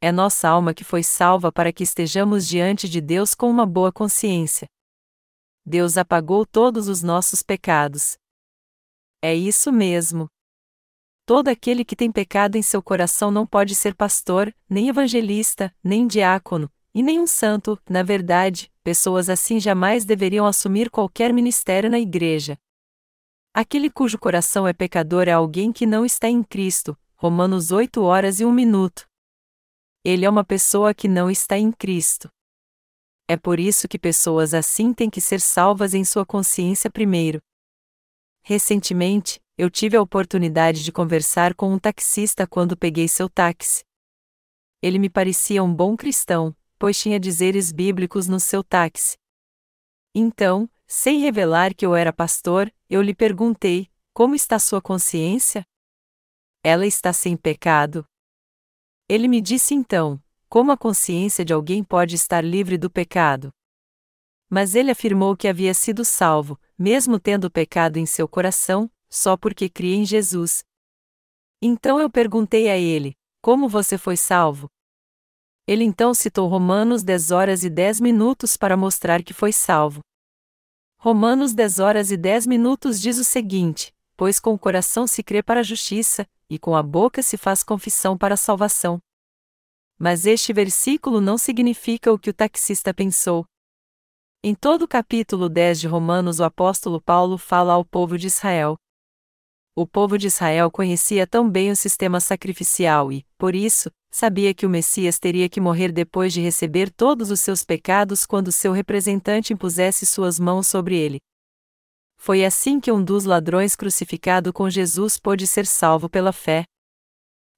É 0.00 0.10
nossa 0.10 0.48
alma 0.48 0.72
que 0.72 0.82
foi 0.82 1.02
salva 1.02 1.52
para 1.52 1.72
que 1.72 1.82
estejamos 1.82 2.48
diante 2.48 2.88
de 2.88 3.00
Deus 3.00 3.34
com 3.34 3.50
uma 3.50 3.66
boa 3.66 3.92
consciência. 3.92 4.66
Deus 5.64 5.98
apagou 5.98 6.46
todos 6.46 6.88
os 6.88 7.02
nossos 7.02 7.42
pecados. 7.42 8.16
É 9.22 9.34
isso 9.34 9.70
mesmo. 9.70 10.26
Todo 11.30 11.46
aquele 11.46 11.84
que 11.84 11.94
tem 11.94 12.10
pecado 12.10 12.56
em 12.56 12.62
seu 12.62 12.82
coração 12.82 13.30
não 13.30 13.46
pode 13.46 13.76
ser 13.76 13.94
pastor, 13.94 14.52
nem 14.68 14.88
evangelista, 14.88 15.72
nem 15.80 16.04
diácono, 16.04 16.68
e 16.92 17.04
nem 17.04 17.20
um 17.20 17.26
santo, 17.28 17.80
na 17.88 18.02
verdade, 18.02 18.68
pessoas 18.82 19.30
assim 19.30 19.60
jamais 19.60 20.04
deveriam 20.04 20.44
assumir 20.44 20.90
qualquer 20.90 21.32
ministério 21.32 21.88
na 21.88 22.00
igreja. 22.00 22.58
Aquele 23.54 23.88
cujo 23.88 24.18
coração 24.18 24.66
é 24.66 24.72
pecador 24.72 25.28
é 25.28 25.30
alguém 25.30 25.70
que 25.70 25.86
não 25.86 26.04
está 26.04 26.28
em 26.28 26.42
Cristo, 26.42 26.98
Romanos 27.14 27.70
8 27.70 28.02
horas 28.02 28.40
e 28.40 28.44
1 28.44 28.50
minuto. 28.50 29.06
Ele 30.04 30.24
é 30.24 30.28
uma 30.28 30.42
pessoa 30.42 30.92
que 30.92 31.06
não 31.06 31.30
está 31.30 31.56
em 31.56 31.70
Cristo. 31.70 32.28
É 33.28 33.36
por 33.36 33.60
isso 33.60 33.86
que 33.86 34.00
pessoas 34.00 34.52
assim 34.52 34.92
têm 34.92 35.08
que 35.08 35.20
ser 35.20 35.40
salvas 35.40 35.94
em 35.94 36.04
sua 36.04 36.26
consciência 36.26 36.90
primeiro. 36.90 37.40
Recentemente, 38.42 39.40
eu 39.60 39.68
tive 39.68 39.94
a 39.94 40.00
oportunidade 40.00 40.82
de 40.82 40.90
conversar 40.90 41.54
com 41.54 41.70
um 41.70 41.78
taxista 41.78 42.46
quando 42.46 42.74
peguei 42.74 43.06
seu 43.06 43.28
táxi. 43.28 43.84
Ele 44.80 44.98
me 44.98 45.10
parecia 45.10 45.62
um 45.62 45.74
bom 45.74 45.98
cristão, 45.98 46.56
pois 46.78 46.98
tinha 46.98 47.20
dizeres 47.20 47.70
bíblicos 47.70 48.26
no 48.26 48.40
seu 48.40 48.64
táxi. 48.64 49.18
Então, 50.14 50.66
sem 50.86 51.20
revelar 51.20 51.74
que 51.74 51.84
eu 51.84 51.94
era 51.94 52.10
pastor, 52.10 52.72
eu 52.88 53.02
lhe 53.02 53.14
perguntei: 53.14 53.90
Como 54.14 54.34
está 54.34 54.58
sua 54.58 54.80
consciência? 54.80 55.62
Ela 56.64 56.86
está 56.86 57.12
sem 57.12 57.36
pecado. 57.36 58.06
Ele 59.10 59.28
me 59.28 59.42
disse 59.42 59.74
então: 59.74 60.18
Como 60.48 60.72
a 60.72 60.76
consciência 60.76 61.44
de 61.44 61.52
alguém 61.52 61.84
pode 61.84 62.14
estar 62.14 62.42
livre 62.42 62.78
do 62.78 62.88
pecado? 62.88 63.50
Mas 64.48 64.74
ele 64.74 64.90
afirmou 64.90 65.36
que 65.36 65.46
havia 65.46 65.74
sido 65.74 66.02
salvo, 66.02 66.58
mesmo 66.78 67.20
tendo 67.20 67.50
pecado 67.50 67.98
em 67.98 68.06
seu 68.06 68.26
coração, 68.26 68.90
só 69.10 69.36
porque 69.36 69.68
cria 69.68 69.96
em 69.96 70.04
Jesus. 70.04 70.62
Então 71.60 72.00
eu 72.00 72.08
perguntei 72.08 72.70
a 72.70 72.78
ele: 72.78 73.14
Como 73.42 73.68
você 73.68 73.98
foi 73.98 74.16
salvo? 74.16 74.70
Ele 75.66 75.84
então 75.84 76.14
citou 76.14 76.48
Romanos 76.48 77.02
10 77.02 77.30
horas 77.30 77.64
e 77.64 77.70
10 77.70 78.00
minutos 78.00 78.56
para 78.56 78.76
mostrar 78.76 79.22
que 79.22 79.34
foi 79.34 79.52
salvo. 79.52 80.00
Romanos 80.98 81.54
10 81.54 81.78
horas 81.78 82.10
e 82.10 82.16
10 82.16 82.46
minutos 82.46 83.00
diz 83.00 83.18
o 83.18 83.24
seguinte: 83.24 83.92
Pois 84.16 84.40
com 84.40 84.52
o 84.52 84.58
coração 84.58 85.06
se 85.06 85.22
crê 85.22 85.42
para 85.42 85.60
a 85.60 85.62
justiça, 85.62 86.26
e 86.48 86.58
com 86.58 86.74
a 86.74 86.82
boca 86.82 87.22
se 87.22 87.36
faz 87.36 87.62
confissão 87.62 88.18
para 88.18 88.34
a 88.34 88.36
salvação. 88.36 88.98
Mas 89.98 90.26
este 90.26 90.52
versículo 90.52 91.20
não 91.20 91.38
significa 91.38 92.12
o 92.12 92.18
que 92.18 92.30
o 92.30 92.34
taxista 92.34 92.92
pensou. 92.92 93.46
Em 94.42 94.54
todo 94.54 94.82
o 94.82 94.88
capítulo 94.88 95.48
10 95.48 95.80
de 95.80 95.86
Romanos, 95.86 96.40
o 96.40 96.44
apóstolo 96.44 97.00
Paulo 97.00 97.36
fala 97.38 97.74
ao 97.74 97.84
povo 97.84 98.18
de 98.18 98.26
Israel: 98.26 98.76
o 99.74 99.86
povo 99.86 100.18
de 100.18 100.26
Israel 100.26 100.70
conhecia 100.70 101.26
tão 101.26 101.48
bem 101.48 101.70
o 101.70 101.76
sistema 101.76 102.20
sacrificial 102.20 103.12
e, 103.12 103.24
por 103.38 103.54
isso, 103.54 103.90
sabia 104.10 104.52
que 104.52 104.66
o 104.66 104.70
Messias 104.70 105.18
teria 105.18 105.48
que 105.48 105.60
morrer 105.60 105.92
depois 105.92 106.32
de 106.32 106.40
receber 106.40 106.90
todos 106.90 107.30
os 107.30 107.40
seus 107.40 107.64
pecados 107.64 108.26
quando 108.26 108.50
seu 108.50 108.72
representante 108.72 109.52
impusesse 109.52 110.04
suas 110.04 110.40
mãos 110.40 110.66
sobre 110.66 110.96
ele. 110.96 111.18
Foi 112.16 112.44
assim 112.44 112.80
que 112.80 112.92
um 112.92 113.02
dos 113.02 113.24
ladrões 113.24 113.74
crucificado 113.74 114.52
com 114.52 114.68
Jesus 114.68 115.16
pôde 115.16 115.46
ser 115.46 115.66
salvo 115.66 116.08
pela 116.08 116.32
fé. 116.32 116.64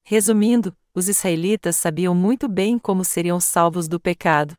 Resumindo, 0.04 0.76
os 0.94 1.08
israelitas 1.08 1.76
sabiam 1.76 2.14
muito 2.14 2.48
bem 2.48 2.78
como 2.78 3.04
seriam 3.04 3.40
salvos 3.40 3.88
do 3.88 3.98
pecado. 3.98 4.54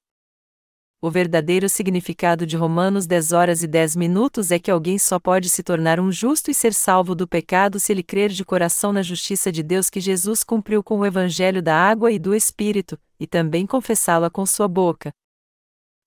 O 1.06 1.12
verdadeiro 1.12 1.68
significado 1.68 2.48
de 2.48 2.56
Romanos 2.56 3.06
10 3.06 3.34
horas 3.34 3.62
e 3.62 3.68
10 3.68 3.98
minutos 3.98 4.52
é 4.52 4.58
que 4.58 4.72
alguém 4.72 4.98
só 4.98 5.20
pode 5.20 5.50
se 5.50 5.62
tornar 5.62 6.00
um 6.00 6.10
justo 6.10 6.50
e 6.50 6.54
ser 6.54 6.74
salvo 6.74 7.14
do 7.14 7.28
pecado 7.28 7.78
se 7.78 7.92
ele 7.92 8.02
crer 8.02 8.30
de 8.30 8.46
coração 8.46 8.94
na 8.94 9.02
justiça 9.02 9.52
de 9.52 9.62
Deus 9.62 9.90
que 9.90 10.00
Jesus 10.00 10.46
cumpriu 10.46 10.82
com 10.82 11.00
o 11.00 11.06
evangelho 11.06 11.62
da 11.62 11.76
água 11.76 12.10
e 12.10 12.18
do 12.18 12.34
Espírito, 12.34 12.98
e 13.20 13.28
também 13.28 13.68
confessá-la 13.68 14.30
com 14.30 14.46
sua 14.46 14.70
boca. 14.70 15.12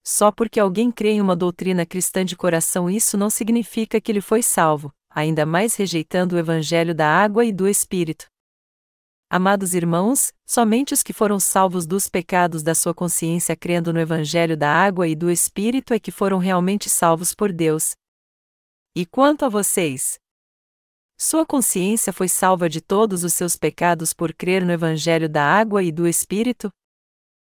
Só 0.03 0.33
porque 0.33 0.59
alguém 0.59 0.91
crê 0.91 1.11
em 1.11 1.21
uma 1.21 1.37
doutrina 1.37 1.85
cristã 1.85 2.25
de 2.25 2.35
coração, 2.35 2.89
isso 2.89 3.19
não 3.19 3.29
significa 3.29 4.01
que 4.01 4.11
ele 4.11 4.23
foi 4.23 4.43
salvo, 4.43 4.91
ainda 5.11 5.45
mais 5.45 5.77
rejeitando 5.77 6.37
o 6.37 6.39
evangelho 6.39 6.95
da 6.95 7.07
água 7.07 7.45
e 7.45 7.53
do 7.53 7.69
Espírito. 7.69 8.29
Amados 9.29 9.75
irmãos, 9.75 10.33
somente 10.47 10.95
os 10.95 11.03
que 11.03 11.13
foram 11.13 11.41
salvos 11.41 11.85
dos 11.85 12.09
pecados 12.09 12.63
da 12.63 12.77
sua 12.77 12.95
consciência 12.95 13.57
crendo 13.57 13.93
no 13.93 13.99
Evangelho 13.99 14.57
da 14.57 14.71
água 14.71 15.09
e 15.09 15.17
do 15.17 15.29
Espírito 15.29 15.93
é 15.93 15.99
que 15.99 16.13
foram 16.13 16.39
realmente 16.39 16.89
salvos 16.89 17.35
por 17.35 17.53
Deus. 17.53 17.97
E 18.95 19.05
quanto 19.05 19.45
a 19.45 19.49
vocês? 19.49 20.17
Sua 21.19 21.45
consciência 21.45 22.13
foi 22.13 22.29
salva 22.29 22.69
de 22.69 22.81
todos 22.81 23.25
os 23.25 23.35
seus 23.35 23.57
pecados 23.57 24.13
por 24.13 24.33
crer 24.33 24.65
no 24.65 24.71
Evangelho 24.71 25.29
da 25.29 25.43
água 25.43 25.83
e 25.83 25.91
do 25.91 26.07
Espírito? 26.07 26.71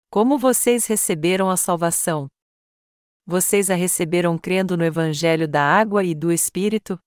Como 0.10 0.38
vocês 0.38 0.86
receberam 0.86 1.50
a 1.50 1.58
salvação? 1.58 2.28
Vocês 3.26 3.70
a 3.70 3.76
receberam 3.76 4.38
crendo 4.38 4.78
no 4.78 4.86
Evangelho 4.86 5.50
da 5.50 5.62
água 5.62 6.02
e 6.02 6.16
do 6.16 6.32
Espírito? 6.32 6.98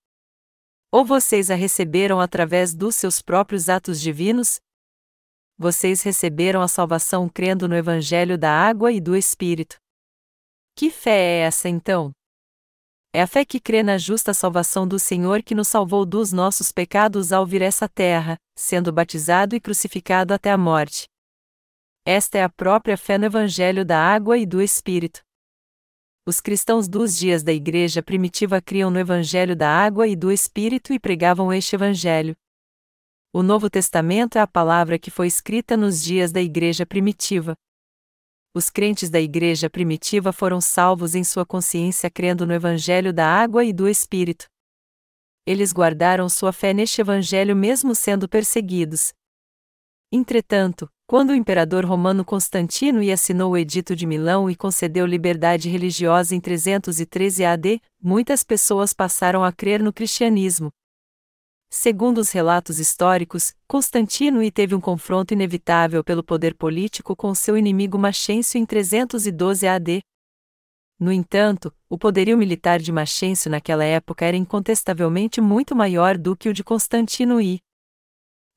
Ou 0.93 1.05
vocês 1.05 1.49
a 1.49 1.55
receberam 1.55 2.19
através 2.19 2.75
dos 2.75 2.97
seus 2.97 3.21
próprios 3.21 3.69
atos 3.69 4.01
divinos? 4.01 4.59
Vocês 5.57 6.01
receberam 6.01 6.61
a 6.61 6.67
salvação 6.67 7.29
crendo 7.29 7.65
no 7.65 7.75
Evangelho 7.75 8.37
da 8.37 8.51
água 8.51 8.91
e 8.91 8.99
do 8.99 9.15
Espírito. 9.15 9.77
Que 10.75 10.89
fé 10.89 11.17
é 11.17 11.39
essa 11.43 11.69
então? 11.69 12.11
É 13.13 13.21
a 13.21 13.27
fé 13.27 13.45
que 13.45 13.59
crê 13.59 13.83
na 13.83 13.97
justa 13.97 14.33
salvação 14.33 14.85
do 14.85 14.99
Senhor 14.99 15.41
que 15.43 15.55
nos 15.55 15.69
salvou 15.69 16.05
dos 16.05 16.33
nossos 16.33 16.73
pecados 16.73 17.31
ao 17.31 17.45
vir 17.45 17.61
essa 17.61 17.87
terra, 17.87 18.35
sendo 18.57 18.91
batizado 18.91 19.55
e 19.55 19.61
crucificado 19.61 20.33
até 20.33 20.51
a 20.51 20.57
morte. 20.57 21.05
Esta 22.05 22.37
é 22.37 22.43
a 22.43 22.49
própria 22.49 22.97
fé 22.97 23.17
no 23.17 23.25
Evangelho 23.25 23.85
da 23.85 23.97
água 23.97 24.37
e 24.37 24.45
do 24.45 24.61
Espírito. 24.61 25.21
Os 26.23 26.39
cristãos 26.39 26.87
dos 26.87 27.17
dias 27.17 27.41
da 27.41 27.51
igreja 27.51 28.03
primitiva 28.03 28.61
criam 28.61 28.91
no 28.91 28.99
Evangelho 28.99 29.55
da 29.55 29.67
água 29.67 30.07
e 30.07 30.15
do 30.15 30.31
Espírito 30.31 30.93
e 30.93 30.99
pregavam 30.99 31.51
este 31.51 31.75
Evangelho. 31.75 32.35
O 33.33 33.41
Novo 33.41 33.71
Testamento 33.71 34.37
é 34.37 34.41
a 34.41 34.45
palavra 34.45 34.99
que 34.99 35.09
foi 35.09 35.25
escrita 35.25 35.75
nos 35.75 36.03
dias 36.03 36.31
da 36.31 36.39
igreja 36.39 36.85
primitiva. 36.85 37.55
Os 38.53 38.69
crentes 38.69 39.09
da 39.09 39.19
igreja 39.19 39.67
primitiva 39.67 40.31
foram 40.31 40.61
salvos 40.61 41.15
em 41.15 41.23
sua 41.23 41.43
consciência 41.43 42.07
crendo 42.11 42.45
no 42.45 42.53
Evangelho 42.53 43.11
da 43.11 43.25
água 43.25 43.65
e 43.65 43.73
do 43.73 43.87
Espírito. 43.87 44.45
Eles 45.43 45.73
guardaram 45.73 46.29
sua 46.29 46.53
fé 46.53 46.71
neste 46.71 47.01
Evangelho 47.01 47.55
mesmo 47.55 47.95
sendo 47.95 48.29
perseguidos. 48.29 49.11
Entretanto, 50.11 50.87
quando 51.11 51.31
o 51.31 51.35
imperador 51.35 51.83
romano 51.83 52.23
Constantino 52.23 53.03
e 53.03 53.11
assinou 53.11 53.51
o 53.51 53.57
Edito 53.57 53.97
de 53.97 54.07
Milão 54.07 54.49
e 54.49 54.55
concedeu 54.55 55.05
liberdade 55.05 55.67
religiosa 55.67 56.33
em 56.33 56.39
313 56.39 57.43
AD, 57.43 57.81
muitas 58.01 58.45
pessoas 58.45 58.93
passaram 58.93 59.43
a 59.43 59.51
crer 59.51 59.83
no 59.83 59.91
cristianismo. 59.91 60.71
Segundo 61.69 62.19
os 62.19 62.31
relatos 62.31 62.79
históricos, 62.79 63.53
Constantino 63.67 64.41
I 64.41 64.49
teve 64.49 64.73
um 64.73 64.79
confronto 64.79 65.33
inevitável 65.33 66.01
pelo 66.01 66.23
poder 66.23 66.55
político 66.55 67.13
com 67.13 67.35
seu 67.35 67.57
inimigo 67.57 67.99
Maxêncio 67.99 68.57
em 68.57 68.65
312 68.65 69.67
AD. 69.67 70.01
No 70.97 71.11
entanto, 71.11 71.73
o 71.89 71.97
poderio 71.97 72.37
militar 72.37 72.79
de 72.79 72.89
Maxêncio 72.89 73.51
naquela 73.51 73.83
época 73.83 74.23
era 74.23 74.37
incontestavelmente 74.37 75.41
muito 75.41 75.75
maior 75.75 76.17
do 76.17 76.37
que 76.37 76.47
o 76.47 76.53
de 76.53 76.63
Constantino 76.63 77.41
I. 77.41 77.59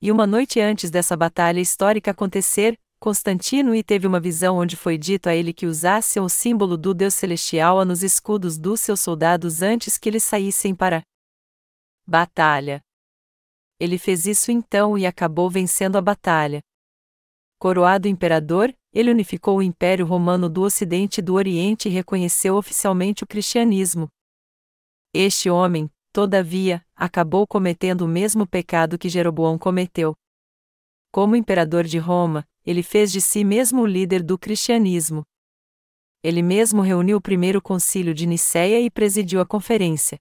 E 0.01 0.13
uma 0.13 0.27
noite 0.27 0.61
antes 0.61 0.91
dessa 0.91 1.17
batalha 1.17 1.61
histórica 1.61 2.11
acontecer, 2.11 2.79
Constantino 3.01 3.75
I 3.75 3.83
teve 3.83 4.07
uma 4.07 4.19
visão 4.19 4.57
onde 4.57 4.77
foi 4.77 4.97
dito 4.97 5.29
a 5.29 5.35
ele 5.35 5.53
que 5.53 5.67
usassem 5.67 6.23
o 6.23 6.29
símbolo 6.29 6.77
do 6.77 6.95
Deus 6.95 7.15
Celestial 7.15 7.85
nos 7.85 8.03
escudos 8.03 8.57
dos 8.57 8.81
seus 8.81 9.01
soldados 9.01 9.61
antes 9.61 9.99
que 9.99 10.09
eles 10.09 10.25
saíssem 10.25 10.75
para 10.75 11.03
batalha. 12.07 12.81
Ele 13.79 13.99
fez 13.99 14.27
isso 14.27 14.51
então 14.51 14.97
e 14.97 15.05
acabou 15.05 15.51
vencendo 15.51 15.97
a 15.97 16.01
batalha. 16.01 16.61
Coroado 17.59 18.09
imperador, 18.09 18.75
ele 18.93 19.11
unificou 19.11 19.59
o 19.59 19.63
Império 19.63 20.07
Romano 20.07 20.49
do 20.49 20.63
Ocidente 20.63 21.19
e 21.19 21.23
do 21.23 21.35
Oriente 21.35 21.89
e 21.89 21.93
reconheceu 21.93 22.57
oficialmente 22.57 23.25
o 23.25 23.27
cristianismo. 23.27 24.09
Este 25.13 25.51
homem, 25.51 25.91
todavia, 26.15 26.81
acabou 26.95 27.45
cometendo 27.45 28.03
o 28.03 28.09
mesmo 28.09 28.47
pecado 28.47 28.97
que 28.97 29.09
Jeroboão 29.09 29.59
cometeu. 29.59 30.15
Como 31.11 31.35
imperador 31.35 31.83
de 31.83 31.99
Roma, 31.99 32.47
ele 32.65 32.85
fez 32.85 33.11
de 33.11 33.21
si 33.21 33.43
mesmo 33.43 33.83
o 33.83 33.87
líder 33.87 34.23
do 34.23 34.39
cristianismo. 34.39 35.25
Ele 36.23 36.41
mesmo 36.41 36.83
reuniu 36.83 37.17
o 37.17 37.21
primeiro 37.21 37.61
concílio 37.61 38.15
de 38.15 38.27
Nicéia 38.27 38.81
e 38.81 38.89
presidiu 38.89 39.41
a 39.41 39.45
conferência. 39.45 40.17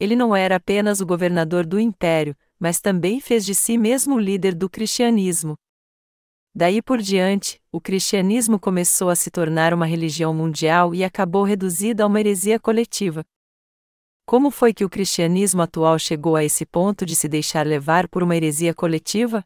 Ele 0.00 0.16
não 0.16 0.34
era 0.34 0.56
apenas 0.56 1.02
o 1.02 1.06
governador 1.06 1.66
do 1.66 1.78
império, 1.78 2.34
mas 2.58 2.80
também 2.80 3.20
fez 3.20 3.44
de 3.44 3.54
si 3.54 3.76
mesmo 3.76 4.14
o 4.14 4.18
líder 4.18 4.54
do 4.54 4.68
cristianismo. 4.68 5.56
Daí 6.54 6.80
por 6.80 7.02
diante, 7.02 7.60
o 7.70 7.82
cristianismo 7.82 8.58
começou 8.58 9.10
a 9.10 9.14
se 9.14 9.30
tornar 9.30 9.74
uma 9.74 9.84
religião 9.84 10.32
mundial 10.32 10.94
e 10.94 11.04
acabou 11.04 11.42
reduzida 11.44 12.02
a 12.02 12.06
uma 12.06 12.18
heresia 12.18 12.58
coletiva. 12.58 13.22
Como 14.28 14.50
foi 14.50 14.74
que 14.74 14.84
o 14.84 14.90
cristianismo 14.90 15.62
atual 15.62 16.00
chegou 16.00 16.34
a 16.34 16.42
esse 16.42 16.66
ponto 16.66 17.06
de 17.06 17.14
se 17.14 17.28
deixar 17.28 17.64
levar 17.64 18.08
por 18.08 18.24
uma 18.24 18.34
heresia 18.34 18.74
coletiva? 18.74 19.44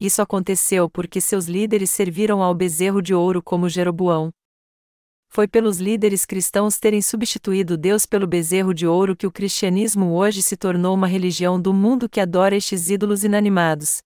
Isso 0.00 0.20
aconteceu 0.20 0.90
porque 0.90 1.20
seus 1.20 1.46
líderes 1.46 1.90
serviram 1.90 2.42
ao 2.42 2.52
bezerro 2.52 3.00
de 3.00 3.14
ouro 3.14 3.40
como 3.40 3.68
Jeroboão. 3.68 4.32
Foi 5.28 5.46
pelos 5.46 5.78
líderes 5.78 6.26
cristãos 6.26 6.80
terem 6.80 7.00
substituído 7.00 7.76
Deus 7.76 8.04
pelo 8.06 8.26
bezerro 8.26 8.74
de 8.74 8.88
ouro 8.88 9.14
que 9.14 9.26
o 9.26 9.30
cristianismo 9.30 10.14
hoje 10.14 10.42
se 10.42 10.56
tornou 10.56 10.92
uma 10.92 11.06
religião 11.06 11.60
do 11.60 11.72
mundo 11.72 12.08
que 12.08 12.18
adora 12.18 12.56
estes 12.56 12.90
ídolos 12.90 13.22
inanimados. 13.22 13.98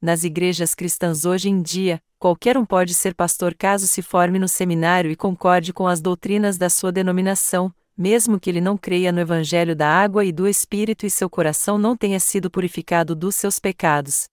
Nas 0.00 0.24
igrejas 0.24 0.74
cristãs 0.74 1.26
hoje 1.26 1.50
em 1.50 1.60
dia, 1.60 2.00
qualquer 2.18 2.56
um 2.56 2.64
pode 2.64 2.94
ser 2.94 3.14
pastor 3.14 3.54
caso 3.54 3.86
se 3.86 4.00
forme 4.00 4.38
no 4.38 4.48
seminário 4.48 5.10
e 5.10 5.16
concorde 5.16 5.74
com 5.74 5.86
as 5.86 6.00
doutrinas 6.00 6.56
da 6.56 6.70
sua 6.70 6.90
denominação, 6.90 7.70
mesmo 7.98 8.38
que 8.38 8.48
ele 8.48 8.60
não 8.60 8.78
creia 8.78 9.10
no 9.10 9.18
Evangelho 9.18 9.74
da 9.74 9.88
água 9.88 10.24
e 10.24 10.30
do 10.30 10.46
Espírito 10.46 11.04
e 11.04 11.10
seu 11.10 11.28
coração 11.28 11.76
não 11.76 11.96
tenha 11.96 12.20
sido 12.20 12.48
purificado 12.48 13.12
dos 13.12 13.34
seus 13.34 13.58
pecados. 13.58 14.28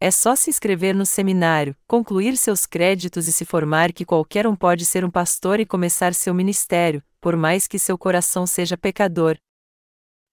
É 0.00 0.10
só 0.10 0.34
se 0.34 0.48
inscrever 0.48 0.94
no 0.94 1.04
seminário, 1.04 1.76
concluir 1.86 2.36
seus 2.38 2.64
créditos 2.64 3.28
e 3.28 3.32
se 3.32 3.44
formar 3.44 3.92
que 3.92 4.06
qualquer 4.06 4.46
um 4.46 4.56
pode 4.56 4.86
ser 4.86 5.04
um 5.04 5.10
pastor 5.10 5.60
e 5.60 5.66
começar 5.66 6.14
seu 6.14 6.32
ministério, 6.32 7.02
por 7.20 7.36
mais 7.36 7.68
que 7.68 7.78
seu 7.78 7.98
coração 7.98 8.46
seja 8.46 8.76
pecador. 8.76 9.36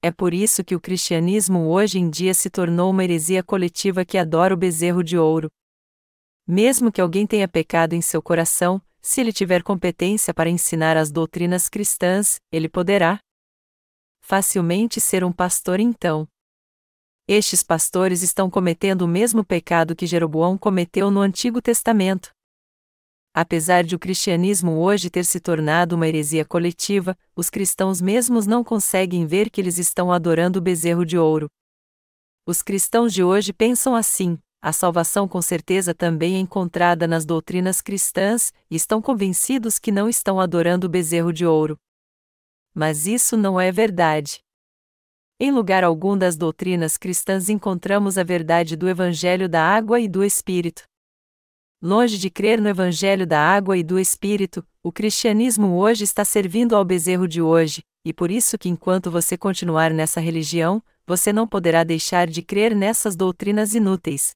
É 0.02 0.10
por 0.10 0.34
isso 0.34 0.64
que 0.64 0.76
o 0.76 0.80
cristianismo 0.80 1.68
hoje 1.68 2.00
em 2.00 2.10
dia 2.10 2.34
se 2.34 2.50
tornou 2.50 2.90
uma 2.90 3.04
heresia 3.04 3.44
coletiva 3.44 4.06
que 4.06 4.18
adora 4.18 4.54
o 4.54 4.58
bezerro 4.58 5.04
de 5.04 5.18
ouro. 5.18 5.52
Mesmo 6.48 6.90
que 6.90 7.02
alguém 7.02 7.28
tenha 7.28 7.48
pecado 7.50 7.94
em 7.94 8.02
seu 8.02 8.22
coração, 8.22 8.82
se 9.10 9.22
ele 9.22 9.34
tiver 9.34 9.64
competência 9.64 10.36
para 10.36 10.52
ensinar 10.52 10.96
as 10.96 11.12
doutrinas 11.12 11.68
cristãs, 11.68 12.40
ele 12.52 12.70
poderá 12.70 13.20
facilmente 14.22 15.02
ser 15.02 15.24
um 15.24 15.32
pastor 15.32 15.80
então. 15.80 16.28
Estes 17.28 17.64
pastores 17.64 18.22
estão 18.22 18.52
cometendo 18.52 19.02
o 19.02 19.08
mesmo 19.08 19.44
pecado 19.44 19.96
que 19.96 20.06
Jeroboão 20.06 20.60
cometeu 20.60 21.10
no 21.10 21.22
Antigo 21.22 21.60
Testamento. 21.60 22.30
Apesar 23.34 23.84
de 23.84 23.96
o 23.96 24.00
cristianismo 24.00 24.78
hoje 24.78 25.10
ter 25.10 25.26
se 25.26 25.40
tornado 25.40 25.96
uma 25.96 26.08
heresia 26.08 26.46
coletiva, 26.46 27.18
os 27.36 27.50
cristãos 27.50 28.00
mesmos 28.00 28.46
não 28.46 28.64
conseguem 28.64 29.26
ver 29.26 29.50
que 29.50 29.60
eles 29.60 29.80
estão 29.80 30.12
adorando 30.12 30.60
o 30.60 30.62
bezerro 30.62 31.04
de 31.04 31.18
ouro. 31.18 31.50
Os 32.46 32.62
cristãos 32.62 33.12
de 33.12 33.24
hoje 33.24 33.54
pensam 33.54 33.96
assim: 33.96 34.38
a 34.62 34.74
salvação 34.74 35.28
com 35.28 35.42
certeza 35.42 35.94
também 35.94 36.36
é 36.36 36.40
encontrada 36.40 37.08
nas 37.08 37.26
doutrinas 37.26 37.80
cristãs, 37.80 38.52
e 38.70 38.76
estão 38.76 39.02
convencidos 39.02 39.80
que 39.80 39.92
não 39.92 40.10
estão 40.10 40.40
adorando 40.40 40.88
o 40.88 40.90
bezerro 40.90 41.32
de 41.32 41.46
ouro. 41.46 41.80
Mas 42.74 43.08
isso 43.08 43.38
não 43.38 43.60
é 43.60 43.72
verdade. 43.72 44.40
Em 45.40 45.52
lugar 45.52 45.86
algum 45.86 46.18
das 46.18 46.36
doutrinas 46.36 46.98
cristãs 46.98 47.48
encontramos 47.48 48.18
a 48.18 48.24
verdade 48.24 48.76
do 48.76 48.90
Evangelho 48.90 49.48
da 49.48 49.64
Água 49.64 50.00
e 50.00 50.08
do 50.10 50.24
Espírito. 50.24 50.84
Longe 51.82 52.18
de 52.18 52.30
crer 52.30 52.60
no 52.60 52.68
Evangelho 52.68 53.26
da 53.26 53.40
Água 53.40 53.78
e 53.78 53.84
do 53.84 53.98
Espírito, 53.98 54.68
o 54.84 54.92
cristianismo 54.92 55.78
hoje 55.78 56.04
está 56.04 56.26
servindo 56.26 56.76
ao 56.76 56.84
bezerro 56.84 57.26
de 57.26 57.42
hoje, 57.42 57.82
e 58.04 58.12
por 58.12 58.30
isso 58.30 58.58
que 58.58 58.68
enquanto 58.68 59.10
você 59.10 59.38
continuar 59.38 59.94
nessa 59.94 60.20
religião, 60.20 60.84
você 61.08 61.32
não 61.32 61.48
poderá 61.48 61.86
deixar 61.86 62.28
de 62.28 62.42
crer 62.42 62.76
nessas 62.76 63.16
doutrinas 63.16 63.74
inúteis. 63.74 64.32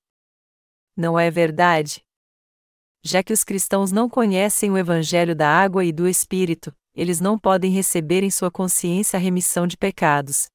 Não 0.96 1.20
é 1.20 1.32
verdade? 1.32 2.04
Já 3.04 3.24
que 3.24 3.34
os 3.34 3.44
cristãos 3.44 3.92
não 3.92 4.08
conhecem 4.08 4.72
o 4.72 4.78
Evangelho 4.78 5.36
da 5.36 5.50
Água 5.50 5.84
e 5.84 5.92
do 5.92 6.08
Espírito, 6.08 6.74
eles 6.96 7.20
não 7.20 7.38
podem 7.38 7.72
receber 7.72 8.24
em 8.24 8.30
sua 8.30 8.52
consciência 8.52 9.18
a 9.18 9.20
remissão 9.20 9.66
de 9.66 9.76
pecados. 9.76 10.48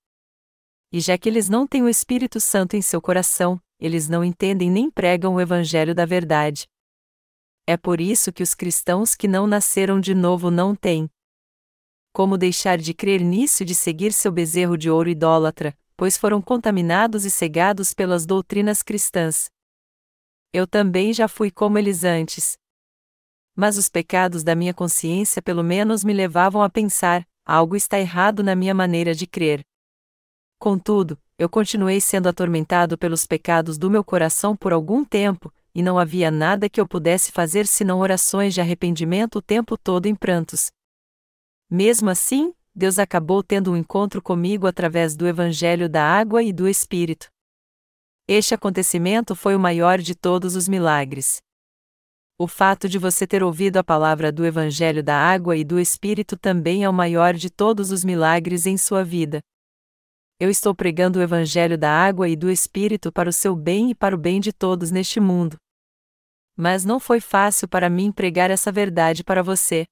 E 0.93 1.01
já 1.01 1.19
que 1.19 1.29
eles 1.29 1.49
não 1.49 1.67
têm 1.67 1.83
o 1.83 1.89
Espírito 1.89 2.41
Santo 2.41 2.77
em 2.77 2.81
seu 2.81 3.03
coração, 3.03 3.61
eles 3.79 4.09
não 4.09 4.25
entendem 4.25 4.71
nem 4.71 4.91
pregam 4.91 5.35
o 5.35 5.41
Evangelho 5.41 5.95
da 5.95 6.07
verdade. 6.07 6.67
É 7.67 7.77
por 7.77 8.01
isso 8.01 8.33
que 8.33 8.43
os 8.43 8.55
cristãos 8.55 9.15
que 9.15 9.29
não 9.29 9.47
nasceram 9.47 10.01
de 10.01 10.15
novo 10.15 10.51
não 10.51 10.75
têm. 10.75 11.11
Como 12.13 12.39
deixar 12.39 12.79
de 12.79 12.95
crer 12.95 13.21
nisso 13.21 13.63
e 13.63 13.67
de 13.67 13.75
seguir 13.75 14.13
seu 14.13 14.33
bezerro 14.33 14.79
de 14.79 14.89
ouro 14.89 15.11
idólatra, 15.11 15.77
pois 15.97 16.17
foram 16.17 16.41
contaminados 16.41 17.25
e 17.25 17.31
cegados 17.31 17.93
pelas 17.93 18.25
doutrinas 18.25 18.83
cristãs. 18.83 19.51
Eu 20.59 20.67
também 20.67 21.13
já 21.13 21.29
fui 21.29 21.53
como 21.53 21.79
eles 21.79 22.03
antes. 22.03 22.59
Mas 23.55 23.79
os 23.79 23.89
pecados 23.89 24.43
da 24.43 24.57
minha 24.57 24.75
consciência 24.75 25.41
pelo 25.41 25.63
menos 25.63 26.03
me 26.03 26.13
levavam 26.13 26.61
a 26.65 26.69
pensar: 26.69 27.25
algo 27.47 27.77
está 27.77 27.97
errado 27.97 28.43
na 28.43 28.57
minha 28.57 28.75
maneira 28.75 29.15
de 29.15 29.25
crer. 29.25 29.61
Contudo, 30.59 31.17
eu 31.39 31.49
continuei 31.49 32.01
sendo 32.01 32.29
atormentado 32.29 32.99
pelos 32.99 33.25
pecados 33.25 33.79
do 33.79 33.89
meu 33.89 34.03
coração 34.03 34.57
por 34.57 34.73
algum 34.73 35.05
tempo, 35.05 35.55
e 35.73 35.81
não 35.81 35.97
havia 35.97 36.29
nada 36.29 36.69
que 36.69 36.81
eu 36.81 36.89
pudesse 36.89 37.31
fazer 37.31 37.65
senão 37.65 38.01
orações 38.01 38.53
de 38.53 38.61
arrependimento 38.61 39.37
o 39.37 39.43
tempo 39.43 39.79
todo 39.79 40.07
em 40.07 40.15
prantos. 40.17 40.73
Mesmo 41.71 42.11
assim, 42.11 42.53
Deus 42.75 42.99
acabou 42.99 43.45
tendo 43.45 43.71
um 43.71 43.77
encontro 43.77 44.21
comigo 44.21 44.67
através 44.67 45.15
do 45.15 45.25
Evangelho 45.25 45.89
da 45.89 46.03
Água 46.03 46.43
e 46.43 46.53
do 46.53 46.67
Espírito. 46.67 47.29
Este 48.29 48.55
acontecimento 48.55 49.35
foi 49.35 49.57
o 49.57 49.61
maior 49.61 49.99
de 49.99 50.15
todos 50.15 50.55
os 50.55 50.69
milagres. 50.69 51.39
O 52.39 52.47
fato 52.47 52.89
de 52.89 52.99
você 52.99 53.27
ter 53.27 53.43
ouvido 53.43 53.79
a 53.79 53.83
palavra 53.83 54.31
do 54.31 54.47
Evangelho 54.47 55.03
da 55.03 55.17
Água 55.17 55.57
e 55.57 55.65
do 55.65 55.81
Espírito 55.81 56.37
também 56.37 56.85
é 56.85 56.89
o 56.89 56.93
maior 56.93 57.35
de 57.35 57.51
todos 57.51 57.91
os 57.91 58.05
milagres 58.05 58.67
em 58.67 58.77
sua 58.77 59.03
vida 59.03 59.41
eu 60.41 60.49
estou 60.49 60.73
pregando 60.73 61.19
o 61.19 61.23
Evangelho 61.23 61.77
da 61.77 61.91
água 61.91 62.29
e 62.29 62.37
do 62.37 62.49
Espírito 62.49 63.11
para 63.11 63.29
o 63.29 63.33
seu 63.33 63.57
bem 63.57 63.91
e 63.91 63.95
para 63.95 64.15
o 64.15 64.19
bem 64.19 64.39
de 64.41 64.53
todos 64.53 64.91
neste 64.93 65.19
mundo. 65.19 65.57
Mas 66.57 66.85
não 66.85 67.01
foi 67.01 67.21
fácil 67.21 67.67
para 67.67 67.91
mim 67.91 68.13
pregar 68.13 68.49
essa 68.51 68.71
verdade 68.71 69.25
para 69.25 69.43
você. 69.43 69.85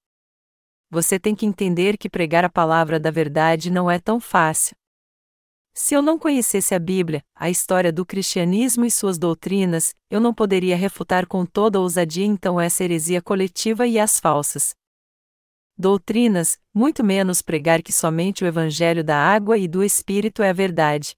Você 0.89 1.19
tem 1.19 1.35
que 1.35 1.47
entender 1.47 1.99
que 1.99 2.09
pregar 2.09 2.45
a 2.45 2.49
palavra 2.49 3.01
da 3.01 3.11
verdade 3.11 3.71
não 3.71 3.91
é 3.91 3.99
tão 3.99 4.21
fácil. 4.21 4.77
Se 5.79 5.93
eu 5.93 6.01
não 6.01 6.19
conhecesse 6.19 6.75
a 6.75 6.79
Bíblia, 6.79 7.23
a 7.35 7.51
história 7.51 7.93
do 7.93 8.07
cristianismo 8.07 8.87
e 8.87 8.91
suas 8.91 9.19
doutrinas, 9.19 9.95
eu 10.11 10.19
não 10.19 10.33
poderia 10.33 10.75
refutar 10.75 11.27
com 11.27 11.45
toda 11.45 11.79
ousadia 11.79 12.25
então 12.25 12.59
essa 12.59 12.83
heresia 12.83 13.21
coletiva 13.21 13.87
e 13.87 13.99
as 13.99 14.19
falsas 14.19 14.75
doutrinas, 15.77 16.59
muito 16.73 17.05
menos 17.05 17.43
pregar 17.43 17.83
que 17.83 17.93
somente 17.93 18.43
o 18.43 18.47
Evangelho 18.47 19.05
da 19.05 19.19
água 19.19 19.59
e 19.59 19.69
do 19.69 19.85
Espírito 19.85 20.43
é 20.43 20.49
a 20.49 20.55
verdade. 20.55 21.15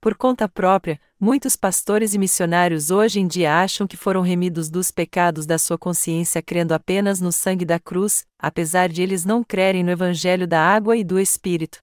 Por 0.00 0.14
conta 0.14 0.48
própria, 0.48 1.00
muitos 1.18 1.56
pastores 1.56 2.14
e 2.14 2.18
missionários 2.18 2.92
hoje 2.92 3.18
em 3.18 3.26
dia 3.26 3.60
acham 3.60 3.88
que 3.88 3.96
foram 3.96 4.20
remidos 4.20 4.70
dos 4.70 4.92
pecados 4.92 5.46
da 5.46 5.58
sua 5.58 5.76
consciência 5.76 6.40
crendo 6.40 6.74
apenas 6.74 7.20
no 7.20 7.32
sangue 7.32 7.64
da 7.64 7.80
cruz, 7.80 8.24
apesar 8.38 8.88
de 8.88 9.02
eles 9.02 9.24
não 9.24 9.42
crerem 9.42 9.82
no 9.82 9.90
Evangelho 9.90 10.46
da 10.46 10.60
água 10.60 10.96
e 10.96 11.02
do 11.02 11.18
Espírito. 11.18 11.80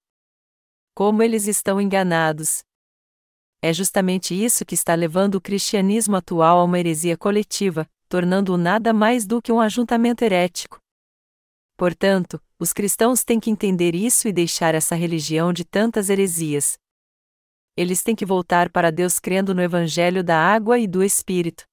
Como 0.96 1.22
eles 1.22 1.46
estão 1.46 1.82
enganados! 1.82 2.64
É 3.62 3.74
justamente 3.74 4.34
isso 4.34 4.64
que 4.64 4.76
está 4.76 4.96
levando 4.96 5.36
o 5.36 5.42
cristianismo 5.42 6.16
atual 6.16 6.60
a 6.60 6.64
uma 6.64 6.80
heresia 6.80 7.18
coletiva, 7.18 7.86
tornando-o 8.08 8.56
nada 8.56 8.94
mais 8.94 9.26
do 9.26 9.42
que 9.42 9.52
um 9.52 9.60
ajuntamento 9.60 10.24
herético. 10.24 10.80
Portanto, 11.76 12.42
os 12.58 12.72
cristãos 12.72 13.26
têm 13.26 13.42
que 13.42 13.50
entender 13.50 13.94
isso 13.94 14.30
e 14.30 14.32
deixar 14.32 14.74
essa 14.74 14.96
religião 14.96 15.52
de 15.52 15.66
tantas 15.66 16.10
heresias. 16.10 16.78
Eles 17.76 18.02
têm 18.02 18.16
que 18.16 18.26
voltar 18.26 18.70
para 18.70 18.90
Deus 18.90 19.20
crendo 19.20 19.54
no 19.54 19.62
Evangelho 19.62 20.24
da 20.24 20.38
água 20.38 20.80
e 20.80 20.88
do 20.88 21.04
Espírito. 21.04 21.66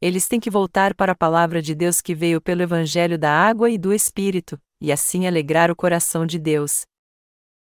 Eles 0.00 0.26
têm 0.26 0.40
que 0.40 0.48
voltar 0.48 0.94
para 0.94 1.12
a 1.12 1.16
palavra 1.16 1.60
de 1.60 1.74
Deus 1.74 2.00
que 2.00 2.14
veio 2.14 2.40
pelo 2.40 2.62
Evangelho 2.62 3.18
da 3.18 3.30
água 3.30 3.68
e 3.68 3.76
do 3.76 3.92
Espírito, 3.92 4.58
e 4.80 4.90
assim 4.90 5.26
alegrar 5.26 5.70
o 5.70 5.76
coração 5.76 6.24
de 6.24 6.38
Deus. 6.38 6.86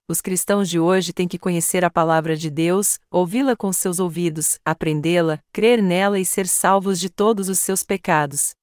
Os 0.08 0.20
cristãos 0.20 0.68
de 0.70 0.78
hoje 0.78 1.12
têm 1.12 1.26
que 1.26 1.36
conhecer 1.36 1.84
a 1.84 1.90
palavra 1.90 2.36
de 2.36 2.48
Deus, 2.48 3.00
ouvi-la 3.10 3.56
com 3.56 3.72
seus 3.72 3.98
ouvidos, 3.98 4.56
aprendê-la, 4.64 5.40
crer 5.52 5.82
nela 5.82 6.20
e 6.20 6.24
ser 6.24 6.46
salvos 6.46 7.00
de 7.00 7.10
todos 7.10 7.48
os 7.48 7.58
seus 7.58 7.82
pecados. 7.82 8.54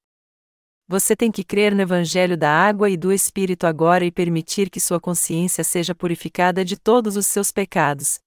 Você 0.88 1.18
tem 1.18 1.30
que 1.30 1.44
crer 1.44 1.76
no 1.76 1.82
Evangelho 1.82 2.38
da 2.38 2.50
água 2.50 2.89
e 2.89 2.96
do 2.96 3.12
Espírito 3.12 3.68
agora 3.68 4.06
e 4.06 4.12
permitir 4.12 4.70
que 4.70 4.80
sua 4.80 5.02
consciência 5.02 5.66
seja 5.66 5.94
purificada 5.94 6.64
de 6.64 6.78
todos 6.78 7.18
os 7.18 7.28
seus 7.28 7.52
pecados. 7.52 8.20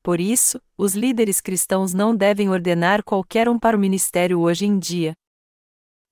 Por 0.00 0.20
isso, 0.20 0.62
os 0.78 0.94
líderes 0.94 1.40
cristãos 1.40 1.92
não 1.92 2.14
devem 2.14 2.48
ordenar 2.48 3.02
qualquer 3.02 3.48
um 3.48 3.58
para 3.58 3.76
o 3.76 3.80
ministério 3.80 4.38
hoje 4.38 4.64
em 4.64 4.78
dia. 4.78 5.12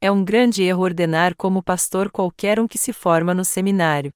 É 0.00 0.10
um 0.10 0.24
grande 0.24 0.60
erro 0.64 0.82
ordenar 0.82 1.36
como 1.36 1.62
pastor 1.62 2.10
qualquer 2.10 2.58
um 2.58 2.66
que 2.66 2.78
se 2.78 2.92
forma 2.92 3.32
no 3.32 3.44
seminário. 3.44 4.10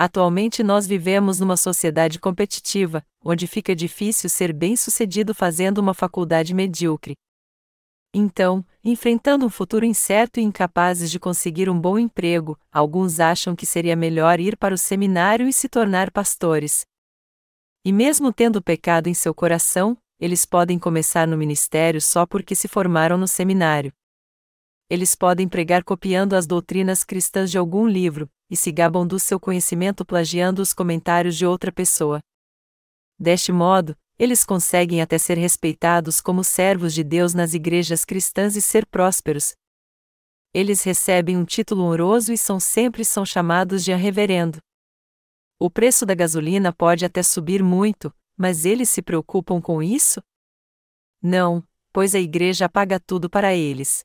Atualmente 0.00 0.62
nós 0.62 0.86
vivemos 0.86 1.40
numa 1.40 1.56
sociedade 1.56 2.20
competitiva, 2.20 3.04
onde 3.20 3.48
fica 3.48 3.74
difícil 3.74 4.30
ser 4.30 4.52
bem-sucedido 4.52 5.34
fazendo 5.34 5.78
uma 5.78 5.92
faculdade 5.92 6.54
medíocre. 6.54 7.16
Então, 8.14 8.64
enfrentando 8.84 9.44
um 9.44 9.48
futuro 9.48 9.84
incerto 9.84 10.38
e 10.38 10.42
incapazes 10.44 11.10
de 11.10 11.18
conseguir 11.18 11.68
um 11.68 11.76
bom 11.76 11.98
emprego, 11.98 12.56
alguns 12.70 13.18
acham 13.18 13.56
que 13.56 13.66
seria 13.66 13.96
melhor 13.96 14.38
ir 14.38 14.56
para 14.56 14.72
o 14.72 14.78
seminário 14.78 15.48
e 15.48 15.52
se 15.52 15.68
tornar 15.68 16.12
pastores. 16.12 16.86
E 17.84 17.92
mesmo 17.92 18.32
tendo 18.32 18.62
pecado 18.62 19.08
em 19.08 19.14
seu 19.14 19.34
coração, 19.34 19.98
eles 20.20 20.46
podem 20.46 20.78
começar 20.78 21.26
no 21.26 21.36
ministério 21.36 22.00
só 22.00 22.24
porque 22.24 22.54
se 22.54 22.68
formaram 22.68 23.18
no 23.18 23.26
seminário. 23.26 23.92
Eles 24.88 25.16
podem 25.16 25.48
pregar 25.48 25.82
copiando 25.82 26.34
as 26.34 26.46
doutrinas 26.46 27.02
cristãs 27.02 27.50
de 27.50 27.58
algum 27.58 27.84
livro, 27.84 28.30
e 28.50 28.56
se 28.56 28.72
gabam 28.72 29.06
do 29.06 29.18
seu 29.18 29.38
conhecimento 29.38 30.04
plagiando 30.04 30.62
os 30.62 30.72
comentários 30.72 31.36
de 31.36 31.44
outra 31.46 31.70
pessoa. 31.72 32.20
Deste 33.18 33.52
modo, 33.52 33.96
eles 34.18 34.44
conseguem 34.44 35.00
até 35.00 35.16
ser 35.18 35.38
respeitados 35.38 36.20
como 36.20 36.42
servos 36.42 36.92
de 36.92 37.04
Deus 37.04 37.34
nas 37.34 37.54
igrejas 37.54 38.04
cristãs 38.04 38.56
e 38.56 38.62
ser 38.62 38.86
prósperos. 38.86 39.54
Eles 40.52 40.82
recebem 40.82 41.36
um 41.36 41.44
título 41.44 41.84
honroso 41.84 42.32
e 42.32 42.38
são 42.38 42.58
sempre 42.58 43.04
são 43.04 43.24
chamados 43.24 43.84
de 43.84 43.94
reverendo. 43.94 44.58
O 45.58 45.70
preço 45.70 46.06
da 46.06 46.14
gasolina 46.14 46.72
pode 46.72 47.04
até 47.04 47.22
subir 47.22 47.62
muito, 47.62 48.14
mas 48.36 48.64
eles 48.64 48.88
se 48.88 49.02
preocupam 49.02 49.60
com 49.60 49.82
isso? 49.82 50.22
Não, 51.20 51.66
pois 51.92 52.14
a 52.14 52.20
igreja 52.20 52.68
paga 52.68 53.00
tudo 53.00 53.28
para 53.28 53.54
eles. 53.54 54.04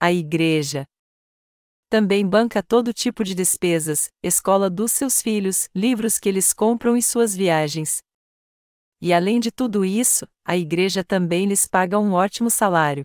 A 0.00 0.12
igreja, 0.12 0.86
também 1.88 2.26
banca 2.26 2.62
todo 2.62 2.92
tipo 2.92 3.22
de 3.22 3.34
despesas, 3.34 4.10
escola 4.22 4.68
dos 4.68 4.92
seus 4.92 5.22
filhos, 5.22 5.68
livros 5.74 6.18
que 6.18 6.28
eles 6.28 6.52
compram 6.52 6.96
e 6.96 7.02
suas 7.02 7.34
viagens. 7.34 7.98
E 9.00 9.12
além 9.12 9.38
de 9.38 9.50
tudo 9.50 9.84
isso, 9.84 10.26
a 10.44 10.56
igreja 10.56 11.04
também 11.04 11.46
lhes 11.46 11.66
paga 11.66 11.98
um 11.98 12.12
ótimo 12.12 12.50
salário. 12.50 13.04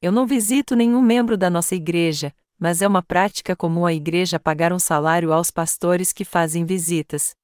Eu 0.00 0.10
não 0.10 0.26
visito 0.26 0.74
nenhum 0.74 1.00
membro 1.00 1.36
da 1.36 1.48
nossa 1.48 1.74
igreja, 1.74 2.34
mas 2.58 2.80
é 2.80 2.88
uma 2.88 3.02
prática 3.02 3.54
comum 3.54 3.84
a 3.86 3.92
igreja 3.92 4.40
pagar 4.40 4.72
um 4.72 4.78
salário 4.78 5.32
aos 5.32 5.50
pastores 5.50 6.12
que 6.12 6.24
fazem 6.24 6.64
visitas. 6.64 7.34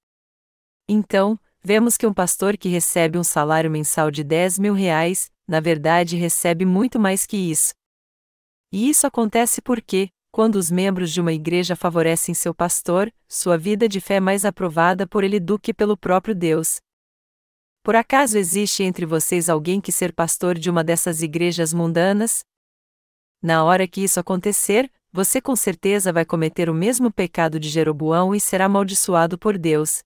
Então, 0.88 1.38
vemos 1.62 1.96
que 1.96 2.06
um 2.06 2.14
pastor 2.14 2.56
que 2.56 2.68
recebe 2.68 3.18
um 3.18 3.24
salário 3.24 3.70
mensal 3.70 4.10
de 4.10 4.24
10 4.24 4.58
mil 4.58 4.74
reais, 4.74 5.30
na 5.46 5.60
verdade 5.60 6.16
recebe 6.16 6.64
muito 6.64 6.98
mais 6.98 7.26
que 7.26 7.36
isso. 7.36 7.74
E 8.72 8.88
isso 8.88 9.06
acontece 9.06 9.60
porque, 9.60 10.08
quando 10.32 10.56
os 10.56 10.70
membros 10.70 11.12
de 11.12 11.20
uma 11.20 11.34
igreja 11.34 11.76
favorecem 11.76 12.34
seu 12.34 12.54
pastor, 12.54 13.12
sua 13.28 13.58
vida 13.58 13.86
de 13.86 14.00
fé 14.00 14.14
é 14.14 14.20
mais 14.20 14.46
aprovada 14.46 15.06
por 15.06 15.22
ele 15.22 15.38
do 15.38 15.58
que 15.58 15.74
pelo 15.74 15.94
próprio 15.94 16.34
Deus. 16.34 16.80
Por 17.82 17.94
acaso 17.94 18.38
existe 18.38 18.82
entre 18.82 19.04
vocês 19.04 19.50
alguém 19.50 19.78
que 19.78 19.92
ser 19.92 20.14
pastor 20.14 20.56
de 20.58 20.70
uma 20.70 20.82
dessas 20.82 21.20
igrejas 21.20 21.74
mundanas? 21.74 22.40
Na 23.42 23.62
hora 23.62 23.86
que 23.86 24.02
isso 24.02 24.18
acontecer, 24.18 24.90
você 25.12 25.38
com 25.38 25.54
certeza 25.54 26.10
vai 26.10 26.24
cometer 26.24 26.70
o 26.70 26.74
mesmo 26.74 27.12
pecado 27.12 27.60
de 27.60 27.68
Jeroboão 27.68 28.34
e 28.34 28.40
será 28.40 28.64
amaldiçoado 28.64 29.36
por 29.36 29.58
Deus. 29.58 30.02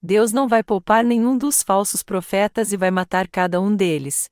Deus 0.00 0.30
não 0.30 0.46
vai 0.46 0.62
poupar 0.62 1.02
nenhum 1.02 1.36
dos 1.36 1.60
falsos 1.60 2.04
profetas 2.04 2.72
e 2.72 2.76
vai 2.76 2.92
matar 2.92 3.26
cada 3.26 3.60
um 3.60 3.74
deles. 3.74 4.26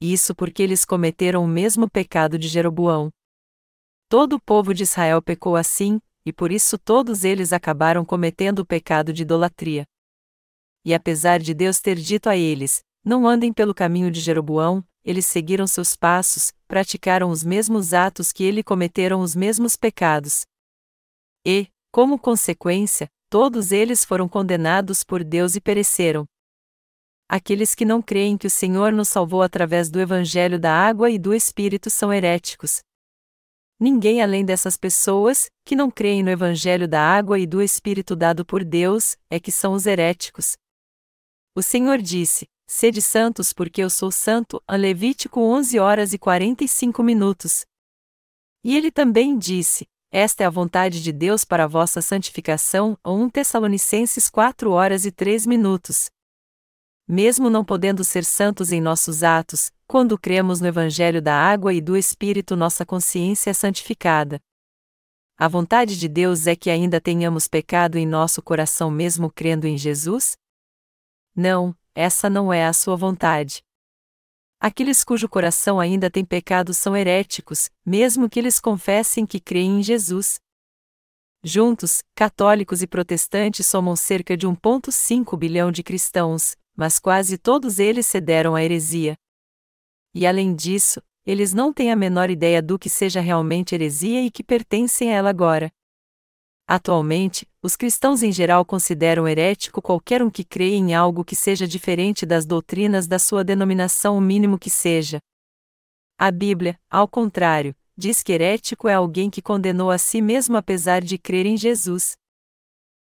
Isso 0.00 0.34
porque 0.34 0.62
eles 0.62 0.86
cometeram 0.86 1.44
o 1.44 1.48
mesmo 1.48 1.90
pecado 1.90 2.38
de 2.38 2.48
Jeroboão. 2.48 3.10
Todo 4.08 4.36
o 4.36 4.40
povo 4.40 4.72
de 4.72 4.84
Israel 4.84 5.20
pecou 5.20 5.54
assim, 5.54 6.00
e 6.24 6.32
por 6.32 6.50
isso 6.50 6.78
todos 6.78 7.24
eles 7.24 7.52
acabaram 7.52 8.06
cometendo 8.06 8.60
o 8.60 8.66
pecado 8.66 9.12
de 9.12 9.20
idolatria. 9.20 9.84
E 10.82 10.94
apesar 10.94 11.38
de 11.40 11.52
Deus 11.52 11.78
ter 11.78 11.96
dito 11.96 12.30
a 12.30 12.36
eles: 12.36 12.82
Não 13.04 13.28
andem 13.28 13.52
pelo 13.52 13.74
caminho 13.74 14.10
de 14.10 14.20
Jeroboão, 14.20 14.82
eles 15.04 15.26
seguiram 15.26 15.66
seus 15.66 15.94
passos, 15.94 16.54
praticaram 16.66 17.28
os 17.28 17.44
mesmos 17.44 17.92
atos 17.92 18.32
que 18.32 18.44
ele 18.44 18.62
cometeram 18.62 19.20
os 19.20 19.36
mesmos 19.36 19.76
pecados. 19.76 20.46
E, 21.44 21.68
como 21.92 22.18
consequência, 22.18 23.10
todos 23.28 23.72
eles 23.72 24.06
foram 24.06 24.26
condenados 24.26 25.04
por 25.04 25.22
Deus 25.22 25.54
e 25.54 25.60
pereceram. 25.60 26.24
Aqueles 27.28 27.74
que 27.74 27.84
não 27.84 28.00
creem 28.00 28.38
que 28.38 28.46
o 28.46 28.50
Senhor 28.50 28.90
nos 28.90 29.08
salvou 29.08 29.42
através 29.42 29.90
do 29.90 30.00
Evangelho 30.00 30.58
da 30.58 30.72
água 30.72 31.10
e 31.10 31.18
do 31.18 31.34
Espírito 31.34 31.90
são 31.90 32.10
heréticos, 32.10 32.80
Ninguém 33.80 34.20
além 34.20 34.44
dessas 34.44 34.76
pessoas, 34.76 35.48
que 35.64 35.76
não 35.76 35.90
creem 35.90 36.22
no 36.22 36.30
Evangelho 36.30 36.88
da 36.88 37.00
água 37.00 37.38
e 37.38 37.46
do 37.46 37.62
Espírito 37.62 38.16
dado 38.16 38.44
por 38.44 38.64
Deus, 38.64 39.16
é 39.30 39.38
que 39.38 39.52
são 39.52 39.72
os 39.72 39.86
heréticos. 39.86 40.56
O 41.54 41.62
Senhor 41.62 41.98
disse: 41.98 42.48
Sede 42.66 43.00
santos 43.00 43.52
porque 43.52 43.82
eu 43.82 43.88
sou 43.88 44.10
santo, 44.10 44.60
a 44.66 44.76
Levítico 44.76 45.40
11 45.40 45.78
horas 45.78 46.12
e 46.12 46.18
45 46.18 47.02
minutos. 47.02 47.64
E 48.64 48.76
ele 48.76 48.90
também 48.90 49.38
disse: 49.38 49.86
Esta 50.12 50.42
é 50.42 50.46
a 50.46 50.50
vontade 50.50 51.00
de 51.00 51.12
Deus 51.12 51.44
para 51.44 51.64
a 51.64 51.68
vossa 51.68 52.02
santificação, 52.02 52.98
1 53.06 53.30
Tessalonicenses 53.30 54.28
4 54.28 54.72
horas 54.72 55.04
e 55.04 55.12
3 55.12 55.46
minutos. 55.46 56.10
Mesmo 57.08 57.48
não 57.48 57.64
podendo 57.64 58.04
ser 58.04 58.24
santos 58.24 58.70
em 58.70 58.80
nossos 58.80 59.22
atos, 59.22 59.70
quando 59.88 60.18
cremos 60.18 60.60
no 60.60 60.66
Evangelho 60.66 61.22
da 61.22 61.34
água 61.34 61.72
e 61.72 61.80
do 61.80 61.96
Espírito, 61.96 62.54
nossa 62.54 62.84
consciência 62.84 63.48
é 63.48 63.54
santificada. 63.54 64.38
A 65.34 65.48
vontade 65.48 65.98
de 65.98 66.06
Deus 66.06 66.46
é 66.46 66.54
que 66.54 66.68
ainda 66.68 67.00
tenhamos 67.00 67.48
pecado 67.48 67.96
em 67.96 68.06
nosso 68.06 68.42
coração 68.42 68.90
mesmo 68.90 69.32
crendo 69.32 69.66
em 69.66 69.78
Jesus? 69.78 70.36
Não, 71.34 71.74
essa 71.94 72.28
não 72.28 72.52
é 72.52 72.66
a 72.66 72.72
sua 72.74 72.96
vontade. 72.96 73.62
Aqueles 74.60 75.02
cujo 75.04 75.26
coração 75.26 75.80
ainda 75.80 76.10
tem 76.10 76.22
pecado 76.22 76.74
são 76.74 76.94
heréticos, 76.94 77.70
mesmo 77.86 78.28
que 78.28 78.38
eles 78.38 78.60
confessem 78.60 79.24
que 79.24 79.40
creem 79.40 79.78
em 79.78 79.82
Jesus. 79.82 80.38
Juntos, 81.42 82.02
católicos 82.14 82.82
e 82.82 82.86
protestantes 82.86 83.66
somam 83.66 83.96
cerca 83.96 84.36
de 84.36 84.46
1,5 84.46 85.34
bilhão 85.38 85.72
de 85.72 85.82
cristãos, 85.82 86.56
mas 86.76 86.98
quase 86.98 87.38
todos 87.38 87.78
eles 87.78 88.06
cederam 88.06 88.54
à 88.54 88.62
heresia. 88.62 89.16
E 90.14 90.26
além 90.26 90.54
disso, 90.54 91.02
eles 91.24 91.52
não 91.52 91.72
têm 91.72 91.92
a 91.92 91.96
menor 91.96 92.30
ideia 92.30 92.62
do 92.62 92.78
que 92.78 92.88
seja 92.88 93.20
realmente 93.20 93.74
heresia 93.74 94.22
e 94.22 94.30
que 94.30 94.42
pertencem 94.42 95.12
a 95.12 95.16
ela 95.16 95.30
agora. 95.30 95.70
Atualmente, 96.66 97.46
os 97.62 97.76
cristãos 97.76 98.22
em 98.22 98.30
geral 98.30 98.64
consideram 98.64 99.26
herético 99.26 99.80
qualquer 99.80 100.22
um 100.22 100.30
que 100.30 100.44
crê 100.44 100.74
em 100.74 100.94
algo 100.94 101.24
que 101.24 101.34
seja 101.34 101.66
diferente 101.66 102.26
das 102.26 102.44
doutrinas 102.44 103.06
da 103.06 103.18
sua 103.18 103.42
denominação, 103.42 104.18
o 104.18 104.20
mínimo 104.20 104.58
que 104.58 104.70
seja. 104.70 105.18
A 106.18 106.30
Bíblia, 106.30 106.78
ao 106.90 107.08
contrário, 107.08 107.74
diz 107.96 108.22
que 108.22 108.32
herético 108.32 108.86
é 108.86 108.94
alguém 108.94 109.30
que 109.30 109.42
condenou 109.42 109.90
a 109.90 109.98
si 109.98 110.20
mesmo 110.20 110.56
apesar 110.56 111.02
de 111.02 111.16
crer 111.16 111.46
em 111.46 111.56
Jesus. 111.56 112.16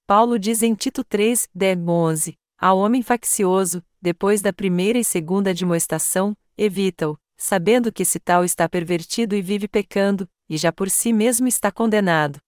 Paulo 0.06 0.38
diz 0.38 0.62
em 0.62 0.76
Tito 0.76 1.04
3, 1.04 1.50
10, 1.54 1.80
11: 1.88 2.38
Ao 2.60 2.78
homem 2.78 3.02
faccioso, 3.02 3.84
depois 4.02 4.42
da 4.42 4.54
primeira 4.54 5.00
e 5.00 5.04
segunda 5.04 5.50
admoestação, 5.50 6.36
evita-o, 6.58 7.18
sabendo 7.38 7.92
que 7.92 8.04
esse 8.04 8.20
tal 8.20 8.44
está 8.44 8.68
pervertido 8.68 9.36
e 9.36 9.42
vive 9.42 9.68
pecando, 9.68 10.30
e 10.50 10.58
já 10.58 10.72
por 10.72 10.90
si 10.90 11.12
mesmo 11.12 11.48
está 11.48 11.72
condenado. 11.72 12.40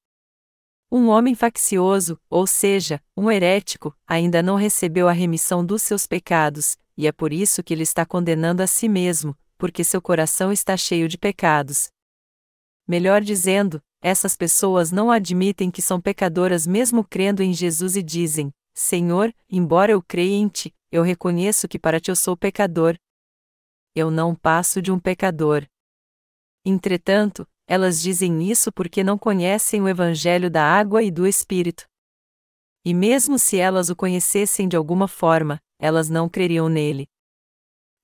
Um 0.91 1.07
homem 1.07 1.35
faccioso, 1.35 2.17
ou 2.29 2.47
seja, 2.47 3.01
um 3.15 3.29
herético, 3.29 3.93
ainda 4.07 4.41
não 4.41 4.55
recebeu 4.55 5.09
a 5.09 5.11
remissão 5.11 5.65
dos 5.65 5.83
seus 5.83 6.07
pecados, 6.07 6.77
e 6.95 7.05
é 7.05 7.11
por 7.11 7.33
isso 7.33 7.61
que 7.61 7.73
ele 7.73 7.83
está 7.83 8.05
condenando 8.05 8.63
a 8.63 8.67
si 8.67 8.87
mesmo, 8.87 9.37
porque 9.57 9.83
seu 9.83 10.01
coração 10.01 10.51
está 10.51 10.77
cheio 10.77 11.09
de 11.09 11.17
pecados. 11.17 11.89
Melhor 12.87 13.21
dizendo, 13.21 13.81
essas 14.01 14.37
pessoas 14.37 14.91
não 14.91 15.11
admitem 15.11 15.69
que 15.69 15.81
são 15.81 15.99
pecadoras 15.99 16.65
mesmo 16.65 17.03
crendo 17.03 17.43
em 17.43 17.53
Jesus 17.53 17.97
e 17.97 18.03
dizem: 18.03 18.53
Senhor, 18.73 19.33
embora 19.49 19.91
eu 19.91 20.01
creia 20.01 20.35
em 20.35 20.47
ti, 20.47 20.73
eu 20.91 21.03
reconheço 21.03 21.67
que 21.67 21.77
para 21.77 21.99
ti 21.99 22.09
eu 22.09 22.15
sou 22.15 22.37
pecador. 22.37 22.97
Eu 23.99 24.11
não 24.11 24.35
passo 24.35 24.79
de 24.79 24.91
um 24.91 24.99
pecador. 24.99 25.65
Entretanto, 26.63 27.47
elas 27.65 27.99
dizem 27.99 28.47
isso 28.47 28.71
porque 28.71 29.03
não 29.03 29.17
conhecem 29.17 29.81
o 29.81 29.89
Evangelho 29.89 30.51
da 30.51 30.63
água 30.63 31.01
e 31.01 31.09
do 31.09 31.25
Espírito. 31.25 31.83
E 32.85 32.93
mesmo 32.93 33.39
se 33.39 33.57
elas 33.57 33.89
o 33.89 33.95
conhecessem 33.95 34.67
de 34.67 34.77
alguma 34.77 35.07
forma, 35.07 35.59
elas 35.79 36.09
não 36.11 36.29
creriam 36.29 36.69
nele. 36.69 37.07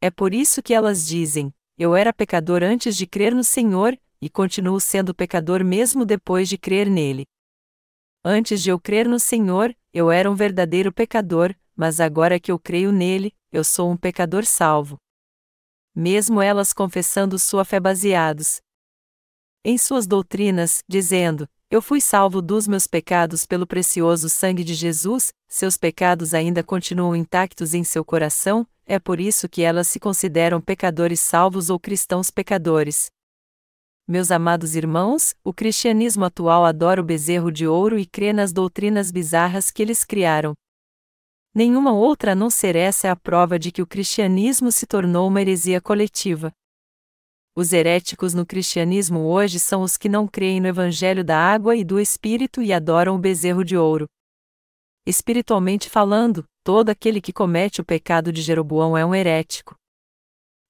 É 0.01 0.09
por 0.09 0.33
isso 0.33 0.63
que 0.63 0.73
elas 0.73 1.05
dizem: 1.05 1.53
Eu 1.77 1.95
era 1.95 2.11
pecador 2.11 2.63
antes 2.63 2.97
de 2.97 3.05
crer 3.05 3.35
no 3.35 3.43
Senhor, 3.43 3.95
e 4.19 4.31
continuo 4.31 4.79
sendo 4.79 5.13
pecador 5.13 5.63
mesmo 5.63 6.07
depois 6.07 6.49
de 6.49 6.57
crer 6.57 6.89
nele. 6.89 7.27
Antes 8.25 8.63
de 8.63 8.71
eu 8.71 8.79
crer 8.79 9.07
no 9.07 9.19
Senhor, 9.19 9.75
eu 9.93 10.09
era 10.09 10.31
um 10.31 10.33
verdadeiro 10.33 10.91
pecador, 10.91 11.53
mas 11.75 11.99
agora 11.99 12.39
que 12.39 12.51
eu 12.51 12.57
creio 12.57 12.91
nele, 12.91 13.31
eu 13.51 13.63
sou 13.63 13.91
um 13.91 13.95
pecador 13.95 14.43
salvo. 14.43 14.97
Mesmo 15.95 16.41
elas 16.41 16.73
confessando 16.73 17.37
sua 17.37 17.63
fé 17.63 17.79
baseados 17.79 18.61
em 19.65 19.77
suas 19.77 20.05
doutrinas, 20.05 20.83
dizendo: 20.87 21.47
Eu 21.69 21.81
fui 21.81 22.01
salvo 22.01 22.41
dos 22.41 22.67
meus 22.67 22.85
pecados 22.85 23.45
pelo 23.45 23.65
precioso 23.65 24.27
sangue 24.27 24.63
de 24.63 24.73
Jesus, 24.73 25.31
seus 25.47 25.77
pecados 25.77 26.33
ainda 26.33 26.63
continuam 26.63 27.15
intactos 27.15 27.73
em 27.73 27.83
seu 27.83 28.03
coração, 28.03 28.67
é 28.85 28.99
por 28.99 29.19
isso 29.19 29.47
que 29.47 29.61
elas 29.61 29.87
se 29.87 29.99
consideram 29.99 30.59
pecadores 30.59 31.21
salvos 31.21 31.69
ou 31.69 31.79
cristãos 31.79 32.29
pecadores. 32.29 33.09
Meus 34.05 34.31
amados 34.31 34.75
irmãos, 34.75 35.33
o 35.45 35.53
cristianismo 35.53 36.25
atual 36.25 36.65
adora 36.65 36.99
o 36.99 37.05
bezerro 37.05 37.49
de 37.49 37.65
ouro 37.65 37.97
e 37.97 38.05
crê 38.05 38.33
nas 38.33 38.51
doutrinas 38.51 39.11
bizarras 39.11 39.71
que 39.71 39.81
eles 39.81 40.03
criaram. 40.03 40.53
Nenhuma 41.55 41.93
outra 41.93 42.31
a 42.31 42.35
não 42.35 42.49
ser 42.49 42.75
essa 42.75 43.07
é 43.07 43.11
a 43.11 43.15
prova 43.15 43.59
de 43.59 43.71
que 43.71 43.81
o 43.81 43.85
cristianismo 43.85 44.71
se 44.71 44.87
tornou 44.87 45.27
uma 45.27 45.39
heresia 45.39 45.79
coletiva. 45.79 46.51
Os 47.55 47.71
heréticos 47.71 48.33
no 48.33 48.43
cristianismo 48.43 49.19
hoje 49.19 49.59
são 49.59 49.83
os 49.83 49.95
que 49.95 50.09
não 50.09 50.27
creem 50.27 50.59
no 50.59 50.67
evangelho 50.67 51.23
da 51.23 51.37
água 51.37 51.75
e 51.75 51.83
do 51.83 51.99
espírito 51.99 52.63
e 52.63 52.73
adoram 52.73 53.15
o 53.15 53.19
bezerro 53.19 53.63
de 53.63 53.77
ouro. 53.77 54.07
Espiritualmente 55.05 55.87
falando, 55.87 56.43
todo 56.63 56.89
aquele 56.89 57.21
que 57.21 57.31
comete 57.31 57.81
o 57.81 57.85
pecado 57.85 58.31
de 58.31 58.41
Jeroboão 58.41 58.97
é 58.97 59.05
um 59.05 59.13
herético. 59.13 59.75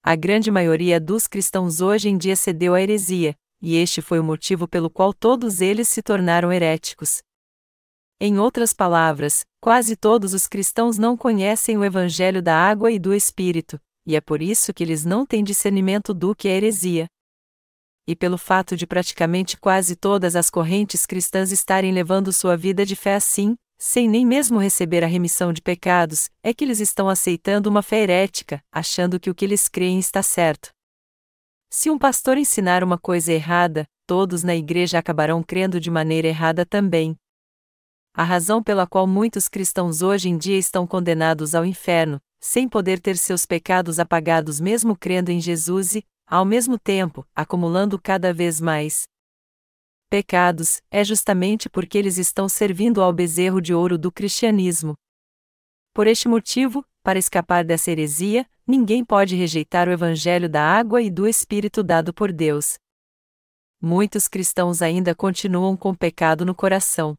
A 0.04 0.18
grande 0.18 0.52
maioria 0.52 1.00
dos 1.00 1.28
cristãos 1.28 1.80
hoje 1.80 2.10
em 2.10 2.18
dia 2.18 2.36
cedeu 2.36 2.74
à 2.74 2.82
heresia, 2.82 3.34
e 3.62 3.78
este 3.78 4.02
foi 4.02 4.20
o 4.20 4.24
motivo 4.24 4.68
pelo 4.68 4.90
qual 4.90 5.14
todos 5.14 5.62
eles 5.62 5.88
se 5.88 6.02
tornaram 6.02 6.52
heréticos. 6.52 7.22
Em 8.20 8.40
outras 8.40 8.74
palavras, 8.74 9.44
quase 9.62 9.96
todos 9.96 10.34
os 10.34 10.48
cristãos 10.48 10.98
não 10.98 11.18
conhecem 11.18 11.78
o 11.78 11.84
evangelho 11.84 12.42
da 12.42 12.56
água 12.56 12.92
e 12.92 13.00
do 13.00 13.14
espírito, 13.14 13.80
e 14.06 14.16
é 14.16 14.22
por 14.22 14.42
isso 14.42 14.74
que 14.74 14.84
eles 14.84 15.04
não 15.06 15.26
têm 15.26 15.44
discernimento 15.44 16.14
do 16.14 16.36
que 16.36 16.48
é 16.48 16.56
heresia. 16.56 17.08
E 18.08 18.16
pelo 18.16 18.38
fato 18.38 18.76
de 18.76 18.86
praticamente 18.86 19.58
quase 19.58 19.96
todas 19.96 20.36
as 20.36 20.50
correntes 20.50 21.06
cristãs 21.06 21.52
estarem 21.52 21.92
levando 21.92 22.34
sua 22.34 22.58
vida 22.58 22.86
de 22.86 22.96
fé 22.96 23.16
assim, 23.16 23.56
sem 23.78 24.08
nem 24.10 24.26
mesmo 24.26 24.60
receber 24.60 25.04
a 25.04 25.08
remissão 25.08 25.52
de 25.52 25.62
pecados, 25.62 26.30
é 26.42 26.54
que 26.54 26.64
eles 26.64 26.80
estão 26.80 27.10
aceitando 27.10 27.70
uma 27.70 27.82
fé 27.82 28.02
herética, 28.02 28.62
achando 28.72 29.20
que 29.20 29.30
o 29.30 29.36
que 29.36 29.44
eles 29.44 29.68
creem 29.68 30.00
está 30.00 30.22
certo. 30.24 30.70
Se 31.70 31.90
um 31.90 31.98
pastor 31.98 32.38
ensinar 32.38 32.84
uma 32.84 32.98
coisa 32.98 33.34
errada, 33.34 33.86
todos 34.06 34.44
na 34.44 34.56
igreja 34.56 35.00
acabarão 35.00 35.42
crendo 35.42 35.80
de 35.80 35.90
maneira 35.90 36.28
errada 36.28 36.66
também. 36.66 37.16
A 38.16 38.24
razão 38.24 38.62
pela 38.62 38.86
qual 38.86 39.08
muitos 39.08 39.50
cristãos 39.50 40.04
hoje 40.04 40.30
em 40.30 40.38
dia 40.38 40.58
estão 40.58 40.86
condenados 40.86 41.56
ao 41.56 41.66
inferno, 41.66 42.22
sem 42.40 42.70
poder 42.70 43.00
ter 43.00 43.18
seus 43.18 43.44
pecados 43.44 43.98
apagados 43.98 44.60
mesmo 44.60 44.96
crendo 44.96 45.32
em 45.32 45.42
Jesus 45.42 45.96
e, 45.96 46.06
ao 46.28 46.46
mesmo 46.46 46.78
tempo, 46.78 47.26
acumulando 47.36 48.00
cada 48.00 48.32
vez 48.32 48.62
mais 48.62 49.08
pecados, 50.12 50.80
é 50.92 51.04
justamente 51.04 51.68
porque 51.68 51.98
eles 51.98 52.20
estão 52.20 52.48
servindo 52.48 53.02
ao 53.02 53.12
bezerro 53.12 53.60
de 53.60 53.74
ouro 53.74 53.98
do 53.98 54.12
cristianismo. 54.12 54.94
Por 55.92 56.06
este 56.06 56.28
motivo, 56.28 56.86
para 57.02 57.18
escapar 57.18 57.66
dessa 57.66 57.90
heresia, 57.90 58.48
ninguém 58.68 59.04
pode 59.04 59.36
rejeitar 59.36 59.88
o 59.88 59.92
evangelho 59.92 60.48
da 60.48 60.62
água 60.62 61.02
e 61.02 61.10
do 61.10 61.28
Espírito 61.28 61.82
dado 61.82 62.14
por 62.14 62.32
Deus. 62.32 62.76
Muitos 63.82 64.28
cristãos 64.28 64.84
ainda 64.84 65.16
continuam 65.16 65.76
com 65.76 65.96
pecado 65.96 66.46
no 66.46 66.54
coração. 66.54 67.18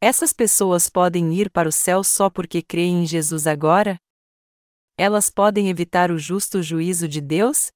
Essas 0.00 0.32
pessoas 0.32 0.88
podem 0.88 1.34
ir 1.34 1.50
para 1.50 1.68
o 1.68 1.72
céu 1.72 2.04
só 2.04 2.30
porque 2.30 2.62
creem 2.62 3.02
em 3.02 3.06
Jesus 3.06 3.46
agora? 3.46 3.98
elas 4.98 5.30
podem 5.30 5.70
evitar 5.70 6.10
o 6.10 6.18
justo 6.18 6.60
juízo 6.60 7.06
de 7.06 7.20
Deus? 7.20 7.70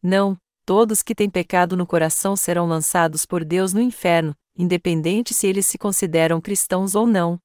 Não, 0.00 0.38
todos 0.64 1.02
que 1.02 1.12
têm 1.12 1.28
pecado 1.28 1.76
no 1.76 1.84
coração 1.84 2.36
serão 2.36 2.66
lançados 2.66 3.26
por 3.26 3.44
Deus 3.44 3.72
no 3.72 3.80
inferno, 3.80 4.32
independente 4.56 5.34
se 5.34 5.48
eles 5.48 5.66
se 5.66 5.76
consideram 5.76 6.40
cristãos 6.40 6.94
ou 6.94 7.04
não. 7.04 7.36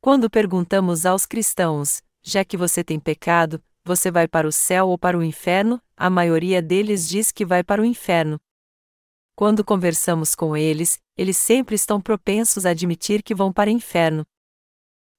Quando 0.00 0.28
perguntamos 0.28 1.06
aos 1.06 1.24
cristãos, 1.24 2.02
já 2.20 2.44
que 2.44 2.56
você 2.56 2.82
tem 2.82 2.98
pecado, 2.98 3.62
você 3.84 4.10
vai 4.10 4.26
para 4.26 4.48
o 4.48 4.52
céu 4.52 4.88
ou 4.88 4.98
para 4.98 5.16
o 5.16 5.22
inferno, 5.22 5.80
a 5.96 6.10
maioria 6.10 6.60
deles 6.60 7.08
diz 7.08 7.30
que 7.30 7.44
vai 7.44 7.62
para 7.62 7.80
o 7.80 7.84
inferno. 7.84 8.40
Quando 9.36 9.64
conversamos 9.64 10.34
com 10.34 10.56
eles, 10.56 11.00
eles 11.16 11.36
sempre 11.36 11.74
estão 11.74 12.00
propensos 12.00 12.64
a 12.64 12.70
admitir 12.70 13.20
que 13.20 13.34
vão 13.34 13.52
para 13.52 13.68
o 13.68 13.72
inferno. 13.72 14.24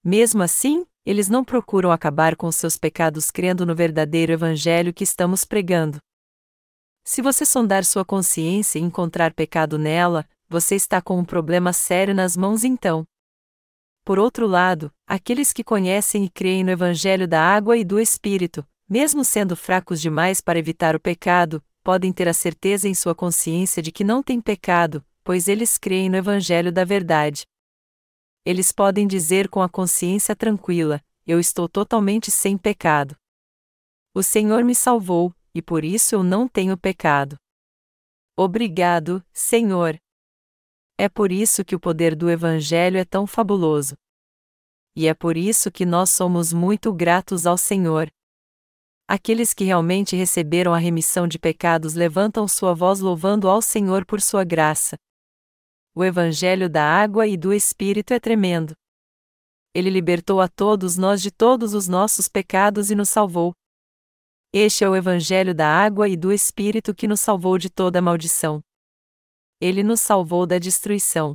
Mesmo 0.01 0.41
assim, 0.41 0.85
eles 1.05 1.27
não 1.27 1.43
procuram 1.43 1.91
acabar 1.91 2.35
com 2.37 2.49
seus 2.49 2.77
pecados 2.77 3.29
crendo 3.29 3.65
no 3.65 3.75
verdadeiro 3.75 4.31
evangelho 4.31 4.93
que 4.93 5.03
estamos 5.03 5.43
pregando. 5.43 5.99
Se 7.03 7.21
você 7.21 7.45
sondar 7.45 7.83
sua 7.83 8.05
consciência 8.05 8.79
e 8.79 8.81
encontrar 8.81 9.33
pecado 9.33 9.77
nela, 9.77 10.25
você 10.47 10.75
está 10.75 11.01
com 11.01 11.19
um 11.19 11.25
problema 11.25 11.73
sério 11.73 12.15
nas 12.15 12.37
mãos 12.37 12.63
então. 12.63 13.05
Por 14.05 14.17
outro 14.17 14.47
lado, 14.47 14.91
aqueles 15.05 15.51
que 15.51 15.63
conhecem 15.63 16.23
e 16.23 16.29
creem 16.29 16.63
no 16.63 16.71
evangelho 16.71 17.27
da 17.27 17.41
água 17.41 17.75
e 17.75 17.83
do 17.83 17.99
espírito, 17.99 18.65
mesmo 18.87 19.25
sendo 19.25 19.55
fracos 19.55 19.99
demais 19.99 20.39
para 20.39 20.57
evitar 20.57 20.95
o 20.95 20.99
pecado, 20.99 21.61
podem 21.85 22.11
ter 22.11 22.27
a 22.27 22.33
certeza 22.33 22.89
em 22.89 22.93
sua 22.93 23.15
consciência 23.15 23.81
de 23.81 23.93
que 23.93 24.03
não 24.03 24.21
têm 24.21 24.41
pecado, 24.41 25.05
pois 25.23 25.47
eles 25.47 25.77
creem 25.77 26.09
no 26.09 26.17
evangelho 26.17 26.69
da 26.69 26.83
verdade 26.83 27.45
eles 28.45 28.71
podem 28.71 29.07
dizer 29.07 29.49
com 29.49 29.61
a 29.61 29.67
consciência 29.67 30.35
tranquila: 30.35 31.03
Eu 31.25 31.39
estou 31.39 31.67
totalmente 31.67 32.29
sem 32.29 32.57
pecado. 32.57 33.17
O 34.13 34.21
Senhor 34.21 34.63
me 34.63 34.75
salvou, 34.75 35.33
e 35.53 35.61
por 35.61 35.83
isso 35.83 36.13
eu 36.13 36.23
não 36.23 36.47
tenho 36.47 36.77
pecado. 36.77 37.35
Obrigado, 38.37 39.25
Senhor. 39.33 39.97
É 40.97 41.09
por 41.09 41.31
isso 41.31 41.65
que 41.65 41.75
o 41.75 41.79
poder 41.79 42.15
do 42.15 42.29
Evangelho 42.29 42.97
é 42.97 43.03
tão 43.03 43.25
fabuloso. 43.25 43.95
E 44.95 45.07
é 45.07 45.13
por 45.13 45.35
isso 45.35 45.71
que 45.71 45.85
nós 45.85 46.11
somos 46.11 46.53
muito 46.53 46.93
gratos 46.93 47.45
ao 47.45 47.57
Senhor. 47.57 48.09
Aqueles 49.07 49.53
que 49.53 49.63
realmente 49.63 50.15
receberam 50.15 50.73
a 50.73 50.77
remissão 50.77 51.27
de 51.27 51.37
pecados 51.37 51.93
levantam 51.93 52.47
sua 52.47 52.73
voz 52.73 52.99
louvando 52.99 53.47
ao 53.47 53.61
Senhor 53.61 54.05
por 54.05 54.21
sua 54.21 54.43
graça, 54.43 54.97
o 55.97 56.03
Evangelho 56.03 56.69
da 56.69 56.83
água 56.83 57.25
e 57.25 57.37
do 57.37 57.53
Espírito 57.53 58.13
é 58.13 58.19
tremendo. 58.19 58.75
Ele 59.73 59.89
libertou 59.89 60.41
a 60.41 60.47
todos 60.49 60.97
nós 60.97 61.21
de 61.21 61.31
todos 61.31 61.73
os 61.73 61.87
nossos 61.87 62.27
pecados 62.27 62.91
e 62.91 62.95
nos 62.95 63.07
salvou. 63.07 63.53
Este 64.51 64.83
é 64.83 64.89
o 64.89 64.95
Evangelho 64.95 65.55
da 65.55 65.65
água 65.65 66.09
e 66.09 66.17
do 66.17 66.33
Espírito 66.33 66.93
que 66.93 67.07
nos 67.07 67.21
salvou 67.21 67.57
de 67.57 67.69
toda 67.69 68.01
maldição. 68.01 68.59
Ele 69.61 69.83
nos 69.83 70.01
salvou 70.01 70.45
da 70.45 70.59
destruição. 70.59 71.33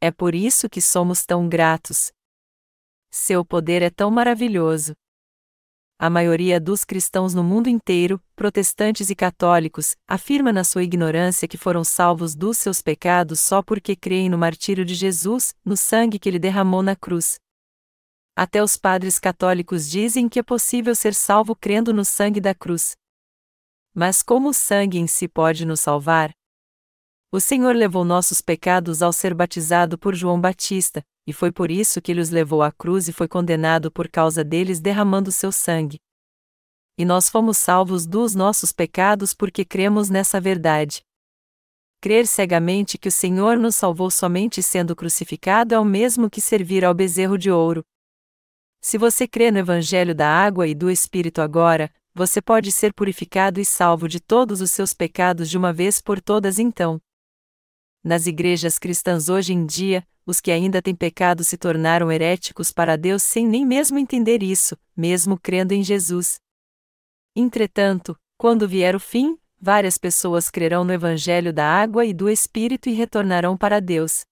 É 0.00 0.10
por 0.10 0.34
isso 0.34 0.66
que 0.66 0.80
somos 0.80 1.26
tão 1.26 1.46
gratos. 1.46 2.10
Seu 3.10 3.44
poder 3.44 3.82
é 3.82 3.90
tão 3.90 4.10
maravilhoso. 4.10 4.94
A 6.02 6.08
maioria 6.08 6.58
dos 6.58 6.82
cristãos 6.82 7.34
no 7.34 7.44
mundo 7.44 7.68
inteiro, 7.68 8.18
protestantes 8.34 9.10
e 9.10 9.14
católicos, 9.14 9.94
afirma 10.08 10.50
na 10.50 10.64
sua 10.64 10.82
ignorância 10.82 11.46
que 11.46 11.58
foram 11.58 11.84
salvos 11.84 12.34
dos 12.34 12.56
seus 12.56 12.80
pecados 12.80 13.38
só 13.38 13.62
porque 13.62 13.94
creem 13.94 14.30
no 14.30 14.38
martírio 14.38 14.82
de 14.82 14.94
Jesus, 14.94 15.54
no 15.62 15.76
sangue 15.76 16.18
que 16.18 16.26
ele 16.26 16.38
derramou 16.38 16.82
na 16.82 16.96
cruz. 16.96 17.38
Até 18.34 18.62
os 18.62 18.78
padres 18.78 19.18
católicos 19.18 19.90
dizem 19.90 20.26
que 20.26 20.38
é 20.38 20.42
possível 20.42 20.94
ser 20.94 21.12
salvo 21.12 21.54
crendo 21.54 21.92
no 21.92 22.02
sangue 22.02 22.40
da 22.40 22.54
cruz. 22.54 22.96
Mas 23.92 24.22
como 24.22 24.48
o 24.48 24.54
sangue 24.54 24.96
em 24.96 25.06
si 25.06 25.28
pode 25.28 25.66
nos 25.66 25.80
salvar? 25.80 26.30
O 27.30 27.38
Senhor 27.38 27.76
levou 27.76 28.06
nossos 28.06 28.40
pecados 28.40 29.02
ao 29.02 29.12
ser 29.12 29.34
batizado 29.34 29.98
por 29.98 30.14
João 30.14 30.40
Batista, 30.40 31.04
e 31.30 31.32
foi 31.32 31.52
por 31.52 31.70
isso 31.70 32.02
que 32.02 32.10
ele 32.10 32.20
os 32.20 32.30
levou 32.30 32.60
à 32.60 32.72
cruz 32.72 33.06
e 33.06 33.12
foi 33.12 33.28
condenado 33.28 33.88
por 33.88 34.08
causa 34.08 34.42
deles 34.42 34.80
derramando 34.80 35.30
seu 35.30 35.52
sangue. 35.52 36.00
E 36.98 37.04
nós 37.04 37.28
fomos 37.28 37.56
salvos 37.56 38.04
dos 38.04 38.34
nossos 38.34 38.72
pecados 38.72 39.32
porque 39.32 39.64
cremos 39.64 40.10
nessa 40.10 40.40
verdade. 40.40 41.02
Crer 42.00 42.26
cegamente 42.26 42.98
que 42.98 43.06
o 43.06 43.12
Senhor 43.12 43.56
nos 43.56 43.76
salvou 43.76 44.10
somente 44.10 44.60
sendo 44.60 44.96
crucificado 44.96 45.72
é 45.72 45.78
o 45.78 45.84
mesmo 45.84 46.28
que 46.28 46.40
servir 46.40 46.84
ao 46.84 46.92
bezerro 46.92 47.38
de 47.38 47.48
ouro. 47.48 47.84
Se 48.80 48.98
você 48.98 49.28
crê 49.28 49.52
no 49.52 49.58
Evangelho 49.58 50.16
da 50.16 50.26
água 50.28 50.66
e 50.66 50.74
do 50.74 50.90
Espírito 50.90 51.40
agora, 51.40 51.92
você 52.12 52.42
pode 52.42 52.72
ser 52.72 52.92
purificado 52.92 53.60
e 53.60 53.64
salvo 53.64 54.08
de 54.08 54.18
todos 54.18 54.60
os 54.60 54.72
seus 54.72 54.92
pecados 54.92 55.48
de 55.48 55.56
uma 55.56 55.72
vez 55.72 56.00
por 56.00 56.20
todas 56.20 56.58
então. 56.58 57.00
Nas 58.02 58.26
igrejas 58.26 58.80
cristãs 58.80 59.28
hoje 59.28 59.52
em 59.52 59.64
dia, 59.64 60.04
os 60.26 60.40
que 60.40 60.50
ainda 60.50 60.82
têm 60.82 60.94
pecado 60.94 61.42
se 61.44 61.56
tornaram 61.56 62.10
heréticos 62.10 62.70
para 62.70 62.96
Deus 62.96 63.22
sem 63.22 63.46
nem 63.46 63.64
mesmo 63.64 63.98
entender 63.98 64.42
isso, 64.42 64.76
mesmo 64.96 65.38
crendo 65.38 65.72
em 65.72 65.82
Jesus. 65.82 66.38
Entretanto, 67.34 68.16
quando 68.36 68.68
vier 68.68 68.96
o 68.96 69.00
fim, 69.00 69.38
várias 69.60 69.98
pessoas 69.98 70.50
crerão 70.50 70.84
no 70.84 70.92
Evangelho 70.92 71.52
da 71.52 71.66
água 71.66 72.04
e 72.06 72.14
do 72.14 72.28
Espírito 72.28 72.88
e 72.88 72.92
retornarão 72.92 73.56
para 73.56 73.80
Deus. 73.80 74.24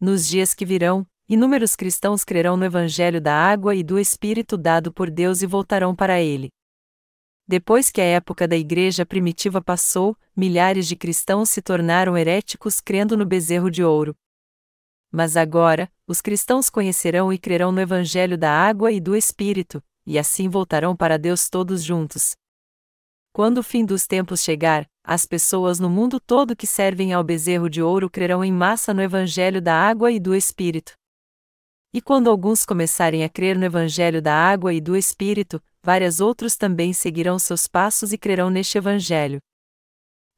Nos 0.00 0.26
dias 0.26 0.54
que 0.54 0.64
virão, 0.64 1.06
inúmeros 1.28 1.74
cristãos 1.74 2.24
crerão 2.24 2.56
no 2.56 2.64
Evangelho 2.64 3.20
da 3.20 3.34
água 3.34 3.74
e 3.74 3.82
do 3.82 3.98
Espírito 3.98 4.56
dado 4.56 4.92
por 4.92 5.10
Deus 5.10 5.42
e 5.42 5.46
voltarão 5.46 5.94
para 5.94 6.20
ele. 6.20 6.48
Depois 7.46 7.90
que 7.90 8.00
a 8.00 8.04
época 8.04 8.46
da 8.46 8.56
igreja 8.56 9.06
primitiva 9.06 9.62
passou, 9.62 10.14
milhares 10.36 10.86
de 10.86 10.94
cristãos 10.94 11.48
se 11.48 11.62
tornaram 11.62 12.16
heréticos 12.16 12.78
crendo 12.78 13.16
no 13.16 13.24
bezerro 13.24 13.70
de 13.70 13.82
ouro. 13.82 14.14
Mas 15.10 15.36
agora, 15.36 15.90
os 16.06 16.20
cristãos 16.20 16.68
conhecerão 16.68 17.32
e 17.32 17.38
crerão 17.38 17.72
no 17.72 17.80
Evangelho 17.80 18.36
da 18.36 18.50
água 18.52 18.92
e 18.92 19.00
do 19.00 19.16
Espírito, 19.16 19.82
e 20.06 20.18
assim 20.18 20.48
voltarão 20.48 20.94
para 20.94 21.18
Deus 21.18 21.48
todos 21.48 21.82
juntos. 21.82 22.36
Quando 23.32 23.58
o 23.58 23.62
fim 23.62 23.84
dos 23.84 24.06
tempos 24.06 24.42
chegar, 24.42 24.88
as 25.04 25.24
pessoas 25.24 25.78
no 25.78 25.88
mundo 25.88 26.18
todo 26.20 26.56
que 26.56 26.66
servem 26.66 27.12
ao 27.12 27.24
bezerro 27.24 27.70
de 27.70 27.80
ouro 27.80 28.10
crerão 28.10 28.44
em 28.44 28.52
massa 28.52 28.92
no 28.92 29.00
Evangelho 29.00 29.62
da 29.62 29.74
água 29.74 30.10
e 30.10 30.18
do 30.18 30.34
Espírito. 30.34 30.92
E 31.92 32.02
quando 32.02 32.28
alguns 32.28 32.66
começarem 32.66 33.24
a 33.24 33.28
crer 33.28 33.56
no 33.56 33.64
Evangelho 33.64 34.20
da 34.20 34.34
água 34.34 34.74
e 34.74 34.80
do 34.80 34.94
Espírito, 34.94 35.62
vários 35.82 36.20
outros 36.20 36.56
também 36.56 36.92
seguirão 36.92 37.38
seus 37.38 37.66
passos 37.66 38.12
e 38.12 38.18
crerão 38.18 38.50
neste 38.50 38.76
Evangelho. 38.76 39.38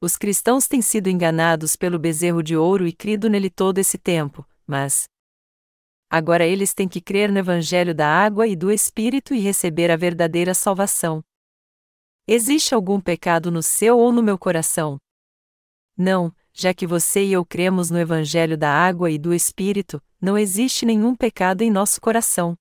Os 0.00 0.16
cristãos 0.16 0.68
têm 0.68 0.80
sido 0.80 1.08
enganados 1.08 1.74
pelo 1.76 1.98
bezerro 1.98 2.42
de 2.42 2.56
ouro 2.56 2.86
e 2.86 2.92
crido 2.92 3.28
nele 3.28 3.50
todo 3.50 3.78
esse 3.78 3.98
tempo, 3.98 4.46
mas. 4.70 5.08
Agora 6.08 6.46
eles 6.46 6.72
têm 6.72 6.88
que 6.88 7.00
crer 7.00 7.30
no 7.30 7.38
Evangelho 7.38 7.94
da 7.94 8.06
água 8.06 8.46
e 8.46 8.54
do 8.54 8.70
Espírito 8.70 9.34
e 9.34 9.40
receber 9.40 9.90
a 9.90 9.96
verdadeira 9.96 10.54
salvação. 10.54 11.22
Existe 12.26 12.74
algum 12.74 13.00
pecado 13.00 13.50
no 13.50 13.62
seu 13.62 13.98
ou 13.98 14.12
no 14.12 14.22
meu 14.22 14.38
coração? 14.38 14.98
Não, 15.96 16.32
já 16.52 16.72
que 16.72 16.86
você 16.86 17.24
e 17.24 17.32
eu 17.32 17.44
cremos 17.44 17.90
no 17.90 17.98
Evangelho 17.98 18.56
da 18.56 18.72
água 18.72 19.10
e 19.10 19.18
do 19.18 19.34
Espírito, 19.34 20.00
não 20.20 20.38
existe 20.38 20.86
nenhum 20.86 21.16
pecado 21.16 21.62
em 21.62 21.70
nosso 21.70 22.00
coração. 22.00 22.54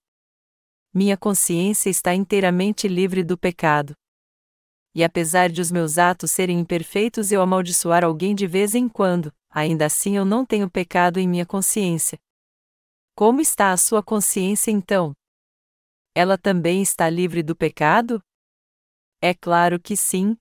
Minha 0.91 1.15
consciência 1.15 1.89
está 1.89 2.15
inteiramente 2.15 2.87
livre 2.87 3.23
do 3.23 3.37
pecado. 3.37 3.93
E 4.95 5.03
apesar 5.03 5.49
de 5.49 5.61
os 5.61 5.71
meus 5.71 5.99
atos 5.99 6.31
serem 6.31 6.59
imperfeitos 6.59 7.31
eu 7.31 7.41
amaldiçoar 7.41 8.03
alguém 8.03 8.33
de 8.33 8.47
vez 8.47 8.73
em 8.73 8.89
quando, 8.89 9.31
ainda 9.49 9.85
assim 9.85 10.15
eu 10.15 10.25
não 10.25 10.45
tenho 10.45 10.69
pecado 10.69 11.19
em 11.19 11.27
minha 11.27 11.45
consciência. 11.45 12.19
Como 13.15 13.41
está 13.41 13.71
a 13.71 13.77
sua 13.77 14.01
consciência 14.01 14.71
então? 14.71 15.13
Ela 16.15 16.37
também 16.37 16.81
está 16.81 17.09
livre 17.09 17.43
do 17.43 17.55
pecado? 17.55 18.21
É 19.21 19.33
claro 19.33 19.79
que 19.79 19.95
sim. 19.95 20.37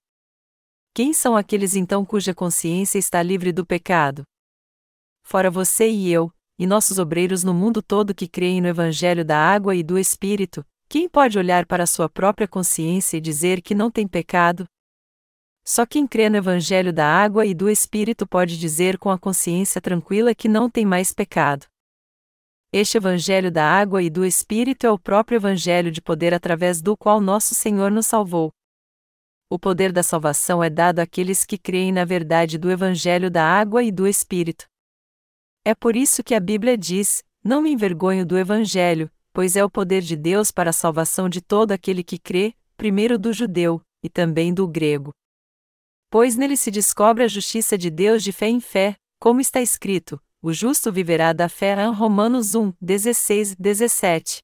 Quem 0.95 1.13
são 1.13 1.37
aqueles 1.37 1.75
então 1.75 2.05
cuja 2.05 2.35
consciência 2.35 2.99
está 2.99 3.23
livre 3.23 3.53
do 3.53 3.65
pecado? 3.67 4.23
Fora 5.23 5.51
você 5.51 5.91
e 5.91 6.11
eu, 6.11 6.33
e 6.59 6.67
nossos 6.67 6.99
obreiros 6.99 7.45
no 7.45 7.55
mundo 7.55 7.83
todo 7.83 8.15
que 8.15 8.27
creem 8.27 8.61
no 8.61 8.69
Evangelho 8.69 9.25
da 9.25 9.39
água 9.39 9.77
e 9.77 9.83
do 9.83 9.99
Espírito, 9.99 10.65
quem 10.89 11.09
pode 11.09 11.39
olhar 11.39 11.67
para 11.67 11.87
sua 11.87 12.09
própria 12.09 12.49
consciência 12.49 13.17
e 13.17 13.21
dizer 13.21 13.61
que 13.61 13.75
não 13.75 13.91
tem 13.91 14.09
pecado? 14.09 14.67
Só 15.71 15.85
quem 15.85 16.07
crê 16.07 16.31
no 16.31 16.39
Evangelho 16.39 16.95
da 16.95 17.05
água 17.05 17.45
e 17.45 17.53
do 17.53 17.69
Espírito 17.69 18.27
pode 18.27 18.59
dizer 18.59 18.97
com 18.97 19.11
a 19.11 19.19
consciência 19.19 19.83
tranquila 19.83 20.35
que 20.35 20.49
não 20.49 20.71
tem 20.71 20.87
mais 20.87 21.13
pecado. 21.13 21.67
Este 22.73 22.97
Evangelho 22.97 23.53
da 23.53 23.71
água 23.71 24.03
e 24.03 24.09
do 24.09 24.25
Espírito 24.25 24.87
é 24.87 24.91
o 24.91 24.99
próprio 24.99 25.37
Evangelho 25.37 25.91
de 25.91 26.01
poder 26.01 26.33
através 26.33 26.81
do 26.81 26.97
qual 26.97 27.21
nosso 27.21 27.55
Senhor 27.55 27.91
nos 27.91 28.07
salvou. 28.07 28.51
O 29.51 29.59
poder 29.59 29.93
da 29.93 30.03
salvação 30.03 30.65
é 30.65 30.71
dado 30.71 31.01
àqueles 31.01 31.45
que 31.45 31.59
creem 31.59 31.93
na 31.93 32.07
verdade 32.07 32.57
do 32.57 32.71
Evangelho 32.71 33.31
da 33.31 33.45
água 33.45 33.83
e 33.83 33.93
do 33.93 34.07
Espírito. 34.07 34.65
É 35.67 35.75
por 35.75 35.95
isso 35.95 36.25
que 36.25 36.35
a 36.35 36.41
Bíblia 36.41 36.79
diz: 36.79 37.23
Não 37.45 37.61
me 37.61 37.71
envergonho 37.71 38.25
do 38.25 38.39
Evangelho, 38.39 39.11
pois 39.35 39.55
é 39.55 39.63
o 39.63 39.69
poder 39.69 40.01
de 40.01 40.17
Deus 40.17 40.51
para 40.51 40.71
a 40.71 40.73
salvação 40.73 41.29
de 41.29 41.43
todo 41.43 41.73
aquele 41.73 42.03
que 42.03 42.19
crê, 42.19 42.55
primeiro 42.75 43.19
do 43.19 43.35
judeu, 43.35 43.83
e 44.03 44.09
também 44.09 44.55
do 44.55 44.67
grego. 44.67 45.13
Pois 46.11 46.37
nele 46.37 46.57
se 46.57 46.71
descobre 46.71 47.23
a 47.23 47.29
justiça 47.29 47.77
de 47.77 47.91
Deus 47.91 48.23
de 48.23 48.33
fé 48.33 48.49
em 48.49 48.61
fé, 48.61 48.97
como 49.21 49.41
está 49.41 49.61
escrito: 49.61 50.21
o 50.41 50.53
justo 50.53 50.91
viverá 50.91 51.33
da 51.33 51.49
fé. 51.49 51.85
Romanos 51.87 52.55
1, 52.55 52.73
16, 52.81 53.57
17. 53.57 54.39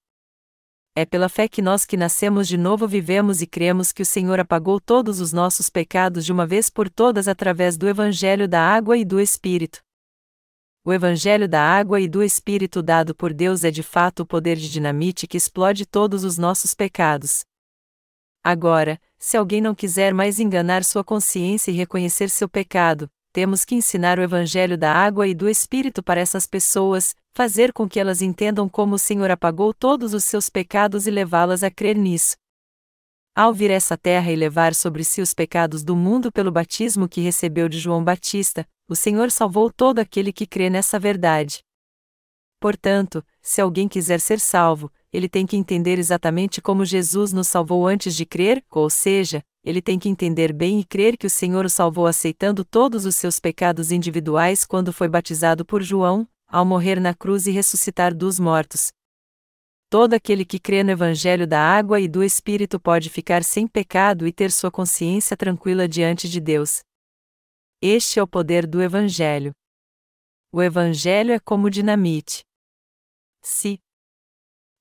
É 0.96 1.04
pela 1.04 1.28
fé 1.28 1.48
que 1.48 1.62
nós 1.62 1.84
que 1.84 1.96
nascemos 1.96 2.46
de 2.46 2.56
novo 2.56 2.86
vivemos 2.86 3.40
e 3.40 3.46
cremos 3.46 3.92
que 3.92 4.02
o 4.02 4.06
Senhor 4.06 4.38
apagou 4.38 4.80
todos 4.80 5.20
os 5.20 5.32
nossos 5.32 5.70
pecados 5.70 6.24
de 6.24 6.32
uma 6.32 6.46
vez 6.46 6.68
por 6.68 6.88
todas 6.90 7.26
através 7.26 7.76
do 7.76 7.88
Evangelho 7.88 8.46
da 8.46 8.60
água 8.60 8.96
e 8.96 9.04
do 9.04 9.18
Espírito. 9.18 9.80
O 10.84 10.92
Evangelho 10.92 11.48
da 11.48 11.62
água 11.62 12.00
e 12.00 12.06
do 12.06 12.22
Espírito 12.22 12.82
dado 12.82 13.14
por 13.14 13.32
Deus 13.32 13.64
é 13.64 13.70
de 13.70 13.82
fato 13.82 14.20
o 14.20 14.26
poder 14.26 14.56
de 14.56 14.70
dinamite 14.70 15.26
que 15.26 15.36
explode 15.36 15.86
todos 15.86 16.24
os 16.24 16.36
nossos 16.36 16.74
pecados. 16.74 17.44
Agora, 18.44 19.00
se 19.18 19.38
alguém 19.38 19.62
não 19.62 19.74
quiser 19.74 20.12
mais 20.12 20.38
enganar 20.38 20.84
sua 20.84 21.02
consciência 21.02 21.70
e 21.70 21.74
reconhecer 21.74 22.28
seu 22.28 22.46
pecado, 22.46 23.08
temos 23.32 23.64
que 23.64 23.74
ensinar 23.74 24.18
o 24.18 24.22
Evangelho 24.22 24.76
da 24.76 24.92
água 24.92 25.26
e 25.26 25.34
do 25.34 25.48
Espírito 25.48 26.02
para 26.02 26.20
essas 26.20 26.46
pessoas, 26.46 27.16
fazer 27.32 27.72
com 27.72 27.88
que 27.88 27.98
elas 27.98 28.20
entendam 28.20 28.68
como 28.68 28.96
o 28.96 28.98
Senhor 28.98 29.30
apagou 29.30 29.72
todos 29.72 30.12
os 30.12 30.24
seus 30.24 30.50
pecados 30.50 31.06
e 31.06 31.10
levá-las 31.10 31.64
a 31.64 31.70
crer 31.70 31.96
nisso. 31.96 32.36
Ao 33.34 33.52
vir 33.52 33.70
essa 33.70 33.96
terra 33.96 34.30
e 34.30 34.36
levar 34.36 34.74
sobre 34.74 35.02
si 35.02 35.22
os 35.22 35.32
pecados 35.32 35.82
do 35.82 35.96
mundo 35.96 36.30
pelo 36.30 36.52
batismo 36.52 37.08
que 37.08 37.22
recebeu 37.22 37.68
de 37.68 37.78
João 37.78 38.04
Batista, 38.04 38.68
o 38.86 38.94
Senhor 38.94 39.30
salvou 39.30 39.72
todo 39.72 39.98
aquele 39.98 40.32
que 40.32 40.46
crê 40.46 40.68
nessa 40.68 40.98
verdade. 41.00 41.64
Portanto, 42.60 43.24
se 43.42 43.60
alguém 43.60 43.88
quiser 43.88 44.20
ser 44.20 44.38
salvo, 44.38 44.92
ele 45.14 45.28
tem 45.28 45.46
que 45.46 45.56
entender 45.56 45.96
exatamente 45.96 46.60
como 46.60 46.84
Jesus 46.84 47.32
nos 47.32 47.46
salvou 47.46 47.86
antes 47.86 48.16
de 48.16 48.26
crer, 48.26 48.64
ou 48.68 48.90
seja, 48.90 49.44
ele 49.62 49.80
tem 49.80 49.96
que 49.96 50.08
entender 50.08 50.52
bem 50.52 50.80
e 50.80 50.84
crer 50.84 51.16
que 51.16 51.24
o 51.24 51.30
Senhor 51.30 51.64
o 51.64 51.70
salvou 51.70 52.08
aceitando 52.08 52.64
todos 52.64 53.06
os 53.06 53.14
seus 53.14 53.38
pecados 53.38 53.92
individuais 53.92 54.64
quando 54.64 54.92
foi 54.92 55.06
batizado 55.06 55.64
por 55.64 55.84
João, 55.84 56.28
ao 56.48 56.64
morrer 56.64 56.98
na 56.98 57.14
cruz 57.14 57.46
e 57.46 57.52
ressuscitar 57.52 58.12
dos 58.12 58.40
mortos. 58.40 58.90
Todo 59.88 60.14
aquele 60.14 60.44
que 60.44 60.58
crê 60.58 60.82
no 60.82 60.90
Evangelho 60.90 61.46
da 61.46 61.60
água 61.60 62.00
e 62.00 62.08
do 62.08 62.24
Espírito 62.24 62.80
pode 62.80 63.08
ficar 63.08 63.44
sem 63.44 63.68
pecado 63.68 64.26
e 64.26 64.32
ter 64.32 64.50
sua 64.50 64.68
consciência 64.68 65.36
tranquila 65.36 65.86
diante 65.86 66.28
de 66.28 66.40
Deus. 66.40 66.80
Este 67.80 68.18
é 68.18 68.22
o 68.22 68.26
poder 68.26 68.66
do 68.66 68.82
Evangelho. 68.82 69.52
O 70.50 70.60
Evangelho 70.60 71.30
é 71.30 71.38
como 71.38 71.70
dinamite. 71.70 72.42
Se 73.40 73.78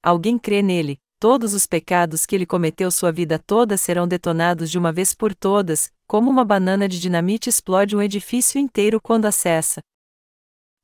alguém 0.04 0.38
crê 0.38 0.62
nele, 0.62 0.99
todos 1.20 1.54
os 1.54 1.66
pecados 1.66 2.26
que 2.26 2.36
ele 2.36 2.45
cometeu 2.45 2.91
sua 2.91 3.12
vida 3.12 3.39
toda 3.39 3.78
serão 3.78 4.06
detonados 4.06 4.70
de 4.70 4.78
uma 4.78 4.91
vez 4.91 5.16
por 5.16 5.34
todas, 5.34 5.89
como 6.06 6.30
uma 6.30 6.43
banana 6.43 6.88
de 6.88 6.99
dinamite 6.99 7.49
explode 7.49 7.95
um 7.95 8.01
edifício 8.01 8.60
inteiro 8.60 8.99
quando 9.01 9.26
acessa. 9.26 9.82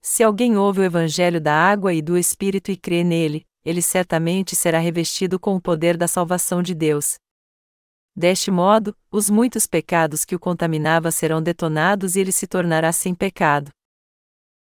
Se 0.02 0.24
alguém 0.24 0.58
ouve 0.58 0.80
o 0.80 0.84
Evangelho 0.84 1.42
da 1.42 1.54
água 1.54 1.94
e 1.94 2.02
do 2.02 2.18
Espírito 2.18 2.72
e 2.72 2.78
crê 2.78 3.04
nele, 3.04 3.46
ele 3.66 3.82
certamente 3.82 4.56
será 4.56 4.80
revestido 4.80 5.38
com 5.38 5.56
o 5.56 5.62
poder 5.62 5.98
da 5.98 6.08
salvação 6.08 6.64
de 6.64 6.74
Deus. 6.74 7.18
Deste 8.16 8.50
modo, 8.50 8.96
os 9.12 9.30
muitos 9.30 9.68
pecados 9.68 10.26
que 10.26 10.36
o 10.36 10.40
contaminava 10.40 11.12
serão 11.12 11.42
detonados 11.42 12.16
e 12.16 12.22
ele 12.22 12.32
se 12.32 12.48
tornará 12.48 12.92
sem 12.92 13.14
pecado. 13.14 13.72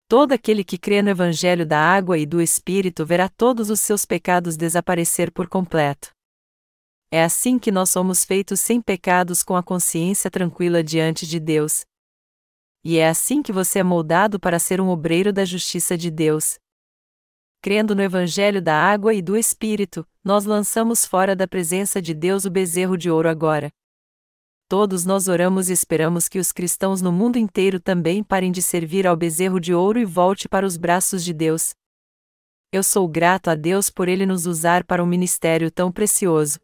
Todo 0.09 0.33
aquele 0.33 0.65
que 0.65 0.79
crê 0.79 1.03
no 1.03 1.11
Evangelho 1.11 1.67
da 1.67 1.79
água 1.79 2.17
e 2.17 2.25
do 2.25 2.41
Espírito 2.41 3.05
verá 3.05 3.29
todos 3.29 3.69
os 3.69 3.79
seus 3.79 4.07
pecados 4.07 4.57
desaparecer 4.57 5.31
por 5.31 5.49
completo. 5.49 6.13
É 7.11 7.23
assim 7.23 7.59
que 7.59 7.71
nós 7.71 7.91
somos 7.91 8.25
feitos 8.25 8.59
sem 8.59 8.81
pecados 8.81 9.43
com 9.43 9.55
a 9.55 9.63
consciência 9.63 10.31
tranquila 10.31 10.83
diante 10.83 11.27
de 11.27 11.39
Deus. 11.39 11.85
E 12.83 12.97
é 12.97 13.07
assim 13.07 13.43
que 13.43 13.53
você 13.53 13.81
é 13.81 13.83
moldado 13.83 14.41
para 14.41 14.59
ser 14.59 14.81
um 14.81 14.89
obreiro 14.89 15.31
da 15.31 15.45
justiça 15.45 15.95
de 15.95 16.11
Deus. 16.11 16.59
Crendo 17.61 17.95
no 17.95 18.01
Evangelho 18.01 18.63
da 18.63 18.75
água 18.75 19.13
e 19.13 19.21
do 19.21 19.37
Espírito, 19.37 20.07
nós 20.25 20.47
lançamos 20.47 21.05
fora 21.05 21.37
da 21.37 21.47
presença 21.47 22.01
de 22.01 22.15
Deus 22.15 22.47
o 22.47 22.51
bezerro 22.51 22.97
de 22.97 23.11
ouro 23.11 23.29
agora. 23.29 23.71
Todos 24.69 25.07
nós 25.07 25.29
oramos 25.29 25.71
e 25.71 25.73
esperamos 25.73 26.29
que 26.29 26.39
os 26.39 26.53
cristãos 26.53 27.01
no 27.01 27.11
mundo 27.11 27.39
inteiro 27.39 27.81
também 27.81 28.23
parem 28.23 28.53
de 28.53 28.61
servir 28.61 29.07
ao 29.07 29.17
bezerro 29.17 29.59
de 29.59 29.73
ouro 29.73 29.99
e 29.99 30.05
volte 30.05 30.47
para 30.47 30.67
os 30.67 30.77
braços 30.77 31.25
de 31.25 31.33
Deus. 31.33 31.71
Eu 32.71 32.83
sou 32.83 33.09
grato 33.09 33.49
a 33.49 33.55
Deus 33.55 33.89
por 33.89 34.09
ele 34.09 34.27
nos 34.27 34.45
usar 34.45 34.85
para 34.85 35.03
um 35.03 35.07
ministério 35.07 35.71
tão 35.71 35.91
precioso. 35.91 36.61